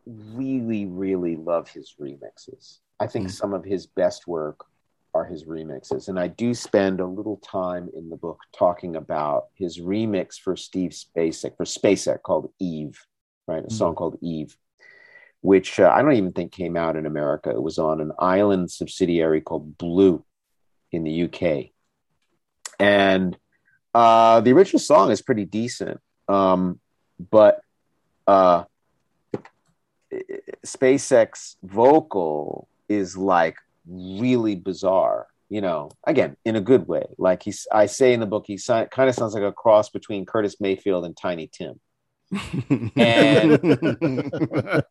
really, 0.06 0.86
really 0.86 1.36
love 1.36 1.68
his 1.68 1.94
remixes. 2.00 2.78
I 2.98 3.06
think 3.06 3.28
Mm. 3.28 3.32
some 3.32 3.52
of 3.54 3.64
his 3.64 3.86
best 3.86 4.26
work 4.26 4.64
are 5.14 5.24
his 5.24 5.44
remixes. 5.44 6.08
And 6.08 6.18
I 6.18 6.28
do 6.28 6.52
spend 6.54 7.00
a 7.00 7.06
little 7.06 7.38
time 7.38 7.88
in 7.94 8.10
the 8.10 8.16
book 8.16 8.40
talking 8.52 8.96
about 8.96 9.46
his 9.54 9.78
remix 9.78 10.38
for 10.38 10.56
Steve 10.56 10.90
Spacek, 10.92 11.56
for 11.56 11.64
Spacek 11.64 12.22
called 12.22 12.52
Eve, 12.58 13.06
right? 13.46 13.64
A 13.64 13.70
song 13.70 13.94
called 13.94 14.18
Eve, 14.20 14.56
which 15.40 15.80
uh, 15.80 15.90
I 15.90 16.02
don't 16.02 16.12
even 16.14 16.32
think 16.32 16.52
came 16.52 16.76
out 16.76 16.96
in 16.96 17.06
America. 17.06 17.50
It 17.50 17.62
was 17.62 17.78
on 17.78 18.00
an 18.00 18.12
island 18.18 18.70
subsidiary 18.70 19.40
called 19.40 19.78
Blue 19.78 20.24
in 20.92 21.04
the 21.04 21.22
UK. 21.24 21.70
And 22.78 23.38
uh, 23.94 24.40
the 24.40 24.52
original 24.52 24.80
song 24.80 25.10
is 25.10 25.22
pretty 25.22 25.46
decent. 25.46 26.00
Um, 26.28 26.78
but 27.18 27.60
uh, 28.26 28.64
Spacek's 30.66 31.56
vocal 31.62 32.68
is 32.88 33.16
like 33.16 33.56
really 33.86 34.54
bizarre. 34.54 35.26
You 35.48 35.60
know, 35.60 35.90
again, 36.04 36.36
in 36.44 36.56
a 36.56 36.60
good 36.60 36.88
way. 36.88 37.04
Like 37.18 37.44
he's, 37.44 37.68
I 37.72 37.86
say 37.86 38.12
in 38.12 38.18
the 38.18 38.26
book, 38.26 38.44
he 38.48 38.58
si- 38.58 38.86
kind 38.90 39.08
of 39.08 39.14
sounds 39.14 39.32
like 39.32 39.44
a 39.44 39.52
cross 39.52 39.88
between 39.90 40.26
Curtis 40.26 40.56
Mayfield 40.60 41.04
and 41.04 41.16
Tiny 41.16 41.46
Tim. 41.46 41.78
And 42.96 43.60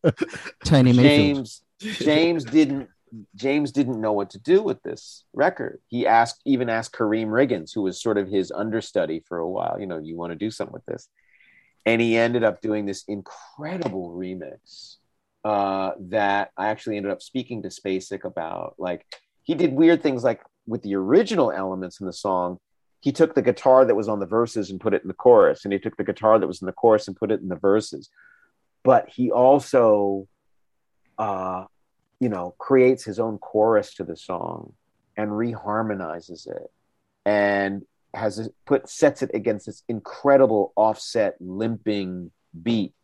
Tiny 0.64 0.94
Mayfield. 0.94 1.04
James, 1.04 1.62
James 1.80 2.46
didn't, 2.46 2.88
James 3.36 3.74
didn't 3.74 4.00
know 4.00 4.14
what 4.14 4.30
to 4.30 4.40
do 4.40 4.62
with 4.62 4.82
this 4.82 5.26
record. 5.34 5.82
He 5.88 6.08
asked, 6.08 6.42
even 6.46 6.70
asked 6.70 6.94
Karriem 6.94 7.28
Riggins, 7.28 7.74
who 7.74 7.82
was 7.82 8.02
sort 8.02 8.18
of 8.18 8.30
his 8.30 8.50
understudy 8.50 9.24
for 9.28 9.38
a 9.38 9.50
while. 9.50 9.78
You 9.78 9.88
know, 9.88 9.98
you 9.98 10.16
want 10.16 10.32
to 10.32 10.38
do 10.38 10.52
something 10.52 10.74
with 10.74 10.86
this, 10.86 11.10
and 11.86 12.02
he 12.02 12.16
ended 12.16 12.46
up 12.46 12.62
doing 12.62 12.86
this 12.86 13.04
incredible 13.10 14.12
remix 14.12 15.00
uh, 15.46 15.92
that 16.00 16.50
I 16.58 16.70
actually 16.70 16.98
ended 16.98 17.12
up 17.12 17.22
speaking 17.22 17.62
to 17.62 17.70
Spacek 17.70 18.24
about. 18.24 18.74
Like 18.80 19.06
he 19.44 19.54
did 19.54 19.74
weird 19.74 20.02
things 20.02 20.24
like 20.24 20.42
with 20.66 20.82
the 20.82 20.96
original 20.96 21.52
elements 21.52 22.00
in 22.00 22.08
the 22.08 22.14
song. 22.14 22.58
He 23.02 23.12
took 23.12 23.36
the 23.36 23.44
guitar 23.44 23.86
that 23.86 23.94
was 23.94 24.10
on 24.10 24.20
the 24.20 24.26
verses 24.26 24.72
and 24.72 24.82
put 24.82 24.96
it 24.96 25.04
in 25.04 25.08
the 25.08 25.14
chorus, 25.14 25.64
and 25.64 25.72
he 25.72 25.78
took 25.78 25.96
the 25.98 26.04
guitar 26.04 26.40
that 26.40 26.48
was 26.48 26.64
in 26.64 26.66
the 26.66 26.74
chorus 26.74 27.08
and 27.08 27.16
put 27.16 27.32
it 27.32 27.42
in 27.42 27.48
the 27.48 27.56
verses. 27.56 28.10
But 28.84 29.08
he 29.08 29.30
also, 29.30 30.28
uh, 31.20 31.66
you 32.20 32.30
know, 32.30 32.56
creates 32.58 33.04
his 33.04 33.20
own 33.20 33.38
chorus 33.38 33.94
to 33.96 34.04
the 34.04 34.18
song 34.18 34.74
and 35.16 35.30
reharmonizes 35.30 36.48
it, 36.48 36.72
and 37.24 37.84
has 38.16 38.50
put 38.66 38.90
sets 38.90 39.22
it 39.22 39.30
against 39.36 39.68
this 39.68 39.84
incredible 39.88 40.74
offset 40.76 41.36
limping 41.40 42.32
beat 42.64 42.96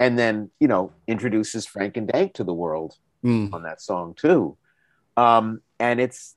and 0.00 0.18
then 0.18 0.50
you 0.60 0.68
know 0.68 0.92
introduces 1.06 1.66
Frank 1.66 1.96
and 1.96 2.08
Dank 2.08 2.34
to 2.34 2.44
the 2.44 2.54
world 2.54 2.96
Mm. 3.24 3.52
on 3.52 3.64
that 3.64 3.80
song 3.82 4.14
too. 4.14 4.56
Um, 5.16 5.60
and 5.80 5.98
it's 6.00 6.36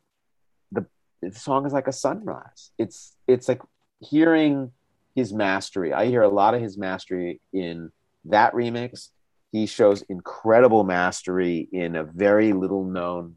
the 0.72 0.88
the 1.22 1.32
song 1.32 1.68
is 1.68 1.74
like 1.74 1.88
a 1.88 1.94
sunrise. 1.94 2.72
It's 2.80 3.16
it's 3.28 3.48
like 3.48 3.62
hearing 4.00 4.72
his 5.14 5.32
mastery. 5.32 5.94
I 5.94 6.08
hear 6.08 6.24
a 6.24 6.30
lot 6.30 6.56
of 6.56 6.62
his 6.62 6.78
mastery 6.80 7.40
in 7.54 7.92
that 8.26 8.54
remix. 8.54 9.10
He 9.52 9.68
shows 9.68 10.02
incredible 10.04 10.84
mastery 10.84 11.68
in 11.72 11.96
a 11.96 12.04
very 12.04 12.54
little 12.54 12.84
known 12.86 13.36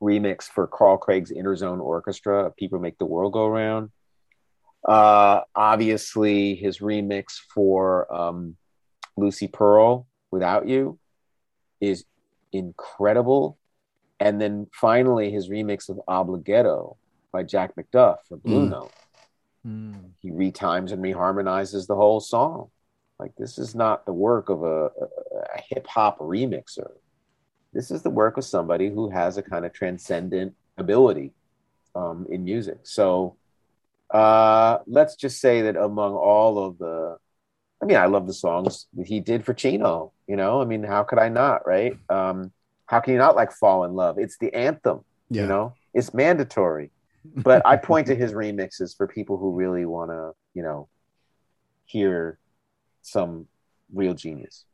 remix 0.00 0.44
for 0.44 0.66
Carl 0.66 0.96
Craig's 0.96 1.30
Innerzone 1.32 1.80
Orchestra. 1.80 2.50
People 2.52 2.78
make 2.78 2.96
the 2.98 3.04
world 3.04 3.32
go 3.34 3.46
round. 3.48 3.90
Uh, 4.86 5.40
obviously, 5.54 6.54
his 6.54 6.78
remix 6.78 7.34
for 7.52 8.10
um, 8.14 8.56
Lucy 9.18 9.48
Pearl 9.48 10.06
without 10.30 10.68
you 10.68 10.98
is 11.80 12.04
incredible. 12.52 13.58
And 14.20 14.40
then 14.40 14.66
finally, 14.72 15.30
his 15.30 15.48
remix 15.48 15.88
of 15.88 16.00
Oblighetto 16.08 16.96
by 17.32 17.42
Jack 17.42 17.74
McDuff 17.76 18.18
for 18.28 18.36
Blue 18.36 18.66
Mm. 18.66 18.70
Note. 18.70 18.92
Mm. 19.66 20.10
He 20.20 20.30
retimes 20.30 20.92
and 20.92 21.02
reharmonizes 21.02 21.86
the 21.86 21.94
whole 21.94 22.20
song. 22.20 22.70
Like, 23.18 23.32
this 23.36 23.58
is 23.58 23.74
not 23.74 24.06
the 24.06 24.12
work 24.12 24.48
of 24.48 24.62
a, 24.62 24.86
a, 24.86 25.08
a 25.54 25.60
hip 25.68 25.86
hop 25.86 26.18
remixer. 26.18 26.90
This 27.72 27.90
is 27.90 28.02
the 28.02 28.10
work 28.10 28.36
of 28.36 28.44
somebody 28.44 28.88
who 28.88 29.10
has 29.10 29.36
a 29.36 29.42
kind 29.42 29.64
of 29.66 29.72
transcendent 29.72 30.54
ability 30.76 31.32
um, 31.94 32.26
in 32.30 32.44
music. 32.44 32.78
So 32.84 33.36
uh, 34.10 34.78
let's 34.86 35.16
just 35.16 35.40
say 35.40 35.62
that 35.62 35.76
among 35.76 36.14
all 36.14 36.64
of 36.64 36.78
the 36.78 37.18
I 37.82 37.86
mean, 37.86 37.96
I 37.96 38.06
love 38.06 38.26
the 38.26 38.34
songs 38.34 38.86
that 38.94 39.06
he 39.06 39.20
did 39.20 39.44
for 39.44 39.54
Chino. 39.54 40.12
You 40.26 40.36
know, 40.36 40.60
I 40.60 40.64
mean, 40.64 40.82
how 40.82 41.04
could 41.04 41.18
I 41.18 41.28
not, 41.28 41.66
right? 41.66 41.96
Um, 42.08 42.52
how 42.86 43.00
can 43.00 43.12
you 43.12 43.18
not 43.18 43.36
like 43.36 43.52
fall 43.52 43.84
in 43.84 43.94
love? 43.94 44.18
It's 44.18 44.38
the 44.38 44.52
anthem. 44.54 45.04
Yeah. 45.30 45.42
You 45.42 45.48
know, 45.48 45.74
it's 45.94 46.12
mandatory. 46.12 46.90
But 47.24 47.66
I 47.66 47.76
point 47.76 48.06
to 48.06 48.14
his 48.14 48.32
remixes 48.32 48.96
for 48.96 49.06
people 49.06 49.36
who 49.36 49.52
really 49.52 49.84
want 49.84 50.10
to, 50.10 50.32
you 50.54 50.62
know, 50.62 50.88
hear 51.84 52.38
some 53.02 53.46
real 53.92 54.14
genius. 54.14 54.64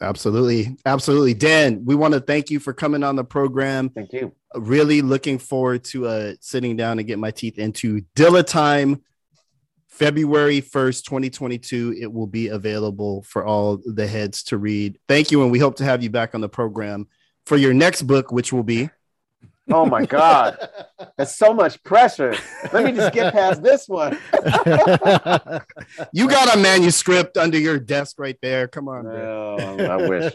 Absolutely. 0.00 0.76
Absolutely. 0.84 1.34
Dan, 1.34 1.84
we 1.84 1.94
want 1.94 2.14
to 2.14 2.20
thank 2.20 2.50
you 2.50 2.58
for 2.58 2.72
coming 2.72 3.02
on 3.02 3.16
the 3.16 3.24
program. 3.24 3.88
Thank 3.90 4.12
you. 4.12 4.32
Really 4.54 5.00
looking 5.00 5.38
forward 5.38 5.84
to 5.84 6.06
uh, 6.06 6.32
sitting 6.40 6.76
down 6.76 6.98
and 6.98 7.06
get 7.06 7.18
my 7.18 7.30
teeth 7.30 7.58
into 7.58 8.02
Dilla 8.16 8.44
Time. 8.44 9.02
February 9.92 10.62
1st, 10.62 11.04
2022. 11.04 11.94
It 12.00 12.10
will 12.12 12.26
be 12.26 12.48
available 12.48 13.22
for 13.24 13.44
all 13.44 13.78
the 13.84 14.06
heads 14.06 14.42
to 14.44 14.56
read. 14.56 14.98
Thank 15.06 15.30
you. 15.30 15.42
And 15.42 15.52
we 15.52 15.58
hope 15.58 15.76
to 15.76 15.84
have 15.84 16.02
you 16.02 16.08
back 16.10 16.34
on 16.34 16.40
the 16.40 16.48
program 16.48 17.06
for 17.44 17.56
your 17.58 17.74
next 17.74 18.02
book, 18.02 18.32
which 18.32 18.52
will 18.52 18.62
be 18.62 18.88
Oh 19.70 19.86
my 19.86 20.04
God. 20.06 20.58
That's 21.16 21.36
so 21.36 21.54
much 21.54 21.82
pressure. 21.84 22.34
Let 22.72 22.84
me 22.84 22.92
just 22.92 23.12
get 23.14 23.32
past 23.32 23.62
this 23.62 23.86
one. 23.88 24.18
you 26.12 26.28
got 26.28 26.56
a 26.56 26.58
manuscript 26.58 27.36
under 27.36 27.58
your 27.58 27.78
desk 27.78 28.18
right 28.18 28.36
there. 28.42 28.66
Come 28.68 28.88
on. 28.88 29.04
man. 29.04 29.20
Oh, 29.24 29.76
I 29.78 30.08
wish. 30.08 30.34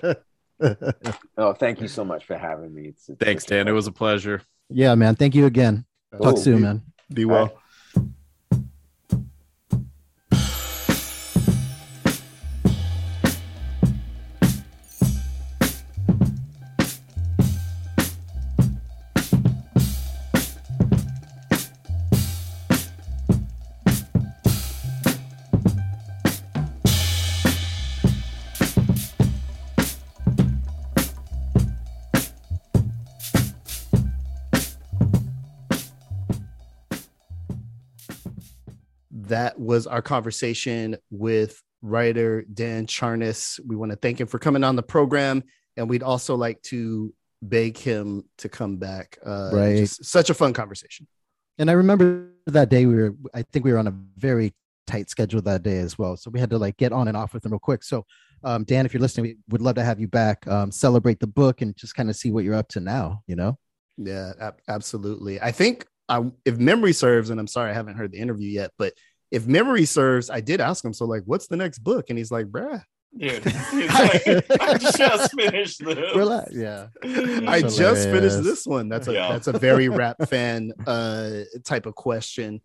Oh, 1.38 1.54
thank 1.54 1.82
you 1.82 1.88
so 1.88 2.06
much 2.06 2.26
for 2.26 2.38
having 2.38 2.74
me. 2.74 2.84
It's, 2.90 3.10
it's 3.10 3.20
Thanks, 3.20 3.44
Dan. 3.46 3.68
It 3.68 3.72
was 3.74 3.88
a 3.88 3.92
pleasure. 3.92 4.42
yeah, 4.70 4.96
man. 4.96 5.16
Thank 5.16 5.36
you 5.36 5.46
again. 5.46 5.86
Talk 6.14 6.36
Oh, 6.36 6.36
soon, 6.36 6.62
man. 6.62 6.82
Be 7.14 7.26
well. 7.26 7.60
Was 39.68 39.86
our 39.86 40.02
conversation 40.02 40.96
with 41.12 41.62
writer 41.82 42.46
Dan 42.54 42.88
Charnas. 42.88 43.60
We 43.68 43.76
want 43.76 43.92
to 43.92 43.98
thank 43.98 44.20
him 44.22 44.28
for 44.28 44.40
coming 44.40 44.64
on 44.64 44.78
the 44.78 44.82
program, 44.82 45.44
and 45.76 45.90
we'd 45.90 46.04
also 46.04 46.36
like 46.36 46.62
to 46.64 47.14
beg 47.42 47.78
him 47.78 48.24
to 48.38 48.48
come 48.48 48.78
back. 48.78 49.18
Uh, 49.26 49.52
Right. 49.54 49.88
such 49.88 50.30
a 50.30 50.34
fun 50.34 50.54
conversation. 50.54 51.06
And 51.60 51.70
I 51.70 51.74
remember 51.74 52.30
that 52.46 52.70
day 52.70 52.86
we 52.86 52.96
were, 52.96 53.16
I 53.34 53.42
think 53.42 53.66
we 53.66 53.74
were 53.74 53.78
on 53.78 53.88
a 53.88 53.96
very 54.18 54.54
tight 54.88 55.10
schedule 55.10 55.42
that 55.42 55.64
day 55.64 55.80
as 55.80 55.98
well. 56.00 56.16
So 56.16 56.32
we 56.32 56.40
had 56.40 56.50
to 56.52 56.58
like 56.58 56.78
get 56.78 56.94
on 56.94 57.10
and 57.10 57.18
off 57.18 57.34
with 57.34 57.46
him 57.46 57.52
real 57.52 57.60
quick. 57.60 57.84
So, 57.84 58.06
um, 58.46 58.64
Dan, 58.64 58.86
if 58.86 58.94
you're 58.94 59.02
listening, 59.02 59.26
we 59.26 59.38
would 59.50 59.62
love 59.62 59.76
to 59.76 59.84
have 59.84 60.00
you 60.00 60.08
back, 60.08 60.48
um, 60.48 60.72
celebrate 60.72 61.20
the 61.20 61.28
book 61.28 61.62
and 61.62 61.76
just 61.76 61.94
kind 61.94 62.10
of 62.10 62.16
see 62.16 62.32
what 62.32 62.46
you're 62.46 62.56
up 62.56 62.70
to 62.70 62.80
now, 62.80 63.22
you 63.28 63.36
know? 63.36 63.58
Yeah, 63.98 64.32
ab- 64.40 64.62
absolutely. 64.70 65.42
I 65.42 65.52
think 65.52 65.86
I, 66.08 66.24
if 66.46 66.58
memory 66.58 66.94
serves, 66.94 67.32
and 67.32 67.40
I'm 67.40 67.48
sorry 67.48 67.72
I 67.72 67.74
haven't 67.74 67.98
heard 67.98 68.14
the 68.14 68.20
interview 68.20 68.50
yet, 68.50 68.72
but 68.78 68.94
if 69.32 69.48
memory 69.48 69.86
serves, 69.86 70.30
I 70.30 70.42
did 70.42 70.62
ask 70.62 70.84
him. 70.84 70.94
So 70.94 71.06
like, 71.06 71.24
what's 71.26 71.48
the 71.48 71.58
next 71.58 71.80
book? 71.80 72.10
And 72.10 72.18
he's 72.18 72.32
like, 72.32 72.48
bruh, 72.48 72.82
Dude, 73.18 73.42
it's 73.46 74.50
like, 74.50 74.62
I 74.62 74.78
just 74.78 75.34
finished 75.34 75.84
this. 75.84 76.16
Relax. 76.16 76.52
Yeah. 76.54 76.88
I 77.04 77.62
That's 77.62 77.78
just 77.78 78.10
finished 78.10 78.44
this 78.44 78.66
one. 78.68 78.90
That's 78.90 79.08
a 79.08 79.14
Yeah. 79.14 79.30
that's 79.32 79.48
a 79.48 79.58
very 79.58 79.90
rap 79.90 80.18
fan 80.30 80.72
uh 80.86 81.42
type 81.64 81.86
of 81.86 81.96
question. 81.96 82.62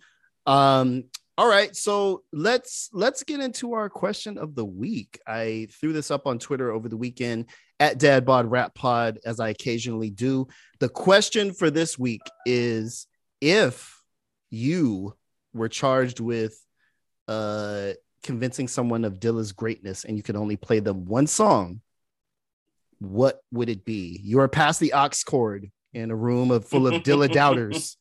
Um 0.46 1.04
all 1.38 1.48
right, 1.48 1.74
so 1.74 2.24
let's 2.32 2.90
let's 2.92 3.22
get 3.22 3.40
into 3.40 3.72
our 3.72 3.88
question 3.88 4.36
of 4.36 4.54
the 4.54 4.64
week. 4.66 5.18
I 5.26 5.68
threw 5.80 5.94
this 5.94 6.10
up 6.10 6.26
on 6.26 6.38
Twitter 6.38 6.70
over 6.70 6.88
the 6.90 6.96
weekend 6.96 7.46
at 7.80 7.98
Dad 7.98 8.26
Bod 8.26 8.50
Rap 8.50 8.74
Pod, 8.74 9.18
as 9.24 9.40
I 9.40 9.48
occasionally 9.48 10.10
do. 10.10 10.46
The 10.80 10.90
question 10.90 11.52
for 11.54 11.70
this 11.70 11.98
week 11.98 12.20
is 12.44 13.06
if 13.40 14.02
you 14.50 15.14
were 15.54 15.68
charged 15.68 16.20
with 16.20 16.58
uh 17.28 17.92
convincing 18.22 18.68
someone 18.68 19.04
of 19.04 19.18
Dilla's 19.18 19.52
greatness 19.52 20.04
and 20.04 20.16
you 20.16 20.22
could 20.22 20.36
only 20.36 20.56
play 20.56 20.80
them 20.80 21.04
one 21.04 21.26
song, 21.26 21.80
what 22.98 23.40
would 23.50 23.68
it 23.68 23.84
be? 23.84 24.20
You 24.22 24.40
are 24.40 24.48
past 24.48 24.80
the 24.80 24.92
aux 24.92 25.10
cord 25.26 25.70
in 25.92 26.10
a 26.10 26.16
room 26.16 26.50
of 26.50 26.66
full 26.66 26.86
of 26.86 27.02
Dilla 27.02 27.30
doubters, 27.32 27.96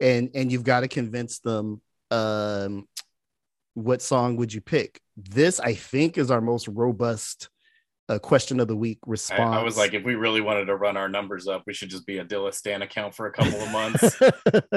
and 0.00 0.30
and 0.34 0.50
you've 0.50 0.64
got 0.64 0.80
to 0.80 0.88
convince 0.88 1.38
them. 1.40 1.80
Um, 2.10 2.86
what 3.74 4.02
song 4.02 4.36
would 4.36 4.52
you 4.52 4.60
pick? 4.60 5.00
This, 5.16 5.58
I 5.60 5.74
think, 5.74 6.18
is 6.18 6.30
our 6.30 6.42
most 6.42 6.68
robust 6.68 7.48
uh, 8.08 8.18
question 8.18 8.60
of 8.60 8.68
the 8.68 8.76
week 8.76 8.98
I, 9.06 9.10
response. 9.10 9.56
I 9.56 9.62
was 9.62 9.76
like, 9.76 9.94
if 9.94 10.04
we 10.04 10.14
really 10.14 10.40
wanted 10.40 10.66
to 10.66 10.76
run 10.76 10.96
our 10.96 11.08
numbers 11.08 11.46
up, 11.46 11.62
we 11.66 11.72
should 11.72 11.88
just 11.88 12.06
be 12.06 12.18
a 12.18 12.24
Dilla 12.24 12.52
Stan 12.52 12.82
account 12.82 13.14
for 13.14 13.26
a 13.26 13.32
couple 13.32 13.60
of 13.60 13.70
months. 13.70 14.20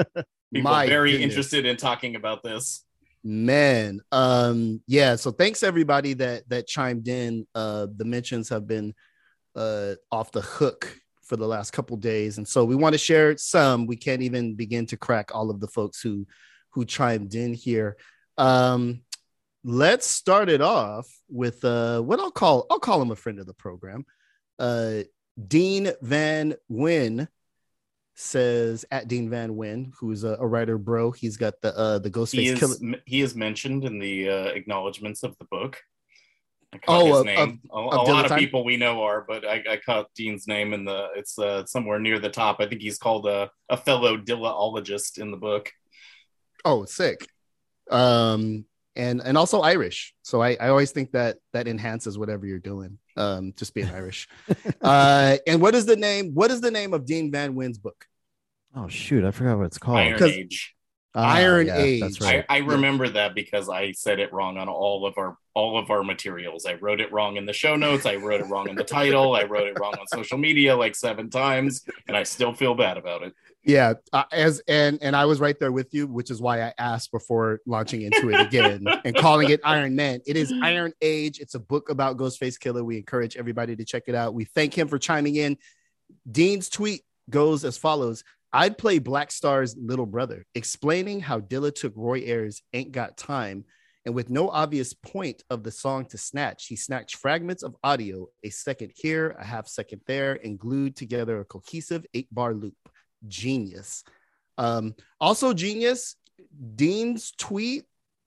People 0.56 0.70
My 0.72 0.86
very 0.88 1.12
goodness. 1.12 1.30
interested 1.30 1.66
in 1.66 1.76
talking 1.76 2.16
about 2.16 2.42
this. 2.42 2.82
man 3.24 4.00
um 4.12 4.80
yeah 4.86 5.16
so 5.16 5.32
thanks 5.32 5.62
everybody 5.64 6.12
that 6.14 6.48
that 6.48 6.66
chimed 6.68 7.08
in 7.08 7.44
uh 7.56 7.86
the 7.96 8.04
mentions 8.04 8.48
have 8.48 8.66
been 8.68 8.94
uh 9.56 9.94
off 10.12 10.30
the 10.30 10.42
hook 10.42 10.96
for 11.22 11.36
the 11.36 11.46
last 11.46 11.72
couple 11.72 11.96
days 11.96 12.38
and 12.38 12.46
so 12.46 12.64
we 12.64 12.76
want 12.76 12.92
to 12.92 12.98
share 12.98 13.36
some 13.36 13.86
we 13.86 13.96
can't 13.96 14.22
even 14.22 14.54
begin 14.54 14.86
to 14.86 14.96
crack 14.96 15.34
all 15.34 15.50
of 15.50 15.58
the 15.58 15.66
folks 15.66 16.00
who 16.00 16.24
who 16.70 16.84
chimed 16.84 17.34
in 17.34 17.52
here 17.52 17.96
um 18.38 19.02
let's 19.64 20.06
start 20.06 20.48
it 20.48 20.60
off 20.60 21.08
with 21.28 21.64
uh 21.64 22.00
what 22.00 22.20
i'll 22.20 22.30
call 22.30 22.64
i'll 22.70 22.78
call 22.78 23.02
him 23.02 23.10
a 23.10 23.16
friend 23.16 23.40
of 23.40 23.46
the 23.46 23.54
program 23.54 24.04
uh 24.60 24.98
dean 25.48 25.90
van 26.00 26.54
nguyen 26.70 27.26
says 28.18 28.84
at 28.90 29.08
Dean 29.08 29.28
Van 29.30 29.50
Nguyen, 29.54 29.92
who's 30.00 30.24
a, 30.24 30.36
a 30.40 30.46
writer 30.46 30.78
bro. 30.78 31.10
He's 31.12 31.36
got 31.36 31.60
the 31.60 31.76
uh 31.76 31.98
the 31.98 32.08
He 32.08 32.12
Ghostface 32.12 32.52
is 32.54 32.58
Killer. 32.58 32.96
he 33.04 33.20
is 33.20 33.34
mentioned 33.36 33.84
in 33.84 33.98
the 33.98 34.28
uh, 34.30 34.44
acknowledgments 34.46 35.22
of 35.22 35.36
the 35.38 35.44
book. 35.44 35.78
I 36.72 36.78
caught 36.78 37.02
Oh, 37.02 37.06
his 37.06 37.16
of- 37.20 37.26
name. 37.26 37.60
a 37.70 37.76
a 37.76 38.00
of 38.00 38.08
lot 38.08 38.30
of 38.30 38.38
people 38.38 38.64
we 38.64 38.76
know 38.76 39.02
are, 39.02 39.24
but 39.28 39.44
I, 39.46 39.62
I 39.70 39.76
caught 39.76 40.12
Dean's 40.14 40.48
name 40.48 40.72
in 40.72 40.84
the. 40.84 41.08
It's 41.14 41.38
uh, 41.38 41.64
somewhere 41.66 41.98
near 42.00 42.18
the 42.18 42.30
top. 42.30 42.56
I 42.58 42.66
think 42.66 42.80
he's 42.82 42.98
called 42.98 43.26
a, 43.26 43.50
a 43.68 43.76
fellow 43.76 44.16
Dillaologist 44.16 45.18
in 45.18 45.30
the 45.30 45.36
book. 45.36 45.70
Oh, 46.64 46.84
sick. 46.86 47.26
Um 47.90 48.64
and 48.96 49.20
and 49.22 49.36
also 49.36 49.60
Irish. 49.60 50.14
So 50.22 50.42
I, 50.42 50.56
I 50.58 50.68
always 50.70 50.90
think 50.90 51.12
that 51.12 51.36
that 51.52 51.68
enhances 51.68 52.18
whatever 52.18 52.46
you're 52.46 52.58
doing. 52.58 52.98
Um, 53.16 53.52
just 53.56 53.72
being 53.74 53.88
Irish. 53.88 54.28
uh, 54.82 55.36
and 55.46 55.60
what 55.60 55.74
is 55.74 55.86
the 55.86 55.96
name? 55.96 56.32
What 56.34 56.50
is 56.50 56.60
the 56.60 56.70
name 56.70 56.92
of 56.94 57.06
Dean 57.06 57.30
Van 57.32 57.54
Nguyen's 57.54 57.78
book? 57.78 58.06
Oh 58.74 58.88
shoot, 58.88 59.24
I 59.24 59.30
forgot 59.30 59.56
what 59.58 59.66
it's 59.66 59.78
called. 59.78 59.98
Iron 59.98 60.18
'cause- 60.18 60.30
Age. 60.30 60.72
Ah, 61.18 61.36
Iron 61.36 61.66
yeah, 61.68 61.78
Age. 61.78 62.00
That's 62.02 62.20
I, 62.22 62.34
right. 62.36 62.44
I 62.50 62.58
remember 62.58 63.08
that 63.08 63.34
because 63.34 63.70
I 63.70 63.92
said 63.92 64.20
it 64.20 64.30
wrong 64.34 64.58
on 64.58 64.68
all 64.68 65.06
of 65.06 65.16
our 65.16 65.38
all 65.54 65.78
of 65.78 65.90
our 65.90 66.02
materials. 66.04 66.66
I 66.66 66.74
wrote 66.74 67.00
it 67.00 67.10
wrong 67.10 67.38
in 67.38 67.46
the 67.46 67.54
show 67.54 67.74
notes. 67.74 68.04
I 68.04 68.16
wrote 68.16 68.42
it 68.42 68.48
wrong 68.48 68.68
in 68.68 68.76
the 68.76 68.84
title. 68.84 69.34
I 69.34 69.44
wrote 69.44 69.66
it 69.66 69.78
wrong 69.80 69.94
on 69.98 70.06
social 70.08 70.36
media 70.36 70.76
like 70.76 70.94
seven 70.94 71.30
times, 71.30 71.86
and 72.06 72.14
I 72.14 72.24
still 72.24 72.52
feel 72.52 72.74
bad 72.74 72.98
about 72.98 73.22
it. 73.22 73.32
Yeah, 73.66 73.94
uh, 74.12 74.22
as 74.30 74.62
and 74.68 74.96
and 75.02 75.16
I 75.16 75.24
was 75.24 75.40
right 75.40 75.58
there 75.58 75.72
with 75.72 75.92
you, 75.92 76.06
which 76.06 76.30
is 76.30 76.40
why 76.40 76.62
I 76.62 76.72
asked 76.78 77.10
before 77.10 77.60
launching 77.66 78.02
into 78.02 78.30
it 78.30 78.40
again 78.40 78.86
and 79.04 79.16
calling 79.16 79.50
it 79.50 79.60
Iron 79.64 79.96
Man. 79.96 80.20
It 80.24 80.36
is 80.36 80.52
Iron 80.62 80.92
Age. 81.02 81.40
It's 81.40 81.56
a 81.56 81.58
book 81.58 81.90
about 81.90 82.16
Ghostface 82.16 82.60
Killah. 82.60 82.84
We 82.84 82.96
encourage 82.96 83.36
everybody 83.36 83.74
to 83.74 83.84
check 83.84 84.04
it 84.06 84.14
out. 84.14 84.34
We 84.34 84.44
thank 84.44 84.72
him 84.72 84.86
for 84.86 85.00
chiming 85.00 85.34
in. 85.34 85.58
Dean's 86.30 86.68
tweet 86.68 87.02
goes 87.28 87.64
as 87.64 87.76
follows: 87.76 88.22
I'd 88.52 88.78
play 88.78 89.00
Black 89.00 89.32
Star's 89.32 89.76
little 89.76 90.06
brother, 90.06 90.46
explaining 90.54 91.18
how 91.18 91.40
Dilla 91.40 91.74
took 91.74 91.92
Roy 91.96 92.20
Ayers' 92.20 92.62
"Ain't 92.72 92.92
Got 92.92 93.16
Time." 93.16 93.64
And 94.04 94.14
with 94.14 94.30
no 94.30 94.48
obvious 94.48 94.94
point 94.94 95.42
of 95.50 95.64
the 95.64 95.72
song 95.72 96.04
to 96.10 96.18
snatch, 96.18 96.68
he 96.68 96.76
snatched 96.76 97.16
fragments 97.16 97.64
of 97.64 97.74
audio, 97.82 98.28
a 98.44 98.50
second 98.50 98.92
here, 98.94 99.30
a 99.30 99.44
half 99.44 99.66
second 99.66 100.02
there, 100.06 100.38
and 100.44 100.56
glued 100.56 100.94
together 100.94 101.40
a 101.40 101.44
cohesive 101.44 102.06
eight 102.14 102.32
bar 102.32 102.54
loop 102.54 102.76
genius. 103.26 104.04
Um, 104.58 104.94
also 105.20 105.52
genius. 105.52 106.16
Dean's 106.74 107.32
tweet 107.32 107.84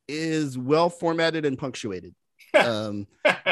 is 0.08 0.58
well 0.58 0.90
formatted 0.90 1.46
and 1.46 1.58
punctuated. 1.58 2.16
Um, 2.56 3.06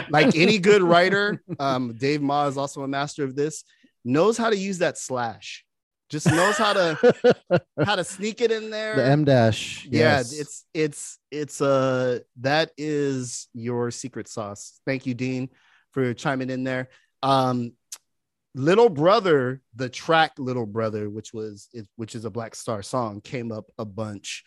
like 0.09 0.35
any 0.35 0.57
good 0.57 0.81
writer, 0.81 1.43
um, 1.59 1.93
Dave 1.93 2.19
Ma 2.19 2.47
is 2.47 2.57
also 2.57 2.81
a 2.81 2.87
master 2.87 3.23
of 3.23 3.35
this. 3.35 3.63
Knows 4.03 4.39
how 4.39 4.49
to 4.49 4.57
use 4.57 4.79
that 4.79 4.97
slash. 4.97 5.63
Just 6.09 6.25
knows 6.25 6.57
how 6.57 6.73
to 6.73 7.61
how 7.85 7.95
to 7.95 8.03
sneak 8.03 8.41
it 8.41 8.51
in 8.51 8.71
there. 8.71 8.95
the 8.95 9.05
em 9.05 9.23
dash. 9.25 9.85
yeah, 9.85 10.17
yes. 10.17 10.33
it's 10.33 10.65
it's 10.73 11.19
it's 11.29 11.61
uh 11.61 12.19
that 12.39 12.71
is 12.75 13.49
your 13.53 13.91
secret 13.91 14.27
sauce. 14.27 14.79
Thank 14.85 15.05
you, 15.05 15.13
Dean, 15.13 15.49
for 15.91 16.13
chiming 16.15 16.49
in 16.49 16.63
there. 16.63 16.89
Um, 17.21 17.73
Little 18.55 18.89
Brother, 18.89 19.61
the 19.75 19.89
track 19.89 20.33
Little 20.37 20.65
Brother, 20.65 21.09
which 21.09 21.33
was 21.33 21.69
it, 21.73 21.87
which 21.95 22.15
is 22.15 22.25
a 22.25 22.29
Black 22.29 22.55
Star 22.55 22.81
song, 22.81 23.21
came 23.21 23.51
up 23.51 23.65
a 23.77 23.85
bunch. 23.85 24.43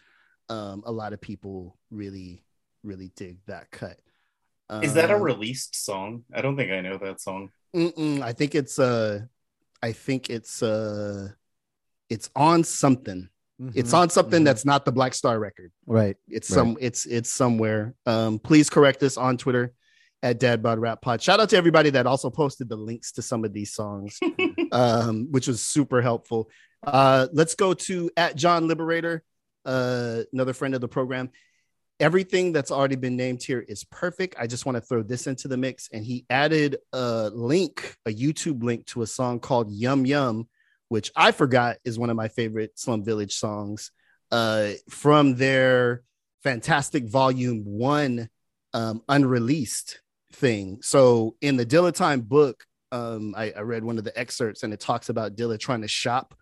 Um, 0.48 0.82
a 0.84 0.90
lot 0.92 1.12
of 1.12 1.20
people 1.20 1.78
really, 1.90 2.44
really 2.82 3.12
dig 3.14 3.38
that 3.46 3.70
cut. 3.70 3.98
Is 4.82 4.94
that 4.94 5.10
a 5.10 5.14
Um, 5.16 5.22
released 5.22 5.74
song? 5.84 6.24
I 6.32 6.40
don't 6.42 6.56
think 6.56 6.70
I 6.72 6.80
know 6.80 6.96
that 6.98 7.20
song. 7.20 7.50
Mm-mm, 7.74 8.20
I 8.22 8.32
think 8.32 8.54
it's 8.54 8.78
uh, 8.78 9.20
I 9.82 9.92
think 9.92 10.28
it's 10.30 10.62
uh, 10.62 11.28
it's 12.08 12.30
on 12.34 12.64
something. 12.64 13.28
It's 13.74 13.92
Mhm, 13.92 13.98
on 13.98 14.10
something 14.10 14.40
mhm. 14.42 14.44
that's 14.46 14.64
not 14.64 14.84
the 14.84 14.92
Black 14.92 15.12
Star 15.14 15.38
record. 15.38 15.70
right. 15.86 16.16
It's 16.28 16.50
Right. 16.50 16.54
some 16.54 16.76
it's 16.80 17.04
it's 17.06 17.30
somewhere. 17.32 17.94
Um, 18.06 18.38
please 18.38 18.70
correct 18.70 19.02
us 19.02 19.16
on 19.16 19.36
Twitter 19.36 19.72
at 20.22 20.38
Dad 20.38 20.62
Bod 20.62 20.78
Rap 20.78 21.00
Pod. 21.00 21.22
Shout 21.22 21.40
out 21.40 21.48
to 21.50 21.56
everybody 21.56 21.90
that 21.90 22.06
also 22.06 22.30
posted 22.30 22.68
the 22.68 22.76
links 22.76 23.12
to 23.12 23.22
some 23.22 23.44
of 23.44 23.52
these 23.52 23.72
songs, 23.72 24.18
um, 24.72 25.28
which 25.30 25.48
was 25.48 25.62
super 25.62 26.02
helpful. 26.02 26.50
Uh, 26.86 27.28
let's 27.32 27.54
go 27.54 27.74
to 27.74 28.10
at 28.16 28.36
John 28.36 28.68
Liberator, 28.68 29.22
uh, 29.64 30.22
another 30.32 30.52
friend 30.52 30.74
of 30.74 30.80
the 30.80 30.88
program. 30.88 31.30
Everything 31.98 32.52
that's 32.52 32.70
already 32.70 32.96
been 32.96 33.16
named 33.16 33.42
here 33.42 33.60
is 33.60 33.84
perfect. 33.84 34.34
I 34.38 34.46
just 34.46 34.64
want 34.64 34.76
to 34.76 34.80
throw 34.80 35.02
this 35.02 35.26
into 35.26 35.48
the 35.48 35.58
mix. 35.58 35.90
And 35.92 36.04
he 36.04 36.24
added 36.30 36.78
a 36.94 37.30
link, 37.30 37.94
a 38.06 38.10
YouTube 38.10 38.62
link 38.62 38.86
to 38.86 39.02
a 39.02 39.06
song 39.06 39.38
called 39.38 39.70
Yum 39.70 40.06
Yum, 40.06 40.48
which 40.88 41.12
I 41.14 41.32
forgot 41.32 41.76
is 41.84 41.98
one 41.98 42.08
of 42.08 42.16
my 42.16 42.28
favorite 42.28 42.78
Slum 42.78 43.04
Village 43.04 43.34
songs 43.34 43.90
uh, 44.30 44.70
from 44.88 45.36
their 45.36 46.02
fantastic 46.42 47.06
volume 47.06 47.64
one 47.64 48.30
um, 48.72 49.02
unreleased 49.06 50.00
thing. 50.32 50.78
So 50.82 51.36
in 51.40 51.56
the 51.56 51.66
Dilla 51.66 51.92
Time 51.92 52.20
book, 52.20 52.64
um, 52.92 53.34
I, 53.36 53.52
I 53.56 53.60
read 53.60 53.84
one 53.84 53.98
of 53.98 54.04
the 54.04 54.18
excerpts 54.18 54.62
and 54.62 54.72
it 54.72 54.80
talks 54.80 55.08
about 55.08 55.36
Dilla 55.36 55.58
trying 55.58 55.82
to 55.82 55.88
shop 55.88 56.34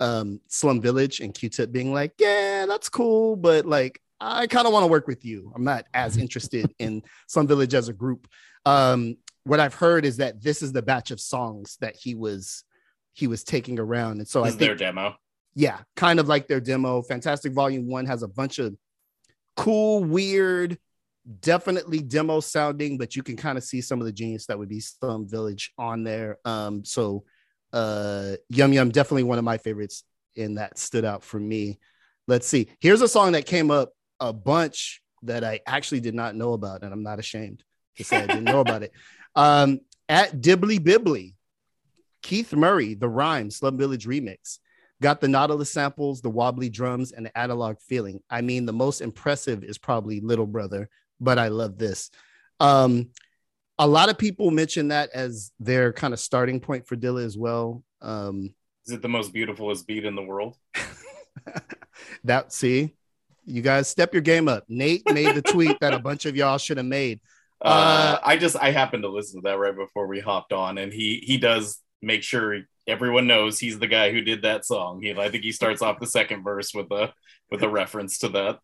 um, 0.00 0.40
Slum 0.48 0.80
Village 0.80 1.20
and 1.20 1.32
Q-Tip 1.32 1.72
being 1.72 1.92
like, 1.92 2.12
yeah, 2.18 2.66
that's 2.66 2.88
cool, 2.88 3.36
but 3.36 3.64
like 3.66 4.00
I 4.20 4.46
kind 4.46 4.66
of 4.66 4.72
want 4.72 4.82
to 4.84 4.88
work 4.90 5.06
with 5.06 5.24
you. 5.24 5.52
I'm 5.54 5.64
not 5.64 5.84
as 5.94 6.16
interested 6.18 6.72
in 6.78 7.02
Slum 7.28 7.46
Village 7.46 7.74
as 7.74 7.88
a 7.88 7.92
group. 7.92 8.26
Um, 8.64 9.16
what 9.44 9.60
I've 9.60 9.74
heard 9.74 10.04
is 10.04 10.16
that 10.16 10.42
this 10.42 10.60
is 10.60 10.72
the 10.72 10.82
batch 10.82 11.10
of 11.12 11.20
songs 11.20 11.76
that 11.80 11.94
he 11.96 12.14
was 12.14 12.64
he 13.12 13.26
was 13.28 13.44
taking 13.44 13.78
around, 13.78 14.18
and 14.18 14.28
so 14.28 14.40
I 14.42 14.46
This 14.46 14.54
is 14.54 14.58
think 14.58 14.68
their 14.68 14.76
demo. 14.88 15.14
yeah, 15.54 15.78
kind 15.94 16.18
of 16.20 16.28
like 16.28 16.48
their 16.48 16.60
demo. 16.60 17.00
Fantastic 17.00 17.52
Volume 17.54 17.86
One 17.88 18.04
has 18.06 18.22
a 18.22 18.28
bunch 18.28 18.58
of 18.58 18.76
cool, 19.56 20.04
weird, 20.04 20.78
definitely 21.40 22.00
demo 22.00 22.40
sounding, 22.40 22.98
but 22.98 23.16
you 23.16 23.22
can 23.22 23.36
kind 23.36 23.58
of 23.58 23.64
see 23.64 23.80
some 23.80 24.00
of 24.00 24.06
the 24.06 24.12
genius 24.12 24.46
that 24.46 24.58
would 24.58 24.68
be 24.68 24.80
Slum 24.80 25.28
Village 25.28 25.72
on 25.78 26.04
there. 26.04 26.38
Um, 26.44 26.84
so 26.84 27.24
uh 27.72 28.36
Yum 28.48 28.72
Yum, 28.72 28.90
definitely 28.90 29.24
one 29.24 29.38
of 29.38 29.44
my 29.44 29.58
favorites, 29.58 30.04
and 30.36 30.58
that 30.58 30.78
stood 30.78 31.04
out 31.04 31.24
for 31.24 31.38
me. 31.38 31.78
Let's 32.28 32.46
see. 32.46 32.68
Here's 32.80 33.02
a 33.02 33.08
song 33.08 33.32
that 33.32 33.46
came 33.46 33.70
up 33.70 33.92
a 34.20 34.32
bunch 34.32 35.02
that 35.22 35.44
I 35.44 35.60
actually 35.66 36.00
did 36.00 36.14
not 36.14 36.34
know 36.34 36.52
about, 36.52 36.82
and 36.82 36.92
I'm 36.92 37.02
not 37.02 37.18
ashamed 37.18 37.62
to 37.96 38.04
say 38.04 38.18
I 38.18 38.26
didn't 38.26 38.44
know 38.44 38.60
about 38.60 38.82
it. 38.82 38.92
Um, 39.38 39.80
at 40.08 40.40
Dibbly 40.40 40.78
Bibbly, 40.78 41.34
Keith 42.22 42.54
Murray, 42.54 42.94
the 42.94 43.08
Rhyme 43.08 43.50
Slum 43.50 43.76
Village 43.76 44.06
remix. 44.06 44.60
Got 45.02 45.20
the 45.20 45.28
Nautilus 45.28 45.70
samples, 45.70 46.22
the 46.22 46.30
wobbly 46.30 46.70
drums, 46.70 47.12
and 47.12 47.26
the 47.26 47.38
analog 47.38 47.76
feeling. 47.86 48.20
I 48.30 48.40
mean, 48.40 48.64
the 48.64 48.72
most 48.72 49.02
impressive 49.02 49.62
is 49.62 49.76
probably 49.76 50.20
Little 50.20 50.46
Brother, 50.46 50.88
but 51.20 51.38
I 51.38 51.48
love 51.48 51.78
this. 51.78 52.10
Um, 52.60 53.10
a 53.78 53.86
lot 53.86 54.08
of 54.08 54.18
people 54.18 54.50
mention 54.50 54.88
that 54.88 55.10
as 55.12 55.52
their 55.60 55.92
kind 55.92 56.14
of 56.14 56.20
starting 56.20 56.60
point 56.60 56.86
for 56.86 56.96
Dilla 56.96 57.24
as 57.24 57.36
well. 57.36 57.82
Um, 58.00 58.54
Is 58.86 58.92
it 58.92 59.02
the 59.02 59.08
most 59.08 59.32
beautifulest 59.32 59.86
beat 59.86 60.04
in 60.04 60.14
the 60.14 60.22
world? 60.22 60.56
that 62.24 62.52
see, 62.52 62.94
you 63.44 63.62
guys 63.62 63.88
step 63.88 64.12
your 64.12 64.22
game 64.22 64.48
up. 64.48 64.64
Nate 64.68 65.10
made 65.12 65.34
the 65.34 65.42
tweet 65.42 65.78
that 65.80 65.94
a 65.94 65.98
bunch 65.98 66.26
of 66.26 66.36
y'all 66.36 66.58
should 66.58 66.78
have 66.78 66.86
made. 66.86 67.20
Uh, 67.60 68.18
I 68.22 68.36
just 68.36 68.56
I 68.56 68.70
happened 68.70 69.02
to 69.04 69.08
listen 69.08 69.40
to 69.42 69.48
that 69.48 69.58
right 69.58 69.74
before 69.74 70.06
we 70.06 70.20
hopped 70.20 70.52
on, 70.52 70.78
and 70.78 70.92
he 70.92 71.22
he 71.24 71.38
does 71.38 71.80
make 72.02 72.22
sure 72.22 72.60
everyone 72.86 73.26
knows 73.26 73.58
he's 73.58 73.78
the 73.78 73.86
guy 73.86 74.12
who 74.12 74.20
did 74.20 74.42
that 74.42 74.64
song. 74.64 75.02
He 75.02 75.12
I 75.12 75.30
think 75.30 75.42
he 75.42 75.52
starts 75.52 75.80
off 75.80 76.00
the 76.00 76.06
second 76.06 76.42
verse 76.42 76.74
with 76.74 76.90
a 76.92 77.12
with 77.50 77.62
a 77.62 77.68
reference 77.68 78.18
to 78.18 78.28
that. 78.30 78.58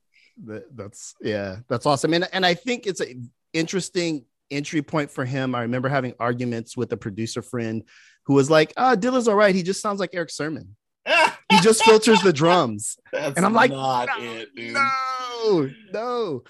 That, 0.44 0.76
that's 0.76 1.14
yeah, 1.20 1.58
that's 1.68 1.86
awesome. 1.86 2.14
And 2.14 2.28
and 2.32 2.44
I 2.44 2.54
think 2.54 2.86
it's 2.86 3.00
an 3.00 3.30
interesting 3.52 4.24
entry 4.50 4.82
point 4.82 5.10
for 5.10 5.24
him. 5.24 5.54
I 5.54 5.62
remember 5.62 5.88
having 5.88 6.14
arguments 6.20 6.76
with 6.76 6.92
a 6.92 6.96
producer 6.96 7.42
friend 7.42 7.82
who 8.26 8.34
was 8.34 8.50
like, 8.50 8.72
"Ah, 8.76 8.94
Dilla's 8.94 9.28
all 9.28 9.34
right. 9.36 9.54
He 9.54 9.62
just 9.62 9.80
sounds 9.82 10.00
like 10.00 10.10
Erick 10.14 10.30
Sermon. 10.30 10.76
He 11.50 11.60
just 11.60 11.84
filters 11.84 12.22
the 12.22 12.32
drums." 12.32 12.96
That's 13.12 13.36
And 13.36 13.44
I'm 13.44 13.52
like, 13.52 13.70
not 13.70 14.08
no, 14.18 14.24
it, 14.24 14.54
dude. 14.56 14.72
No, 14.72 15.70
no. 15.92 16.42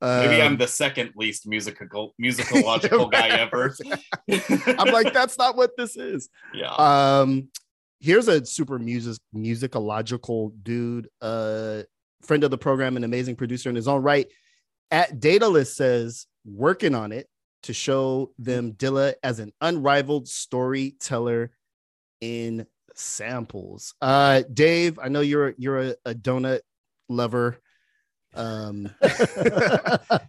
Maybe 0.00 0.40
I'm 0.40 0.52
Um, 0.52 0.56
the 0.58 0.66
second 0.66 1.12
least 1.14 1.46
musical 1.46 2.14
musicological 2.22 3.10
guy 3.12 3.28
ever. 3.28 3.74
I'm 4.78 4.92
like, 4.92 5.12
that's 5.12 5.36
not 5.36 5.56
what 5.56 5.72
this 5.76 5.96
is. 5.96 6.30
yeah. 6.54 6.72
Um, 6.72 7.48
here's 8.00 8.28
a 8.28 8.46
super 8.46 8.78
music 8.78 9.18
musicological 9.34 10.52
dude, 10.62 11.08
uh, 11.20 11.82
friend 12.26 12.44
of 12.44 12.50
the 12.50 12.58
program, 12.58 12.96
an 12.96 13.04
amazing 13.04 13.36
producer 13.36 13.68
in 13.68 13.76
his 13.76 13.88
own 13.88 14.02
right. 14.02 14.26
At 14.90 15.18
Datalist 15.18 15.74
says 15.74 16.26
working 16.44 16.94
on 16.94 17.12
it 17.12 17.28
to 17.64 17.72
show 17.72 18.32
them 18.38 18.72
Dilla 18.72 19.14
as 19.22 19.40
an 19.40 19.52
unrivaled 19.60 20.28
storyteller 20.28 21.50
in 22.20 22.66
samples. 22.94 23.94
Uh, 24.00 24.42
Dave, 24.52 24.98
I 24.98 25.08
know 25.08 25.20
you're 25.20 25.54
you're 25.58 25.80
a, 25.80 25.94
a 26.04 26.14
donut 26.14 26.60
lover. 27.08 27.58
Um, 28.34 28.90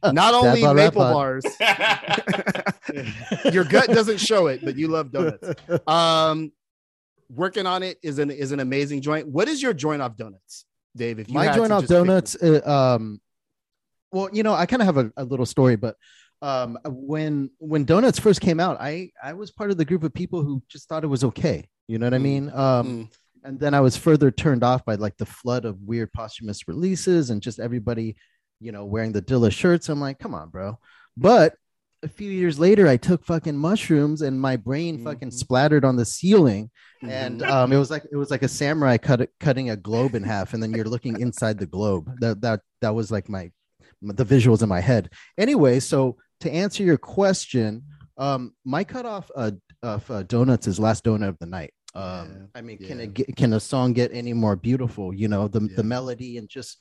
not 0.04 0.34
only 0.34 0.62
Dab 0.62 0.76
maple 0.76 1.02
pod. 1.02 1.14
bars. 1.14 1.46
Your 3.54 3.66
gut 3.66 3.88
doesn't 3.88 4.20
show 4.20 4.48
it, 4.48 4.64
but 4.64 4.78
you 4.78 4.88
love 4.88 5.12
donuts. 5.12 5.50
Um, 5.88 6.54
working 7.30 7.66
on 7.66 7.84
it 7.84 7.98
is 8.02 8.20
an 8.20 8.32
is 8.32 8.54
an 8.54 8.62
amazing 8.62 9.02
joint. 9.02 9.28
What 9.28 9.50
is 9.50 9.62
your 9.62 9.74
joint 9.74 10.02
off 10.02 10.16
donuts, 10.16 10.66
Dave? 10.98 11.20
If 11.20 11.30
you 11.30 11.34
my 11.36 11.54
joint 11.56 11.72
pick 11.80 11.88
donuts 11.90 12.36
uh, 12.42 12.62
um 12.66 13.22
well 14.12 14.30
you 14.34 14.44
know 14.44 14.54
i 14.54 14.66
kind 14.66 14.82
of 14.82 14.86
have 14.86 14.98
a, 14.98 15.12
a 15.18 15.24
little 15.24 15.46
story 15.46 15.76
but 15.76 15.96
um 16.42 16.78
when 16.86 17.50
when 17.60 17.84
donuts 17.86 18.20
first 18.20 18.40
came 18.42 18.60
out 18.60 18.78
i 18.80 19.10
i 19.24 19.34
was 19.34 19.52
part 19.52 19.70
of 19.72 19.78
the 19.78 19.86
group 19.86 20.04
of 20.04 20.14
people 20.14 20.44
who 20.44 20.62
just 20.70 20.88
thought 20.88 21.04
it 21.04 21.08
was 21.08 21.24
okay 21.24 21.68
you 21.88 21.98
know 21.98 22.06
what 22.06 22.14
i 22.14 22.18
Mm. 22.18 22.22
mean 22.22 22.50
um 22.50 22.88
Mm. 22.88 23.10
and 23.44 23.60
then 23.60 23.74
i 23.74 23.82
was 23.82 23.98
further 23.98 24.32
turned 24.32 24.64
off 24.64 24.86
by 24.86 24.96
like 24.96 25.18
the 25.18 25.26
flood 25.26 25.66
of 25.66 25.82
weird 25.82 26.12
posthumous 26.14 26.68
releases 26.68 27.30
and 27.32 27.42
just 27.42 27.60
everybody 27.60 28.16
you 28.60 28.72
know 28.72 28.86
wearing 28.86 29.12
the 29.12 29.22
dilla 29.22 29.52
shirts 29.52 29.90
i'm 29.90 30.00
like 30.00 30.20
come 30.20 30.34
on 30.34 30.50
bro 30.50 30.78
but 31.18 31.56
a 32.04 32.08
few 32.08 32.30
years 32.32 32.60
later 32.60 32.88
i 32.88 32.96
took 32.98 33.26
fucking 33.26 33.58
mushrooms 33.58 34.22
and 34.22 34.40
my 34.40 34.56
brain 34.56 35.04
fucking 35.04 35.30
Mhm. 35.30 35.34
splattered 35.34 35.84
on 35.84 35.96
the 35.96 36.06
ceiling 36.06 36.70
one? 37.02 37.12
and 37.12 37.42
um, 37.44 37.72
it 37.74 37.78
was 37.78 37.90
like 37.90 38.04
it 38.12 38.16
was 38.16 38.30
like 38.32 38.44
a 38.44 38.48
samurai 38.48 38.98
cut 38.98 39.30
cutting 39.40 39.70
a 39.72 39.76
globe 39.76 40.14
in 40.16 40.24
half, 40.24 40.54
and 40.54 40.62
then 40.62 40.72
you're 40.74 40.86
looking 40.86 41.20
inside 41.20 41.58
the 41.60 41.66
globe. 41.66 42.10
That 42.22 42.42
that 42.42 42.62
that 42.82 42.94
was 42.96 43.12
like 43.12 43.30
my 43.30 43.52
the 44.02 44.26
visuals 44.26 44.62
in 44.64 44.70
my 44.70 44.80
head. 44.80 45.10
Anyway, 45.38 45.80
so 45.80 46.18
to 46.42 46.52
answer 46.52 46.84
your 46.84 46.98
question, 46.98 47.84
um, 48.18 48.54
my 48.66 48.84
cutoff 48.84 49.30
uh, 49.36 49.52
of 49.84 50.10
uh, 50.10 50.24
donuts 50.24 50.66
is 50.68 50.80
last 50.80 51.04
donut 51.04 51.30
of 51.30 51.38
the 51.40 51.46
night. 51.46 51.72
Um, 51.96 52.28
Yeah, 52.30 52.46
I 52.56 52.62
mean, 52.62 52.78
can 52.80 53.00
it 53.00 53.14
get, 53.14 53.36
can 53.36 53.54
a 53.54 53.60
song 53.60 53.94
get 53.94 54.12
any 54.14 54.34
more 54.34 54.56
beautiful? 54.56 55.14
You 55.14 55.28
know, 55.28 55.48
the 55.48 55.62
Yeah. 55.62 55.76
the 55.78 55.84
melody 55.84 56.38
and 56.38 56.48
just. 56.50 56.78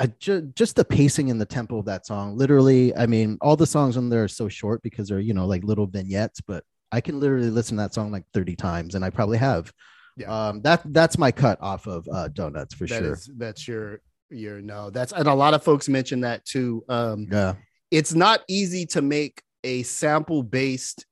I 0.00 0.06
ju- 0.18 0.52
just 0.54 0.76
the 0.76 0.84
pacing 0.84 1.30
and 1.30 1.40
the 1.40 1.46
tempo 1.46 1.78
of 1.78 1.84
that 1.86 2.06
song. 2.06 2.36
Literally, 2.36 2.94
I 2.96 3.06
mean, 3.06 3.38
all 3.40 3.56
the 3.56 3.66
songs 3.66 3.96
on 3.96 4.08
there 4.08 4.24
are 4.24 4.28
so 4.28 4.48
short 4.48 4.82
because 4.82 5.08
they're 5.08 5.20
you 5.20 5.34
know 5.34 5.46
like 5.46 5.62
little 5.64 5.86
vignettes, 5.86 6.40
but 6.40 6.64
I 6.92 7.00
can 7.00 7.20
literally 7.20 7.50
listen 7.50 7.76
to 7.76 7.82
that 7.82 7.94
song 7.94 8.10
like 8.12 8.24
30 8.34 8.56
times, 8.56 8.94
and 8.94 9.04
I 9.04 9.10
probably 9.10 9.38
have. 9.38 9.72
Yeah. 10.16 10.48
Um, 10.48 10.62
that 10.62 10.82
that's 10.86 11.18
my 11.18 11.30
cut 11.30 11.58
off 11.60 11.86
of 11.86 12.08
uh, 12.10 12.28
donuts 12.28 12.74
for 12.74 12.86
That 12.86 13.02
sure. 13.02 13.12
is- 13.12 13.30
that's 13.36 13.68
your 13.68 14.00
your 14.30 14.60
no. 14.60 14.90
That's 14.90 15.12
and 15.12 15.28
a 15.28 15.34
lot 15.34 15.54
of 15.54 15.62
folks 15.62 15.88
mention 15.88 16.20
that 16.22 16.44
too. 16.44 16.84
Um, 16.88 17.28
yeah, 17.30 17.54
it's 17.90 18.14
not 18.14 18.42
easy 18.48 18.86
to 18.86 19.02
make 19.02 19.42
a 19.62 19.82
sample 19.82 20.42
based 20.42 21.04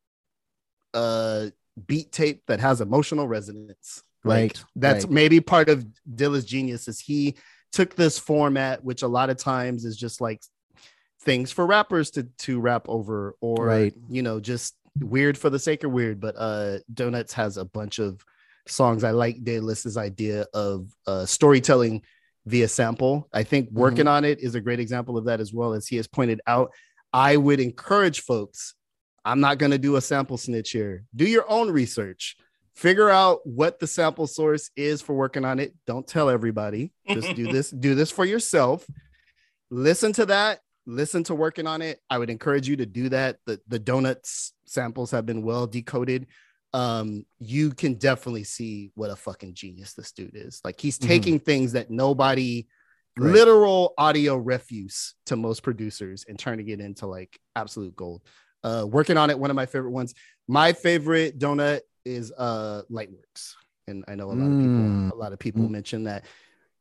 uh 0.95 1.47
beat 1.87 2.13
tape 2.13 2.43
that 2.47 2.61
has 2.61 2.81
emotional 2.81 3.27
resonance. 3.29 4.03
Like, 4.25 4.39
right. 4.55 4.65
that's 4.77 5.05
right. 5.05 5.13
maybe 5.13 5.41
part 5.41 5.69
of 5.69 5.85
Dilla's 6.15 6.45
genius 6.47 6.89
is 6.89 6.99
he 7.01 7.35
took 7.75 7.95
this 7.95 8.19
format, 8.19 8.83
which 8.85 9.03
a 9.03 9.09
lot 9.09 9.31
of 9.31 9.37
times 9.37 9.85
is 9.85 9.97
just 9.97 10.21
like 10.21 10.41
things 11.21 11.51
for 11.53 11.67
rappers 11.67 12.11
to 12.13 12.25
to 12.39 12.61
rap 12.61 12.87
over, 12.89 13.35
or 13.41 13.67
Right. 13.67 13.95
you 14.09 14.23
know, 14.23 14.41
just 14.41 14.75
weird 15.01 15.37
for 15.37 15.51
the 15.51 15.59
sake 15.59 15.85
of 15.85 15.91
weird. 15.93 16.21
But 16.21 16.35
uh 16.37 16.79
Donuts 16.93 17.33
has 17.35 17.57
a 17.57 17.65
bunch 17.65 17.99
of 17.99 18.23
songs. 18.67 19.05
I 19.05 19.11
like 19.11 19.43
Daylist's 19.45 19.97
idea 19.97 20.47
of 20.55 20.89
uh 21.07 21.27
storytelling 21.27 22.03
via 22.47 22.69
sample. 22.69 23.29
I 23.33 23.43
think 23.43 23.69
Mm-hmm. 23.69 23.79
working 23.79 24.09
on 24.09 24.25
it 24.25 24.39
is 24.41 24.55
a 24.55 24.61
great 24.61 24.81
example 24.81 25.17
of 25.19 25.25
that 25.27 25.41
as 25.41 25.53
well 25.53 25.73
as 25.75 25.87
he 25.89 25.97
has 25.97 26.07
pointed 26.07 26.41
out. 26.47 26.73
I 27.13 27.37
would 27.37 27.61
encourage 27.61 28.21
folks. 28.21 28.75
I'm 29.25 29.41
not 29.41 29.57
going 29.59 29.71
to 29.73 29.79
do 29.79 29.97
a 29.97 30.03
sample 30.03 30.37
snitch 30.37 30.71
here. 30.73 31.05
Do 31.17 31.25
your 31.27 31.47
own 31.51 31.71
research 31.71 32.37
figure 32.75 33.09
out 33.11 33.41
what 33.47 33.79
the 33.79 33.87
sample 33.87 34.27
source 34.27 34.71
is 34.77 35.01
for 35.01 35.15
working 35.15 35.45
on 35.45 35.61
it. 35.61 35.75
Don't 35.87 36.07
tell 36.07 36.29
everybody. 36.29 36.93
Just 37.09 37.35
do 37.35 37.47
this 37.53 37.71
do 37.71 37.95
this 37.95 38.11
for 38.11 38.25
yourself. 38.25 38.87
Listen 39.71 40.13
to 40.15 40.27
that. 40.27 40.61
Listen 40.87 41.25
to 41.25 41.35
working 41.35 41.67
on 41.67 41.81
it. 41.83 42.01
I 42.11 42.19
would 42.19 42.31
encourage 42.31 42.69
you 42.69 42.77
to 42.77 42.87
do 42.87 43.09
that. 43.11 43.39
The 43.47 43.61
the 43.69 43.79
donuts 43.79 44.53
samples 44.67 45.11
have 45.13 45.25
been 45.27 45.43
well 45.43 45.67
decoded. 45.67 46.27
Um 46.73 47.25
you 47.39 47.71
can 47.71 47.95
definitely 47.95 48.45
see 48.45 48.91
what 48.95 49.11
a 49.11 49.17
fucking 49.17 49.55
genius 49.55 49.95
this 49.95 50.13
dude 50.13 50.35
is. 50.37 50.61
Like 50.65 50.81
he's 50.81 50.99
Mhm. 50.99 51.07
taking 51.07 51.39
things 51.41 51.73
that 51.73 51.91
nobody 51.91 52.67
Right. 53.17 53.31
literal 53.33 53.95
audio 53.97 54.37
refuse 54.37 55.15
to 55.27 55.37
most 55.37 55.63
producers 55.63 56.25
and 56.29 56.37
turning 56.37 56.69
it 56.69 56.81
into 56.81 57.07
like 57.07 57.39
absolute 57.55 57.95
gold. 57.95 58.23
Uh 58.65 58.85
working 58.89 59.17
on 59.17 59.31
it 59.31 59.39
one 59.39 59.51
of 59.51 59.57
my 59.57 59.67
favorite 59.67 59.93
ones. 59.93 60.15
My 60.49 60.73
favorite 60.73 61.39
donut 61.39 61.81
is 62.05 62.33
uh 62.33 62.83
lightworks 62.91 63.55
and 63.89 64.05
i 64.09 64.15
know 64.15 64.31
a 64.31 64.33
lot 64.35 64.51
of 64.51 64.57
Mm. 64.57 64.63
people 64.63 65.11
a 65.13 65.17
lot 65.17 65.33
of 65.33 65.39
people 65.39 65.63
Mm. 65.63 65.71
mention 65.71 66.05
that 66.05 66.25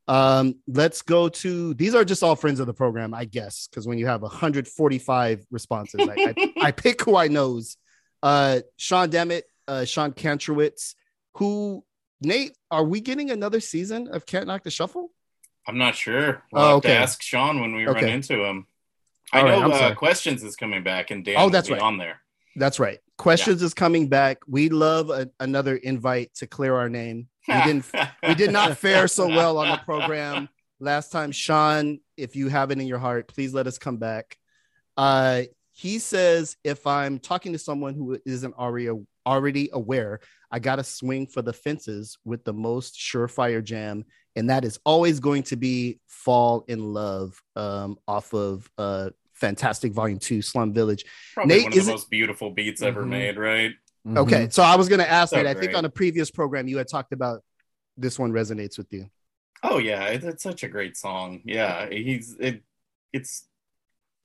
um 0.07 0.55
let's 0.67 1.01
go 1.01 1.29
to 1.29 1.73
these 1.75 1.95
are 1.95 2.03
just 2.03 2.23
all 2.23 2.35
friends 2.35 2.59
of 2.59 2.67
the 2.67 2.73
program 2.73 3.13
i 3.13 3.23
guess 3.25 3.67
because 3.67 3.87
when 3.87 3.97
you 3.97 4.05
have 4.07 4.21
145 4.21 5.45
responses 5.49 6.07
I, 6.07 6.13
I, 6.29 6.35
I 6.67 6.71
pick 6.83 7.01
who 7.03 7.15
i 7.15 7.27
knows 7.27 7.77
uh 8.21 8.59
sean 8.77 9.09
Dammit, 9.09 9.43
uh 9.67 9.85
sean 9.85 10.11
kantrowitz 10.11 10.95
who 11.35 11.83
nate 12.21 12.57
are 12.69 12.83
we 12.83 12.99
getting 13.01 13.31
another 13.31 13.59
season 13.61 14.07
of 14.09 14.25
can't 14.25 14.47
knock 14.47 14.63
the 14.63 14.71
shuffle 14.71 15.09
I'm 15.65 15.77
not 15.77 15.95
sure. 15.95 16.43
We'll 16.51 16.61
Oh, 16.61 16.73
have 16.73 16.81
to 16.81 16.93
ask 16.93 17.21
Sean 17.21 17.61
when 17.61 17.73
we 17.73 17.85
run 17.85 18.03
into 18.03 18.43
him. 18.43 18.67
I 19.31 19.39
All 19.39 19.45
right, 19.45 19.57
know 19.59 19.63
I'm 19.63 19.71
uh, 19.71 19.95
questions 19.95 20.43
is 20.43 20.57
coming 20.57 20.83
back 20.83 21.09
and 21.09 21.23
Dan 21.23 21.35
Oh, 21.37 21.43
will 21.45 21.51
that's 21.51 21.69
be 21.69 21.75
right. 21.75 21.81
on 21.81 21.97
there. 21.97 22.19
That's 22.57 22.81
right. 22.81 22.99
Questions 23.17 23.61
is 23.61 23.73
coming 23.73 24.07
back. 24.07 24.39
We 24.47 24.69
love 24.69 25.09
a, 25.09 25.29
another 25.39 25.75
invite 25.75 26.33
to 26.35 26.47
clear 26.47 26.75
our 26.75 26.89
name. 26.89 27.27
We 27.47 27.61
didn't. 27.61 27.85
we 28.27 28.35
did 28.35 28.51
not 28.51 28.77
fare 28.77 29.07
so 29.07 29.27
well 29.29 29.57
on 29.57 29.69
the 29.69 29.77
program 29.77 30.49
last 30.79 31.11
time. 31.11 31.31
Sean, 31.31 31.99
if 32.17 32.35
you 32.35 32.47
have 32.49 32.71
it 32.71 32.79
in 32.79 32.87
your 32.87 32.99
heart, 32.99 33.27
please 33.27 33.53
let 33.53 33.67
us 33.67 33.77
come 33.77 33.97
back. 33.97 34.37
Uh, 34.97 35.43
he 35.71 35.99
says 35.99 36.55
if 36.63 36.85
I'm 36.85 37.19
talking 37.19 37.53
to 37.53 37.59
someone 37.59 37.95
who 37.95 38.19
isn't 38.25 38.53
already 38.55 38.89
already 39.25 39.69
aware, 39.73 40.19
I 40.51 40.59
got 40.59 40.75
to 40.75 40.83
swing 40.83 41.27
for 41.27 41.41
the 41.41 41.53
fences 41.53 42.17
with 42.25 42.43
the 42.43 42.53
most 42.53 42.95
surefire 42.95 43.63
jam, 43.63 44.05
and 44.35 44.49
that 44.49 44.65
is 44.65 44.79
always 44.85 45.19
going 45.19 45.43
to 45.43 45.55
be 45.55 45.99
"Fall 46.07 46.63
in 46.67 46.93
Love" 46.93 47.41
um, 47.55 47.97
off 48.07 48.33
of 48.33 48.69
uh, 48.77 49.09
Fantastic 49.47 49.91
Volume 49.91 50.19
Two, 50.19 50.41
Slum 50.41 50.71
Village. 50.73 51.03
Probably 51.33 51.55
Nate, 51.55 51.63
one 51.65 51.73
of 51.73 51.77
is 51.77 51.85
the 51.85 51.91
it- 51.91 51.93
most 51.95 52.09
beautiful 52.09 52.49
beats 52.51 52.81
ever 52.81 53.03
Mhm. 53.03 53.09
made, 53.09 53.37
right? 53.37 53.73
Mhm. 54.07 54.17
Okay, 54.19 54.47
so 54.49 54.63
I 54.63 54.77
was 54.77 54.87
going 54.87 54.99
to 54.99 55.09
ask 55.09 55.31
So 55.31 55.35
that. 55.35 55.45
I 55.47 55.53
think 55.59 55.75
on 55.75 55.83
a 55.83 55.89
previous 55.89 56.31
program 56.31 56.69
you 56.69 56.77
had 56.77 56.87
talked 56.87 57.11
about 57.11 57.43
this 57.97 58.17
one 58.17 58.31
resonates 58.31 58.77
with 58.77 58.87
you. 58.93 59.09
Oh 59.61 59.79
yeah, 59.79 60.05
it, 60.07 60.23
it's 60.23 60.43
such 60.43 60.63
a 60.63 60.69
great 60.69 60.95
song. 60.95 61.41
Yeah, 61.43 61.89
he's 61.89 62.35
it. 62.39 62.63
It's 63.11 63.45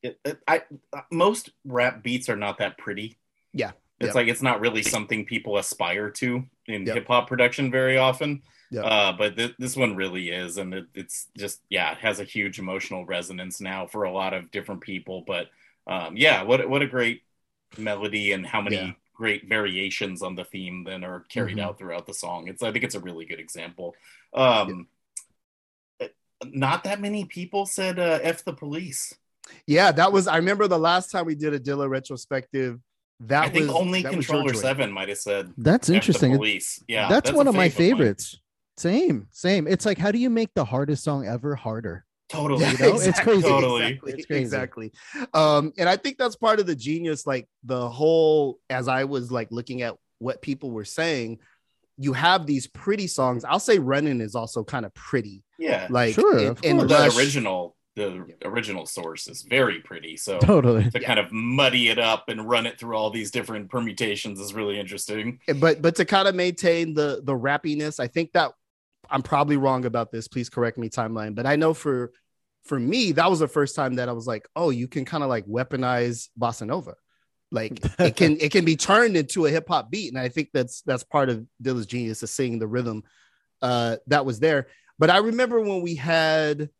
it, 0.04 0.20
it, 0.24 0.38
I 0.46 0.62
most 1.10 1.50
rap 1.64 2.04
beats 2.04 2.28
are 2.28 2.36
not 2.36 2.58
that 2.58 2.78
pretty. 2.78 3.18
Yeah, 3.52 3.72
it's 4.00 4.08
Yep. 4.08 4.14
like 4.14 4.28
it's 4.28 4.42
not 4.42 4.60
really 4.60 4.82
something 4.82 5.24
people 5.24 5.56
aspire 5.58 6.10
to 6.10 6.44
in 6.66 6.86
Yep. 6.86 6.94
hip 6.96 7.06
hop 7.08 7.28
production 7.28 7.70
very 7.70 7.96
often. 7.98 8.42
Yep. 8.70 8.84
Uh, 8.84 9.12
but 9.12 9.36
th- 9.36 9.54
this 9.58 9.76
one 9.76 9.96
really 9.96 10.30
is, 10.30 10.58
and 10.58 10.74
it, 10.74 10.86
it's 10.94 11.28
just 11.36 11.62
yeah, 11.70 11.92
it 11.92 11.98
has 11.98 12.20
a 12.20 12.24
huge 12.24 12.58
emotional 12.58 13.06
resonance 13.06 13.60
now 13.60 13.86
for 13.86 14.04
a 14.04 14.12
lot 14.12 14.34
of 14.34 14.50
different 14.50 14.82
people. 14.82 15.24
But 15.26 15.48
um, 15.86 16.16
yeah, 16.16 16.42
what 16.42 16.68
what 16.68 16.82
a 16.82 16.86
great 16.86 17.22
melody 17.78 18.32
and 18.32 18.46
how 18.46 18.60
many 18.60 18.76
Yeah. 18.76 18.92
great 19.14 19.48
variations 19.48 20.22
on 20.22 20.34
the 20.36 20.44
theme 20.44 20.84
then 20.84 21.02
are 21.02 21.20
carried 21.28 21.56
Mhm. 21.56 21.62
out 21.62 21.78
throughout 21.78 22.06
the 22.06 22.14
song. 22.14 22.46
It's 22.48 22.62
I 22.62 22.70
think 22.72 22.84
it's 22.84 22.94
a 22.94 23.00
really 23.00 23.24
good 23.24 23.40
example. 23.40 23.96
Um, 24.34 24.88
Not 26.44 26.84
that 26.84 27.00
many 27.00 27.24
people 27.24 27.66
said 27.66 27.98
uh, 27.98 28.20
"f 28.22 28.44
the 28.44 28.52
police." 28.52 29.12
Yeah, 29.66 29.90
that 29.92 30.12
was. 30.12 30.28
I 30.28 30.36
remember 30.36 30.68
the 30.68 30.78
last 30.78 31.10
time 31.10 31.26
we 31.26 31.34
did 31.34 31.52
a 31.52 31.58
Dilla 31.58 31.88
retrospective. 31.88 32.78
That 33.20 33.44
I 33.44 33.48
think 33.48 33.66
was 33.66 33.74
only 33.76 34.02
that 34.02 34.12
Controller 34.12 34.52
joint. 34.52 34.58
Seven 34.58 34.92
might 34.92 35.08
have 35.08 35.18
said 35.18 35.52
That's 35.58 35.88
"F 35.88 35.92
the 35.92 35.94
interesting. 35.96 36.36
police. 36.36 36.82
Yeah, 36.86 37.08
that's, 37.08 37.30
a 37.30 37.34
one 37.34 37.48
of 37.48 37.54
my 37.54 37.68
favorite 37.68 37.92
of 37.92 37.98
mine. 37.98 37.98
favorites. 37.98 38.40
Same, 38.76 39.26
same. 39.32 39.66
It's 39.66 39.84
like, 39.84 39.98
how 39.98 40.12
do 40.12 40.18
you 40.18 40.30
make 40.30 40.50
the 40.54 40.64
hardest 40.64 41.02
song 41.02 41.26
ever 41.26 41.56
harder? 41.56 42.04
Totally. 42.28 42.64
You 42.64 42.78
know, 42.78 42.94
it's 43.00 43.18
crazy. 43.20 43.42
Totally. 43.42 43.86
Exactly. 43.86 44.12
It's 44.12 44.26
crazy. 44.26 44.42
exactly. 44.42 44.92
Um, 45.34 45.72
and 45.78 45.88
I 45.88 45.96
think 45.96 46.16
that's 46.18 46.36
part 46.36 46.60
of 46.60 46.66
the 46.66 46.76
genius. 46.76 47.26
Like 47.26 47.48
the 47.64 47.88
whole, 47.88 48.60
as 48.70 48.86
I 48.86 49.04
was 49.04 49.32
like 49.32 49.48
looking 49.50 49.82
at 49.82 49.96
what 50.20 50.40
people 50.42 50.70
were 50.70 50.84
saying, 50.84 51.40
you 51.96 52.12
have 52.12 52.46
these 52.46 52.68
pretty 52.68 53.08
songs. 53.08 53.44
I'll 53.44 53.58
say 53.58 53.80
"Running" 53.80 54.20
is 54.20 54.36
also 54.36 54.62
kind 54.62 54.86
of 54.86 54.94
pretty. 54.94 55.42
Yeah. 55.58 55.88
Like 55.90 56.14
Sure, 56.14 56.38
in, 56.38 56.46
of 56.46 56.64
in 56.64 56.76
course. 56.78 56.88
the 56.90 56.94
Rush- 56.98 57.16
original, 57.18 57.74
the 57.98 58.24
original 58.44 58.86
source 58.86 59.28
is 59.28 59.42
very 59.42 59.80
pretty. 59.80 60.16
So 60.16 60.38
Totally. 60.38 60.90
to 60.90 61.00
kind 61.00 61.18
of 61.18 61.30
muddy 61.30 61.88
it 61.88 61.98
up 61.98 62.28
and 62.28 62.48
run 62.48 62.66
it 62.66 62.78
through 62.78 62.96
all 62.96 63.10
these 63.10 63.30
different 63.30 63.70
permutations 63.70 64.40
is 64.40 64.54
really 64.54 64.80
interesting. 64.80 65.40
but 65.56 65.82
but 65.82 65.96
to 65.96 66.04
kind 66.04 66.28
of 66.28 66.34
maintain 66.34 66.94
the 66.94 67.20
the 67.22 67.34
rappiness, 67.34 68.00
I 68.00 68.06
think 68.06 68.32
that 68.32 68.52
I'm 69.10 69.22
probably 69.22 69.56
wrong 69.56 69.84
about 69.84 70.10
this. 70.10 70.28
Please 70.28 70.48
correct 70.48 70.78
me, 70.78 70.88
timeline. 70.88 71.34
But 71.34 71.46
I 71.46 71.56
know 71.56 71.74
for 71.74 72.12
for 72.64 72.78
me, 72.78 73.12
that 73.12 73.30
was 73.30 73.38
the 73.38 73.48
first 73.48 73.74
time 73.74 73.96
that 73.96 74.08
I 74.08 74.12
was 74.12 74.26
like, 74.26 74.46
oh, 74.54 74.70
you 74.70 74.88
can 74.88 75.04
kind 75.04 75.22
of 75.22 75.28
like 75.28 75.46
weaponize 75.46 76.28
bossa 76.38 76.66
nova. 76.66 76.94
Like 77.50 77.80
it 77.98 78.16
can 78.16 78.38
it 78.40 78.52
can 78.52 78.64
be 78.64 78.76
turned 78.76 79.16
into 79.16 79.46
a 79.46 79.50
hip 79.50 79.68
hop 79.68 79.90
beat, 79.90 80.12
and 80.12 80.18
I 80.18 80.28
think 80.28 80.50
that's 80.52 80.82
that's 80.82 81.04
part 81.04 81.28
of 81.28 81.46
Dilla's 81.60 81.86
genius 81.86 82.22
of 82.22 82.28
seeing 82.28 82.58
the 82.58 82.66
rhythm 82.66 83.04
uh, 83.62 83.96
that 84.06 84.24
was 84.26 84.40
there. 84.40 84.68
But 84.98 85.10
I 85.10 85.18
remember 85.18 85.60
when 85.60 85.80
we 85.80 85.94
had, 85.94 86.70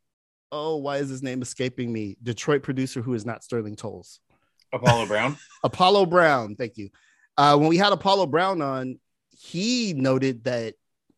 oh, 0.53 0.77
why 0.77 0.99
is 0.99 1.09
his 1.09 1.23
name 1.23 1.43
escaping 1.43 1.93
me? 1.93 2.17
Detroit 2.23 2.63
producer 2.63 3.03
who 3.03 3.15
is 3.15 3.27
not 3.27 3.45
Sterling 3.45 3.77
Toles. 3.77 4.21
Apollo 4.73 5.07
Brown. 5.07 5.37
Apollo 5.65 6.07
Brown. 6.07 6.55
Thank 6.57 6.77
you. 6.77 6.91
Uh, 7.37 7.57
when 7.57 7.69
we 7.69 7.77
had 7.77 7.93
Apollo 7.93 8.27
Brown 8.27 8.61
on, 8.63 8.99
he 9.39 9.93
noted 9.95 10.45
that, 10.45 10.75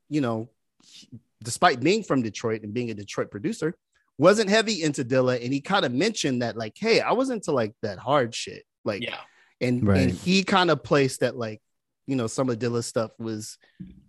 you 0.09 0.21
know, 0.21 0.49
he- 0.85 1.09
despite 1.43 1.81
being 1.81 2.03
from 2.03 2.23
Detroit 2.23 2.63
and 2.63 2.75
being 2.75 2.91
a 2.91 2.95
Detroit 2.95 3.31
producer, 3.31 3.75
wasn't 4.19 4.51
heavy 4.51 4.83
into 4.83 5.05
Dilla. 5.05 5.43
And 5.43 5.53
he 5.53 5.61
kind 5.61 5.85
of 5.87 5.93
mentioned 5.93 6.43
that, 6.43 6.57
like, 6.57 6.75
hey, 6.77 7.01
I 7.01 7.13
was 7.13 7.31
into 7.31 7.53
like 7.53 7.75
that 7.83 7.99
hard 7.99 8.35
shit. 8.35 8.65
Like, 8.85 9.03
Yeah. 9.03 9.17
and 9.61 9.87
Right. 9.87 10.01
and 10.03 10.11
he 10.13 10.45
kind 10.45 10.71
of 10.71 10.83
placed 10.85 11.21
that, 11.21 11.37
like, 11.37 11.63
you 12.07 12.17
know, 12.17 12.27
some 12.27 12.51
of 12.51 12.59
Dilla's 12.59 12.87
stuff 12.87 13.13
was 13.19 13.57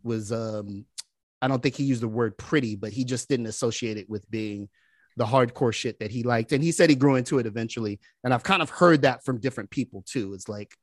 was 0.03 0.31
um 0.31 0.85
I 1.41 1.47
don't 1.47 1.63
think 1.63 1.75
he 1.75 1.83
used 1.85 2.01
the 2.03 2.07
word 2.07 2.37
pretty, 2.37 2.75
but 2.75 2.91
he 2.91 3.03
just 3.05 3.27
didn't 3.29 3.47
associate 3.47 3.97
it 3.97 4.09
with 4.09 4.29
being 4.29 4.69
the 5.21 5.27
hardcore 5.27 5.71
shit 5.71 5.99
that 5.99 6.09
he 6.09 6.23
liked. 6.23 6.51
And 6.51 6.63
he 6.63 6.71
said 6.71 6.89
he 6.89 6.95
grew 6.95 7.13
into 7.15 7.37
it 7.37 7.45
eventually. 7.45 7.99
And 8.23 8.33
I've 8.33 8.41
kind 8.41 8.63
of 8.63 8.71
heard 8.71 9.03
that 9.03 9.23
from 9.23 9.39
different 9.39 9.69
people 9.69 10.03
too. 10.07 10.33
It's 10.33 10.49
like, 10.49 10.75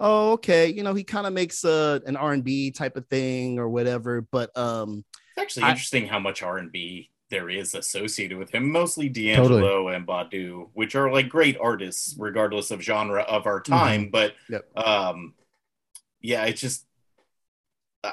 oh, 0.00 0.32
okay, 0.32 0.66
you 0.72 0.82
know, 0.82 0.94
he 0.94 1.04
kind 1.04 1.28
of 1.28 1.32
makes 1.32 1.62
a, 1.62 2.02
an 2.04 2.16
R&B 2.16 2.72
type 2.72 2.96
of 2.96 3.06
thing 3.06 3.60
or 3.60 3.68
whatever. 3.68 4.20
But 4.22 4.50
um, 4.58 5.04
It's 5.36 5.42
actually 5.42 5.62
I- 5.62 5.70
interesting 5.70 6.08
how 6.08 6.18
much 6.18 6.42
R 6.42 6.58
and 6.58 6.72
B 6.72 7.10
there 7.30 7.48
is 7.48 7.76
associated 7.76 8.36
with 8.36 8.50
him. 8.52 8.68
Mostly 8.72 9.08
D'Angelo 9.08 9.86
and 9.88 10.04
Badu, 10.04 10.70
which 10.74 10.96
are 10.96 11.12
like 11.12 11.28
great 11.28 11.56
artists, 11.60 12.16
regardless 12.18 12.72
of 12.72 12.82
genre 12.82 13.22
of 13.22 13.46
our 13.46 13.60
time. 13.60 14.10
But 14.10 14.34
Yep. 14.50 14.76
um, 14.76 15.34
yeah, 16.20 16.46
it's 16.46 16.60
just 16.60 16.84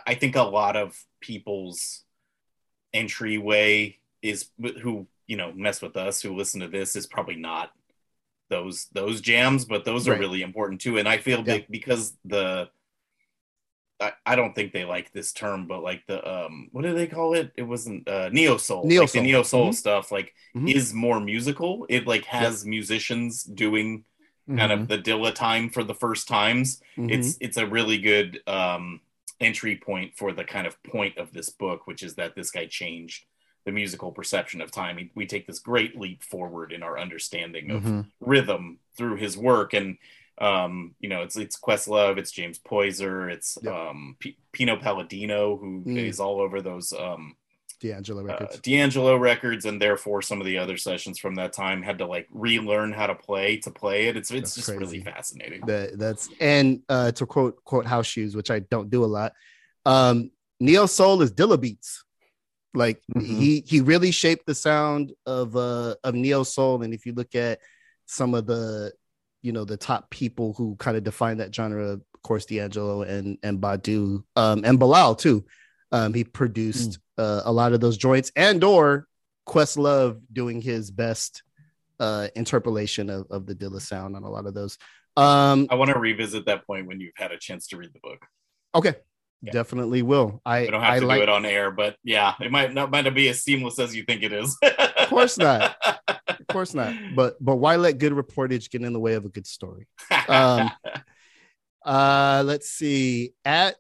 I 0.06 0.14
think 0.14 0.36
a 0.36 0.44
lot 0.44 0.76
of 0.78 0.96
people's 1.22 2.04
entryway 2.94 3.98
is 4.22 4.50
who 4.82 5.08
you 5.32 5.38
know 5.38 5.50
mess 5.66 5.82
with 5.82 5.96
us 5.96 6.22
who 6.22 6.36
listen 6.36 6.60
to 6.62 6.68
this 6.68 6.96
is 7.00 7.08
probably 7.08 7.38
not 7.52 7.68
those 8.50 8.78
those 9.00 9.22
jams 9.22 9.64
but 9.66 9.86
those 9.86 10.04
are 10.08 10.12
Right. 10.12 10.20
really 10.26 10.42
important 10.50 10.82
too 10.82 10.98
and 11.00 11.08
i 11.08 11.18
feel 11.28 11.42
Yeah. 11.48 11.60
because 11.78 12.04
the 12.34 12.70
I, 14.00 14.12
I 14.26 14.36
don't 14.36 14.54
think 14.56 14.74
they 14.74 14.84
like 14.96 15.08
this 15.14 15.32
term 15.32 15.68
but 15.68 15.84
like 15.90 16.02
the 16.08 16.20
um 16.36 16.70
what 16.74 16.82
do 16.84 16.94
they 16.94 17.08
call 17.08 17.34
it 17.40 17.52
it 17.56 17.64
wasn't 17.64 18.08
uh 18.10 18.30
neo 18.30 18.58
soul 18.58 18.84
Neo 18.86 19.02
like 19.02 19.12
the 19.12 19.20
soul. 19.20 19.24
neo 19.24 19.44
soul 19.44 19.70
Mhm. 19.70 19.76
stuff 19.84 20.12
like 20.12 20.34
Mhm. 20.56 20.70
is 20.76 20.94
more 20.94 21.20
musical 21.20 21.86
it 21.90 22.08
like 22.08 22.26
has 22.26 22.66
musicians 22.66 23.44
doing 23.44 24.04
kind 24.48 24.60
Mm-hmm. 24.60 24.82
of 24.82 24.88
the 24.90 24.98
dilla 24.98 25.34
time 25.34 25.70
for 25.70 25.84
the 25.84 25.94
first 26.06 26.28
times 26.28 26.82
mhm. 26.98 27.12
it's 27.16 27.38
it's 27.46 27.58
a 27.64 27.68
really 27.78 28.00
good 28.00 28.42
um 28.48 29.00
entry 29.40 29.76
point 29.78 30.10
for 30.20 30.34
the 30.34 30.44
kind 30.44 30.68
of 30.68 30.76
point 30.84 31.16
of 31.18 31.32
this 31.32 31.50
book 31.64 31.80
which 31.88 32.02
is 32.04 32.16
that 32.16 32.36
this 32.36 32.52
guy 32.52 32.66
changed 32.82 33.22
the 33.66 33.72
musical 33.72 34.12
perception 34.12 34.62
of 34.62 34.72
time 34.72 35.10
we 35.16 35.26
take 35.26 35.46
this 35.48 35.60
great 35.60 35.98
leap 36.00 36.24
forward 36.24 36.72
in 36.72 36.82
our 36.84 36.98
understanding 37.00 37.72
of 37.72 37.84
Mm-hmm. 37.84 38.00
Mhm. 38.00 38.06
rhythm 38.20 38.80
through 38.98 39.16
his 39.18 39.38
work 39.38 39.74
and 39.74 39.98
um 40.40 40.96
you 41.00 41.10
know 41.10 41.22
it's 41.22 41.36
it's 41.38 41.60
questlove 41.60 42.18
it's 42.18 42.32
james 42.32 42.58
poyser 42.60 43.32
it's 43.32 43.58
Yep. 43.62 43.74
um 43.74 44.16
P- 44.20 44.38
pino 44.52 44.78
palladino 44.78 45.58
who 45.58 45.84
is 45.88 46.18
Mm. 46.20 46.24
all 46.24 46.40
over 46.42 46.62
those 46.62 46.92
um 46.94 47.36
D'Angelo 47.80 48.22
uh, 48.22 48.26
records. 48.26 48.60
D'Angelo 48.60 49.18
records, 49.18 49.66
and 49.66 49.82
therefore 49.82 50.22
some 50.22 50.40
of 50.40 50.46
the 50.46 50.56
other 50.60 50.78
sessions 50.78 51.18
from 51.18 51.34
that 51.36 51.52
time 51.52 51.82
had 51.82 51.98
to 51.98 52.06
like 52.06 52.28
relearn 52.32 52.94
how 52.94 53.08
to 53.08 53.16
play 53.16 53.58
to 53.58 53.72
play 53.72 54.06
it. 54.08 54.16
It's 54.16 54.30
it's 54.30 54.54
That's 54.54 54.68
just 54.68 54.78
really 54.80 55.02
fascinating. 55.02 55.62
that 55.66 55.98
that's 55.98 56.30
and 56.40 56.84
uh 56.90 57.12
to 57.14 57.26
quote 57.26 57.56
quote 57.64 57.88
house 57.88 58.06
shoes 58.06 58.36
which 58.36 58.52
i 58.52 58.60
don't 58.60 58.92
do 58.92 59.04
a 59.04 59.08
lot 59.18 59.34
um 59.88 60.30
neo 60.60 60.86
soul 60.86 61.24
is 61.24 61.32
dilla 61.32 61.60
beats 61.60 62.04
like 62.74 63.02
Mhm. 63.14 63.22
he 63.22 63.64
he 63.68 63.82
really 63.82 64.12
shaped 64.12 64.46
the 64.46 64.56
sound 64.56 65.14
of 65.26 65.56
uh 65.56 65.96
of 66.04 66.16
neo 66.16 66.44
soul 66.44 66.84
and 66.84 66.94
if 66.94 67.06
you 67.06 67.14
look 67.14 67.36
at 67.36 67.60
some 68.06 68.34
of 68.34 68.46
the 68.46 68.92
you 69.42 69.52
know 69.52 69.66
the 69.66 69.78
top 69.78 70.10
people 70.10 70.54
who 70.54 70.76
kind 70.78 70.96
of 70.96 71.04
define 71.04 71.38
that 71.38 71.54
genre 71.54 71.88
of 71.94 72.02
course 72.24 72.46
d'angelo 72.46 73.02
and 73.02 73.38
and 73.44 73.60
badu 73.60 74.24
um 74.36 74.64
and 74.64 74.80
bilal 74.80 75.16
too 75.16 75.44
um 75.92 76.14
he 76.14 76.24
produced 76.24 77.00
uh, 77.18 77.42
a 77.46 77.52
lot 77.52 77.74
of 77.74 77.82
those 77.82 77.98
joints 77.98 78.32
and 78.36 78.64
or 78.64 79.08
questlove 79.48 80.22
doing 80.32 80.62
his 80.62 80.92
best 80.92 81.44
uh 82.00 82.28
interpolation 82.36 83.10
of, 83.10 83.26
of 83.30 83.46
the 83.46 83.56
dilla 83.56 83.82
sound 83.82 84.16
on 84.16 84.24
a 84.24 84.30
lot 84.30 84.46
of 84.46 84.54
those 84.54 84.78
um 85.18 85.68
I 85.70 85.76
want 85.76 85.92
to 85.92 86.00
revisit 86.00 86.46
that 86.46 86.66
point 86.66 86.88
when 86.88 87.02
you've 87.02 87.18
had 87.18 87.34
a 87.34 87.38
chance 87.38 87.68
to 87.68 87.78
read 87.78 87.92
the 87.94 88.00
book. 88.00 88.26
Okay. 88.74 88.96
Yeah. 89.44 89.52
Definitely 89.54 90.04
will. 90.04 90.40
I 90.46 90.62
We 90.62 90.68
don't 90.68 90.82
have 90.82 90.94
I 90.94 91.00
to 91.00 91.06
like 91.08 91.20
do 91.20 91.24
it 91.24 91.30
on 91.30 91.46
air, 91.46 91.72
but 91.72 91.96
yeah, 92.04 92.36
it 92.40 92.52
might 92.52 92.74
not 92.74 92.92
might 92.92 93.06
not 93.06 93.16
be 93.16 93.28
as 93.30 93.42
seamless 93.42 93.80
as 93.80 93.96
you 93.96 94.04
think 94.04 94.22
it 94.22 94.32
is. 94.32 94.56
of 94.62 95.10
course 95.10 95.38
not. 95.38 95.76
Of 96.28 96.48
course 96.48 96.74
not. 96.74 96.94
But 97.16 97.36
but 97.40 97.58
why 97.58 97.76
let 97.78 97.98
good 97.98 98.14
reportage 98.14 98.70
get 98.70 98.82
in 98.82 98.94
the 98.94 99.00
way 99.00 99.14
of 99.14 99.26
a 99.26 99.30
good 99.30 99.48
story? 99.48 99.88
Um, 100.28 100.72
Uh 101.84 102.44
let's 102.46 102.70
see. 102.70 103.34
At 103.44 103.78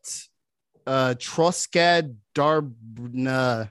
uh 0.87 1.13
Troskad 1.17 2.15
Darbna. 2.33 3.69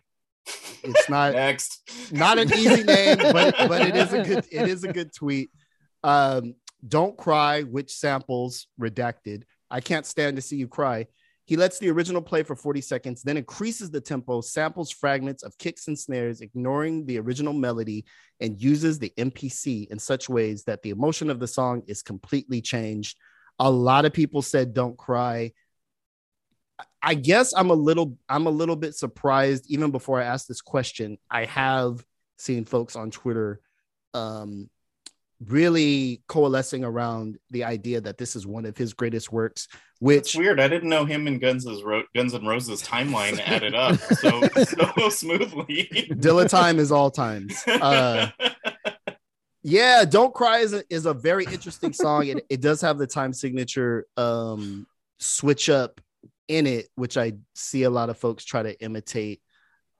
It's 0.82 1.08
not 1.08 1.32
Next, 1.34 1.82
not 2.12 2.38
an 2.38 2.52
easy 2.54 2.84
name, 2.84 3.18
but 3.18 3.54
but 3.68 3.82
it 3.82 3.96
is 3.96 4.12
a 4.12 4.22
good 4.22 4.46
it 4.50 4.68
is 4.68 4.84
a 4.84 4.92
good 4.92 5.12
tweet. 5.14 5.50
Um, 6.02 6.54
don't 6.86 7.16
cry, 7.16 7.62
which 7.62 7.92
samples 7.92 8.66
redacted. 8.80 9.42
I 9.70 9.80
can't 9.80 10.06
stand 10.06 10.36
to 10.36 10.42
see 10.42 10.56
you 10.56 10.68
cry. 10.68 11.06
He 11.46 11.56
lets 11.56 11.78
the 11.78 11.90
original 11.90 12.22
play 12.22 12.42
for 12.42 12.54
40 12.54 12.80
seconds, 12.80 13.22
then 13.22 13.36
increases 13.36 13.90
the 13.90 14.00
tempo, 14.00 14.40
samples 14.40 14.90
fragments 14.90 15.42
of 15.42 15.58
kicks 15.58 15.88
and 15.88 15.98
snares, 15.98 16.40
ignoring 16.40 17.06
the 17.06 17.18
original 17.18 17.52
melody, 17.52 18.04
and 18.40 18.62
uses 18.62 18.98
the 18.98 19.12
MPC 19.18 19.90
in 19.90 19.98
such 19.98 20.28
ways 20.28 20.64
that 20.64 20.82
the 20.82 20.90
emotion 20.90 21.28
of 21.28 21.40
the 21.40 21.48
song 21.48 21.82
is 21.86 22.02
completely 22.02 22.60
changed. 22.60 23.18
A 23.58 23.70
lot 23.70 24.04
of 24.04 24.12
people 24.12 24.42
said 24.42 24.74
don't 24.74 24.96
cry. 24.96 25.52
I 27.02 27.14
guess 27.14 27.52
I'm 27.54 27.70
a 27.70 27.74
little 27.74 28.16
I'm 28.28 28.46
a 28.46 28.50
little 28.50 28.76
bit 28.76 28.94
surprised 28.94 29.66
even 29.68 29.90
before 29.90 30.20
I 30.20 30.24
asked 30.24 30.48
this 30.48 30.62
question. 30.62 31.18
I 31.30 31.46
have 31.46 32.04
seen 32.38 32.64
folks 32.64 32.96
on 32.96 33.10
Twitter 33.10 33.60
um 34.14 34.70
really 35.46 36.22
coalescing 36.28 36.84
around 36.84 37.38
the 37.50 37.64
idea 37.64 38.00
that 38.00 38.18
this 38.18 38.36
is 38.36 38.46
one 38.46 38.66
of 38.66 38.76
his 38.76 38.92
greatest 38.92 39.32
works 39.32 39.68
which 40.00 40.34
weird. 40.34 40.60
I 40.60 40.66
didn't 40.66 40.88
know 40.88 41.04
him 41.04 41.26
and 41.26 41.40
Guns' 41.40 41.66
Ro- 41.84 42.02
Guns 42.14 42.32
and 42.32 42.48
Roses 42.48 42.82
timeline 42.82 43.38
added 43.46 43.74
up 43.74 44.00
so 44.00 44.40
so 44.64 45.08
smoothly. 45.10 45.88
Dilla 46.12 46.48
time 46.48 46.78
is 46.78 46.90
all 46.90 47.10
times. 47.10 47.62
Uh 47.66 48.30
yeah, 49.62 50.04
Don't 50.06 50.34
Cry 50.34 50.60
is 50.60 50.72
a, 50.72 50.82
is 50.88 51.04
a 51.04 51.12
very 51.12 51.44
interesting 51.44 51.92
song. 51.92 52.28
It, 52.28 52.44
it 52.48 52.60
does 52.62 52.80
have 52.80 52.96
the 52.96 53.06
time 53.06 53.34
signature 53.34 54.06
um 54.16 54.86
switch 55.18 55.68
up 55.68 56.00
in 56.48 56.66
it, 56.66 56.88
which 56.94 57.18
I 57.18 57.34
see 57.54 57.82
a 57.82 57.90
lot 57.90 58.08
of 58.08 58.18
folks 58.18 58.44
try 58.44 58.62
to 58.62 58.80
imitate. 58.82 59.42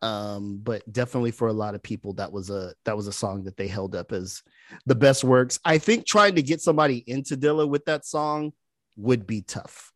Um, 0.03 0.61
but 0.63 0.91
definitely 0.91 1.31
for 1.31 1.49
a 1.49 1.53
lot 1.53 1.75
of 1.75 1.83
people, 1.83 2.15
that 2.15 2.33
was 2.33 2.49
a 2.51 2.73
that 2.85 2.97
was 2.97 3.07
a 3.07 3.13
song 3.13 3.45
that 3.45 3.57
they 3.57 3.69
held 3.69 3.95
up 3.95 4.13
as 4.13 4.43
the 4.87 4.95
best 4.95 5.25
works. 5.25 5.59
I 5.65 5.79
think 5.79 6.07
trying 6.07 6.37
to 6.37 6.43
get 6.43 6.61
somebody 6.63 7.05
into 7.07 7.37
Dilla 7.37 7.69
with 7.69 7.85
that 7.85 8.07
song 8.07 8.53
would 8.97 9.27
be 9.27 9.43
tough. 9.43 9.93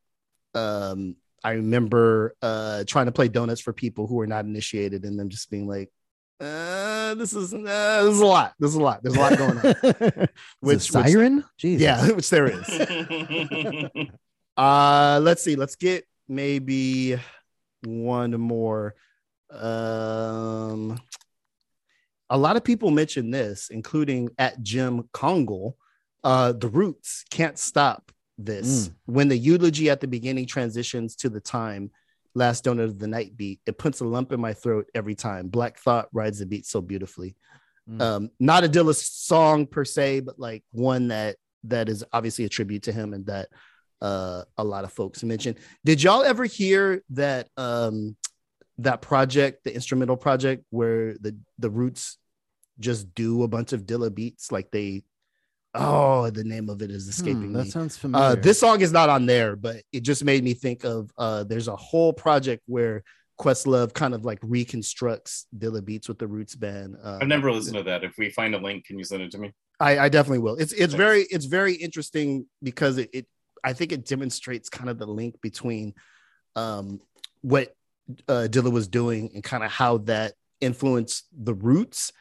Um, 0.55 1.17
I 1.43 1.53
remember 1.53 2.35
uh 2.43 2.85
trying 2.87 3.07
to 3.07 3.13
play 3.13 3.29
donuts 3.29 3.61
for 3.61 3.73
people 3.73 4.07
who 4.07 4.21
are 4.21 4.27
not 4.27 4.45
initiated 4.45 5.05
and 5.05 5.19
them 5.19 5.29
just 5.31 5.51
being 5.51 5.67
like, 5.67 5.91
uh, 6.41 7.15
this 7.15 7.33
is 7.33 7.55
uh, 7.55 8.03
this 8.05 8.15
is 8.15 8.21
a 8.21 8.27
lot. 8.27 8.53
There's 8.59 8.75
a 8.75 8.83
lot. 8.83 9.03
There's 9.03 9.17
a 9.17 9.21
lot 9.21 9.39
going 9.39 9.59
on. 9.59 9.65
Which, 9.83 9.83
Which- 9.89 10.29
which- 10.61 10.91
siren? 10.91 11.45
Jesus. 11.57 11.83
yeah, 11.83 12.11
which 12.13 12.29
there 12.31 12.47
is. 12.47 12.69
Uh 14.57 15.19
let's 15.23 15.43
see. 15.43 15.57
Let's 15.57 15.75
get 15.75 16.07
maybe 16.29 17.19
one 17.85 18.33
more. 18.39 18.95
Um 19.55 21.01
a 22.31 22.39
lot 22.39 22.57
of 22.57 22.65
people 22.65 22.91
mention 22.91 23.31
this, 23.31 23.69
including 23.71 24.31
at 24.39 24.63
Jim 24.63 25.09
Congle. 25.13 25.77
Uh, 26.23 26.53
the 26.53 26.69
Roots 26.69 27.25
can't 27.31 27.59
stop 27.59 28.11
this. 28.39 28.91
When 29.07 29.29
the 29.29 29.37
eulogy 29.37 29.91
at 29.91 30.01
the 30.01 30.09
beginning 30.09 30.47
transitions 30.47 31.17
to 31.17 31.29
the 31.29 31.41
time, 31.41 31.91
last 32.35 32.65
donut 32.65 32.85
of 32.85 32.99
the 32.99 33.07
night 33.07 33.37
beat, 33.37 33.61
it 33.67 33.79
puts 33.79 34.01
a 34.01 34.05
lump 34.05 34.33
in 34.33 34.41
my 34.41 34.55
throat 34.55 34.87
every 34.95 35.15
time. 35.15 35.49
Black 35.49 35.79
Thought 35.79 36.09
rides 36.13 36.39
the 36.39 36.47
beat 36.47 36.67
so 36.67 36.81
beautifully. 36.81 37.37
Mm. 37.89 38.01
Um, 38.01 38.31
not 38.41 38.65
a 38.65 38.69
Dilla 38.69 38.95
song 38.95 39.67
per 39.67 39.85
se, 39.85 40.21
but 40.21 40.39
like 40.39 40.65
one 40.73 41.09
that 41.09 41.37
that 41.65 41.89
is 41.89 42.05
obviously 42.13 42.45
a 42.45 42.49
tribute 42.49 42.85
to 42.85 42.93
him 42.93 43.15
and 43.15 43.27
that 43.27 43.49
uh 44.01 44.43
a 44.59 44.65
lot 44.65 44.85
of 44.85 44.93
folks 44.93 45.23
mentioned. 45.23 45.57
Did 45.85 46.03
y'all 46.03 46.23
ever 46.23 46.45
hear 46.45 47.03
that 47.11 47.49
um 47.57 48.17
that 48.79 49.01
project, 49.03 49.65
the 49.65 49.75
instrumental 49.75 50.17
project 50.17 50.65
where 50.71 51.15
the 51.21 51.37
the 51.59 51.71
roots 51.71 52.19
just 52.81 53.15
do 53.15 53.43
a 53.45 53.49
bunch 53.49 53.73
of 53.73 53.83
Dilla 53.87 54.13
beats 54.13 54.51
like 54.51 54.71
they 54.71 55.05
oh 55.75 56.31
the 56.31 56.45
name 56.45 56.69
of 56.71 56.83
it 56.83 56.91
is 56.91 57.09
escaping 57.09 57.51
Hmm, 57.51 57.53
me. 57.57 57.65
that 57.65 57.71
sounds 57.71 57.97
familiar. 57.97 58.27
Uh, 58.27 58.35
this 58.37 58.59
song 58.61 58.81
is 58.81 58.93
not 58.93 59.09
on 59.09 59.27
there, 59.27 59.57
but 59.57 59.83
it 59.93 60.01
just 60.03 60.25
made 60.25 60.43
me 60.45 60.55
think 60.55 60.85
of 60.85 61.11
uh, 61.19 61.45
there's 61.45 61.69
a 61.69 61.77
whole 61.77 62.13
project 62.13 62.63
where 62.67 63.03
Questlove 63.41 63.93
kind 63.93 64.15
of 64.15 64.25
like 64.25 64.39
reconstructs 64.43 65.47
Dilla 65.57 65.85
Beats 65.85 66.09
with 66.09 66.19
the 66.21 66.27
Roots 66.29 66.55
band. 66.55 66.97
Uh, 67.03 67.19
I've 67.21 67.27
never 67.29 67.51
listened 67.51 67.77
to 67.77 67.83
that. 67.85 68.05
If 68.05 68.15
we 68.17 68.31
find 68.31 68.55
a 68.55 68.59
link, 68.59 68.87
can 68.87 68.97
you 68.97 69.05
send 69.05 69.23
it 69.23 69.33
to 69.33 69.39
me? 69.39 69.53
I, 69.81 69.99
I 69.99 70.09
definitely 70.09 70.39
will. 70.39 70.55
It's 70.57 70.73
it's 70.73 70.81
Thanks. 70.81 70.95
very 70.95 71.23
it's 71.31 71.47
very 71.47 71.75
interesting 71.75 72.47
because 72.63 72.99
it, 72.99 73.11
it 73.13 73.27
I 73.65 73.73
think 73.73 73.91
it 73.91 74.05
demonstrates 74.07 74.69
kind 74.69 74.89
of 74.89 74.99
the 74.99 75.07
link 75.07 75.41
between 75.41 75.95
um, 76.55 77.01
what 77.41 77.75
uh, 78.29 78.49
Dilla 78.51 78.71
was 78.71 78.89
doing 78.89 79.31
and 79.35 79.43
kind 79.43 79.65
of 79.65 79.71
how 79.71 79.99
that 79.99 80.35
influenced 80.61 81.27
the 81.33 81.55
Roots, 81.55 82.13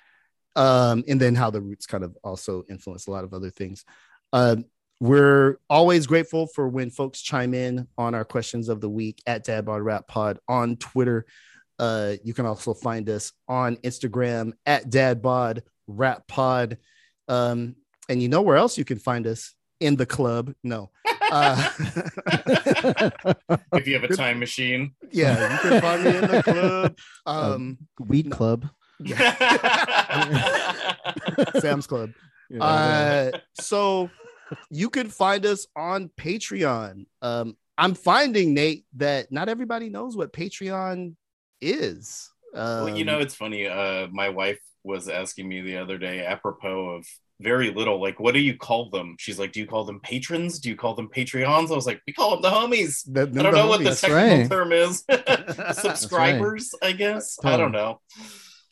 um, 0.55 1.03
and 1.07 1.19
then 1.19 1.35
how 1.35 1.49
the 1.49 1.61
Roots 1.61 1.85
kind 1.85 2.03
of 2.03 2.17
also 2.23 2.63
influenced 2.69 3.07
a 3.07 3.11
lot 3.11 3.23
of 3.23 3.33
other 3.33 3.49
things. 3.49 3.85
Um, 4.31 4.65
we're 4.99 5.57
always 5.69 6.07
grateful 6.07 6.47
for 6.47 6.67
when 6.67 6.89
folks 6.89 7.21
chime 7.21 7.53
in 7.53 7.87
on 7.97 8.15
our 8.15 8.23
questions 8.23 8.69
of 8.69 8.79
the 8.79 8.89
week 8.89 9.21
at 9.27 9.43
Dad 9.43 9.65
Dadbod 9.65 9.83
Rap 9.83 10.07
Pod 10.07 10.39
on 10.47 10.77
Twitter. 10.77 11.25
Uh, 11.79 12.13
you 12.23 12.33
can 12.33 12.45
also 12.45 12.73
find 12.73 13.09
us 13.09 13.33
on 13.47 13.75
Instagram 13.77 14.53
at 14.65 14.89
Dadbod 14.89 15.61
Rap 15.87 16.27
Pod. 16.27 16.77
Um, 17.27 17.75
and 18.07 18.21
you 18.21 18.29
know 18.29 18.41
where 18.41 18.57
else 18.57 18.77
you 18.77 18.85
can 18.85 18.99
find 18.99 19.27
us 19.27 19.53
in 19.79 19.95
the 19.95 20.05
club? 20.05 20.53
No. 20.63 20.91
Uh, 21.33 21.69
If 23.73 23.87
you 23.87 23.99
have 23.99 24.03
a 24.03 24.15
time 24.15 24.39
machine. 24.39 24.93
yeah, 25.11 25.53
you 25.53 25.59
can 25.69 25.81
find 25.81 26.03
me 26.03 26.15
in 26.15 26.21
the 26.21 26.43
club. 26.51 26.97
Um, 27.25 27.77
Weed 27.99 28.29
Club. 28.29 28.69
Sam's 31.59 31.87
Club. 31.87 32.11
Uh, 32.59 33.31
so 33.59 34.09
you 34.69 34.89
can 34.89 35.09
find 35.09 35.45
us 35.45 35.65
on 35.75 36.11
Patreon. 36.19 37.05
Um, 37.21 37.57
I'm 37.77 37.95
finding 37.95 38.53
Nate 38.53 38.85
that 38.97 39.31
not 39.31 39.49
everybody 39.49 39.89
knows 39.89 40.15
what 40.15 40.31
Patreon 40.31 41.15
is. 41.61 42.29
Um, 42.53 42.85
well, 42.85 42.97
you 42.97 43.05
know, 43.05 43.19
it's 43.19 43.33
funny. 43.33 43.67
Uh, 43.67 44.07
my 44.11 44.29
wife 44.29 44.59
was 44.83 45.09
asking 45.09 45.49
me 45.49 45.61
the 45.61 45.77
other 45.77 45.97
day, 45.97 46.23
apropos 46.23 46.97
of 46.97 47.07
very 47.39 47.71
little, 47.71 48.01
like, 48.01 48.19
what 48.19 48.33
do 48.33 48.39
you 48.39 48.55
call 48.55 48.89
them? 48.89 49.15
She's 49.19 49.39
like, 49.39 49.51
do 49.51 49.59
you 49.59 49.67
call 49.67 49.85
them 49.85 49.99
patrons? 49.99 50.59
Do 50.59 50.69
you 50.69 50.75
call 50.75 50.93
them 50.93 51.09
Patreons? 51.09 51.71
I 51.71 51.75
was 51.75 51.85
like, 51.85 52.01
we 52.07 52.13
call 52.13 52.31
them 52.31 52.41
the 52.41 52.49
homies. 52.49 53.03
the- 53.05 53.21
I 53.39 53.43
don't 53.43 53.53
know 53.53 53.67
what 53.67 53.83
the 53.83 53.95
technical 53.95 54.15
right. 54.15 54.49
term 54.49 54.71
is. 54.71 55.03
Subscribers, 55.81 56.73
I 56.81 56.93
guess. 56.93 57.37
I 57.43 57.57
don't 57.57 57.71
know. 57.71 57.99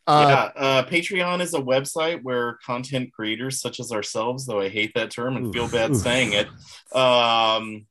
Uh, 0.07 0.25
yeah, 0.27 0.61
uh, 0.61 0.83
Patreon 0.85 1.41
is 1.41 1.53
a 1.53 1.59
website 1.59 2.23
where 2.23 2.57
content 2.65 3.13
creators 3.13 3.61
such 3.61 3.79
as 3.79 3.91
ourselves, 3.91 4.45
though 4.45 4.59
I 4.59 4.69
hate 4.69 4.93
that 4.95 5.11
term 5.11 5.37
and 5.37 5.53
feel 5.53 5.67
bad 5.67 5.91
oof. 5.91 5.97
saying 5.97 6.33
it, 6.33 6.47
um, 6.95 7.85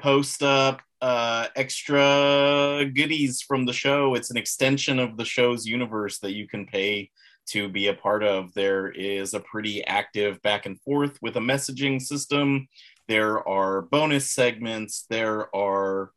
post 0.00 0.42
up 0.42 0.80
uh, 1.02 1.48
extra 1.56 2.88
goodies 2.94 3.42
from 3.42 3.66
the 3.66 3.72
show. 3.72 4.14
It's 4.14 4.30
an 4.30 4.36
extension 4.36 4.98
of 4.98 5.16
the 5.16 5.24
show's 5.24 5.66
universe 5.66 6.18
that 6.20 6.32
you 6.32 6.46
can 6.46 6.66
pay 6.66 7.10
to 7.46 7.68
be 7.68 7.88
a 7.88 7.94
part 7.94 8.22
of. 8.22 8.52
There 8.54 8.88
is 8.88 9.34
a 9.34 9.40
pretty 9.40 9.84
active 9.84 10.42
back 10.42 10.66
and 10.66 10.80
forth 10.80 11.18
with 11.22 11.36
a 11.36 11.40
messaging 11.40 12.00
system. 12.00 12.68
There 13.08 13.46
are 13.48 13.82
bonus 13.82 14.30
segments. 14.30 15.06
There 15.08 15.54
are 15.54 16.10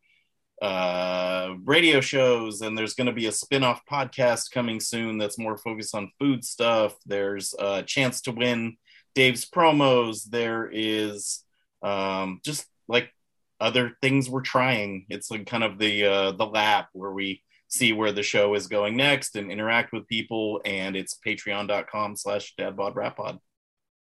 uh 0.61 1.55
radio 1.63 2.01
shows 2.01 2.61
and 2.61 2.77
there's 2.77 2.93
going 2.93 3.07
to 3.07 3.13
be 3.13 3.27
a 3.27 3.31
spin-off 3.31 3.81
podcast 3.89 4.51
coming 4.51 4.79
soon 4.79 5.17
that's 5.17 5.39
more 5.39 5.57
focused 5.57 5.95
on 5.95 6.11
food 6.19 6.43
stuff 6.43 6.95
there's 7.05 7.55
a 7.59 7.81
chance 7.83 8.19
to 8.19 8.31
win 8.31 8.75
dave's 9.15 9.49
promos 9.49 10.29
there 10.29 10.69
is 10.69 11.45
um 11.81 12.41
just 12.43 12.65
like 12.89 13.09
other 13.61 13.93
things 14.01 14.29
we're 14.29 14.41
trying 14.41 15.05
it's 15.09 15.31
like 15.31 15.47
kind 15.47 15.63
of 15.63 15.77
the 15.77 16.05
uh 16.05 16.31
the 16.33 16.45
lab 16.45 16.85
where 16.91 17.11
we 17.11 17.41
see 17.69 17.93
where 17.93 18.11
the 18.11 18.23
show 18.23 18.53
is 18.55 18.67
going 18.67 18.97
next 18.97 19.35
and 19.35 19.51
interact 19.51 19.93
with 19.93 20.07
people 20.07 20.61
and 20.65 20.95
it's 20.95 21.17
patreon.com 21.25 22.15
slash 22.15 22.53
dadbodrappod 22.59 23.39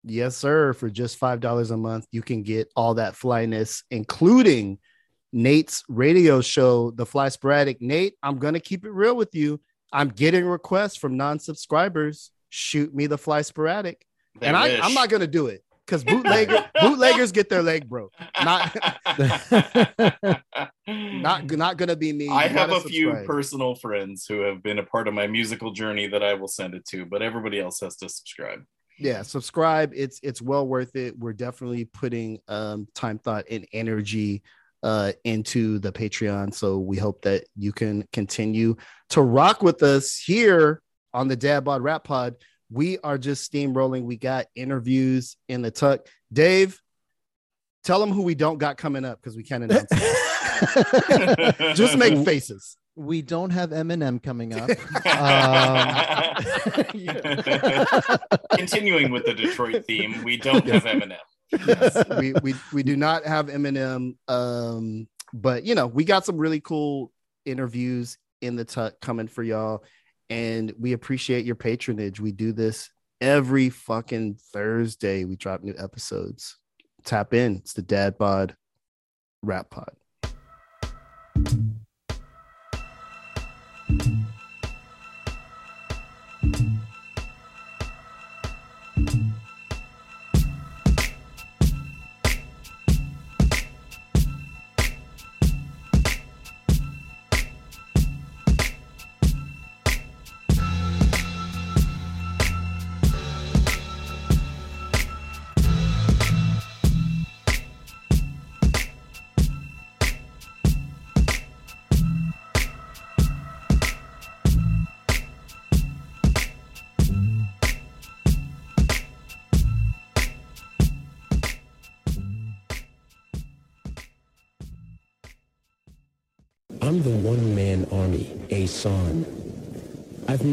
Yes, 0.06 0.36
sir. 0.36 0.74
For 0.74 0.90
just 0.90 1.16
five 1.16 1.40
dollars 1.40 1.70
a 1.70 1.78
month, 1.78 2.06
you 2.12 2.20
can 2.20 2.42
get 2.42 2.68
all 2.76 2.92
that 2.96 3.16
flyness, 3.16 3.84
including 3.90 4.78
Nate's 5.32 5.82
radio 5.88 6.42
show, 6.42 6.90
The 6.90 7.06
Fly 7.06 7.30
Sporadic. 7.30 7.80
Nate, 7.80 8.14
I'm 8.22 8.38
gonna 8.38 8.60
keep 8.60 8.84
it 8.84 8.90
real 8.90 9.16
with 9.16 9.34
you. 9.34 9.62
I'm 9.94 10.10
getting 10.10 10.44
requests 10.44 10.96
from 10.96 11.16
non-subscribers. 11.16 12.30
Shoot 12.50 12.94
me 12.94 13.06
the 13.06 13.16
Fly 13.16 13.40
Sporadic, 13.40 14.04
They 14.38 14.48
and 14.48 14.56
I. 14.56 14.76
I'm 14.76 14.92
not 14.92 15.08
gonna 15.08 15.26
do 15.26 15.46
it 15.46 15.64
because 15.86 16.04
bootlegger 16.04 16.64
bootleggers 16.80 17.32
get 17.32 17.48
their 17.48 17.62
leg 17.62 17.88
broke. 17.88 18.12
Not 18.42 18.76
not 20.86 21.50
not 21.50 21.76
gonna 21.76 21.96
be 21.96 22.12
me. 22.12 22.28
I 22.28 22.48
have 22.48 22.70
a 22.70 22.74
gotta 22.74 22.88
few 22.88 23.14
personal 23.26 23.74
friends 23.74 24.26
who 24.26 24.40
have 24.40 24.62
been 24.62 24.78
a 24.78 24.84
part 24.84 25.08
of 25.08 25.14
my 25.14 25.26
musical 25.26 25.72
journey 25.72 26.06
that 26.08 26.22
I 26.22 26.34
will 26.34 26.48
send 26.48 26.74
it 26.74 26.84
to, 26.86 27.04
but 27.06 27.22
everybody 27.22 27.60
else 27.60 27.80
has 27.80 27.96
to 27.96 28.08
subscribe. 28.08 28.60
yeah 28.98 29.22
subscribe 29.22 29.92
it's 29.94 30.20
it's 30.22 30.40
well 30.40 30.66
worth 30.66 30.94
it 30.94 31.18
we're 31.18 31.32
definitely 31.32 31.84
putting 31.84 32.38
um 32.46 32.86
time 32.94 33.18
thought 33.18 33.44
and 33.50 33.66
energy 33.72 34.40
uh 34.84 35.10
into 35.24 35.80
the 35.80 35.90
patreon 35.90 36.54
so 36.54 36.78
we 36.78 36.96
hope 36.96 37.20
that 37.22 37.44
you 37.56 37.72
can 37.72 38.06
continue 38.12 38.76
to 39.10 39.20
rock 39.20 39.62
with 39.62 39.82
us 39.82 40.16
here 40.16 40.80
on 41.12 41.26
the 41.26 41.34
dad 41.34 41.64
bod 41.64 41.82
rap 41.82 42.04
pod 42.04 42.36
we 42.70 42.98
are 42.98 43.18
just 43.18 43.50
steamrolling 43.50 44.04
we 44.04 44.16
got 44.16 44.46
interviews 44.54 45.36
in 45.48 45.62
the 45.62 45.70
tuck 45.70 46.06
dave 46.32 46.80
tell 47.84 48.00
them 48.00 48.10
who 48.10 48.22
we 48.22 48.34
don't 48.34 48.58
got 48.58 48.76
coming 48.76 49.04
up 49.04 49.20
because 49.20 49.36
we 49.36 49.42
can't 49.42 49.64
announce 49.64 49.90
just 51.76 51.96
make 51.96 52.16
faces 52.24 52.76
we 52.96 53.22
don't 53.22 53.50
have 53.50 53.70
Eminem 53.70 54.22
coming 54.22 54.54
up. 54.54 54.68
Continuing 58.50 59.10
with 59.10 59.24
the 59.24 59.34
Detroit 59.34 59.84
theme, 59.84 60.22
we 60.22 60.36
don't 60.36 60.66
have 60.68 60.84
Eminem. 60.84 61.18
yes, 61.66 62.04
we, 62.18 62.32
we 62.42 62.54
we 62.72 62.82
do 62.82 62.96
not 62.96 63.24
have 63.24 63.46
Eminem. 63.46 64.16
Um, 64.28 65.08
but 65.32 65.64
you 65.64 65.74
know, 65.74 65.86
we 65.86 66.04
got 66.04 66.24
some 66.24 66.36
really 66.36 66.60
cool 66.60 67.12
interviews 67.44 68.18
in 68.40 68.56
the 68.56 68.64
tuck 68.64 69.00
coming 69.00 69.28
for 69.28 69.42
y'all, 69.42 69.84
and 70.34 70.74
we 70.80 70.94
appreciate 70.94 71.44
your 71.44 71.54
patronage. 71.54 72.18
We 72.18 72.32
do 72.32 72.52
this 72.52 72.90
every 73.20 73.70
fucking 73.70 74.34
Thursday. 74.52 75.24
We 75.24 75.36
drop 75.36 75.62
new 75.62 75.76
episodes. 75.78 76.58
Tap 77.04 77.32
in. 77.34 77.58
It's 77.58 77.72
the 77.72 77.82
Dad 77.82 78.18
Bod 78.18 78.56
Rap 79.42 79.70
Pod. 79.70 79.92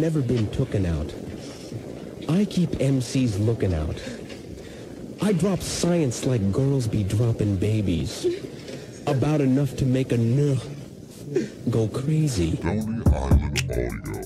Never 0.01 0.21
been 0.23 0.47
tooken 0.47 0.87
out. 0.87 1.13
I 2.27 2.45
keep 2.45 2.71
MCs 2.71 3.37
looking 3.45 3.71
out. 3.71 4.01
I 5.21 5.31
drop 5.31 5.59
science 5.59 6.25
like 6.25 6.51
girls 6.51 6.87
be 6.87 7.03
dropping 7.03 7.57
babies. 7.57 8.25
About 9.05 9.41
enough 9.41 9.75
to 9.75 9.85
make 9.85 10.11
a 10.11 10.17
nerd 10.17 10.59
go 11.69 11.87
crazy. 11.87 12.57
Lonely 12.63 12.81
Island 12.81 13.07
Audio. 13.13 14.20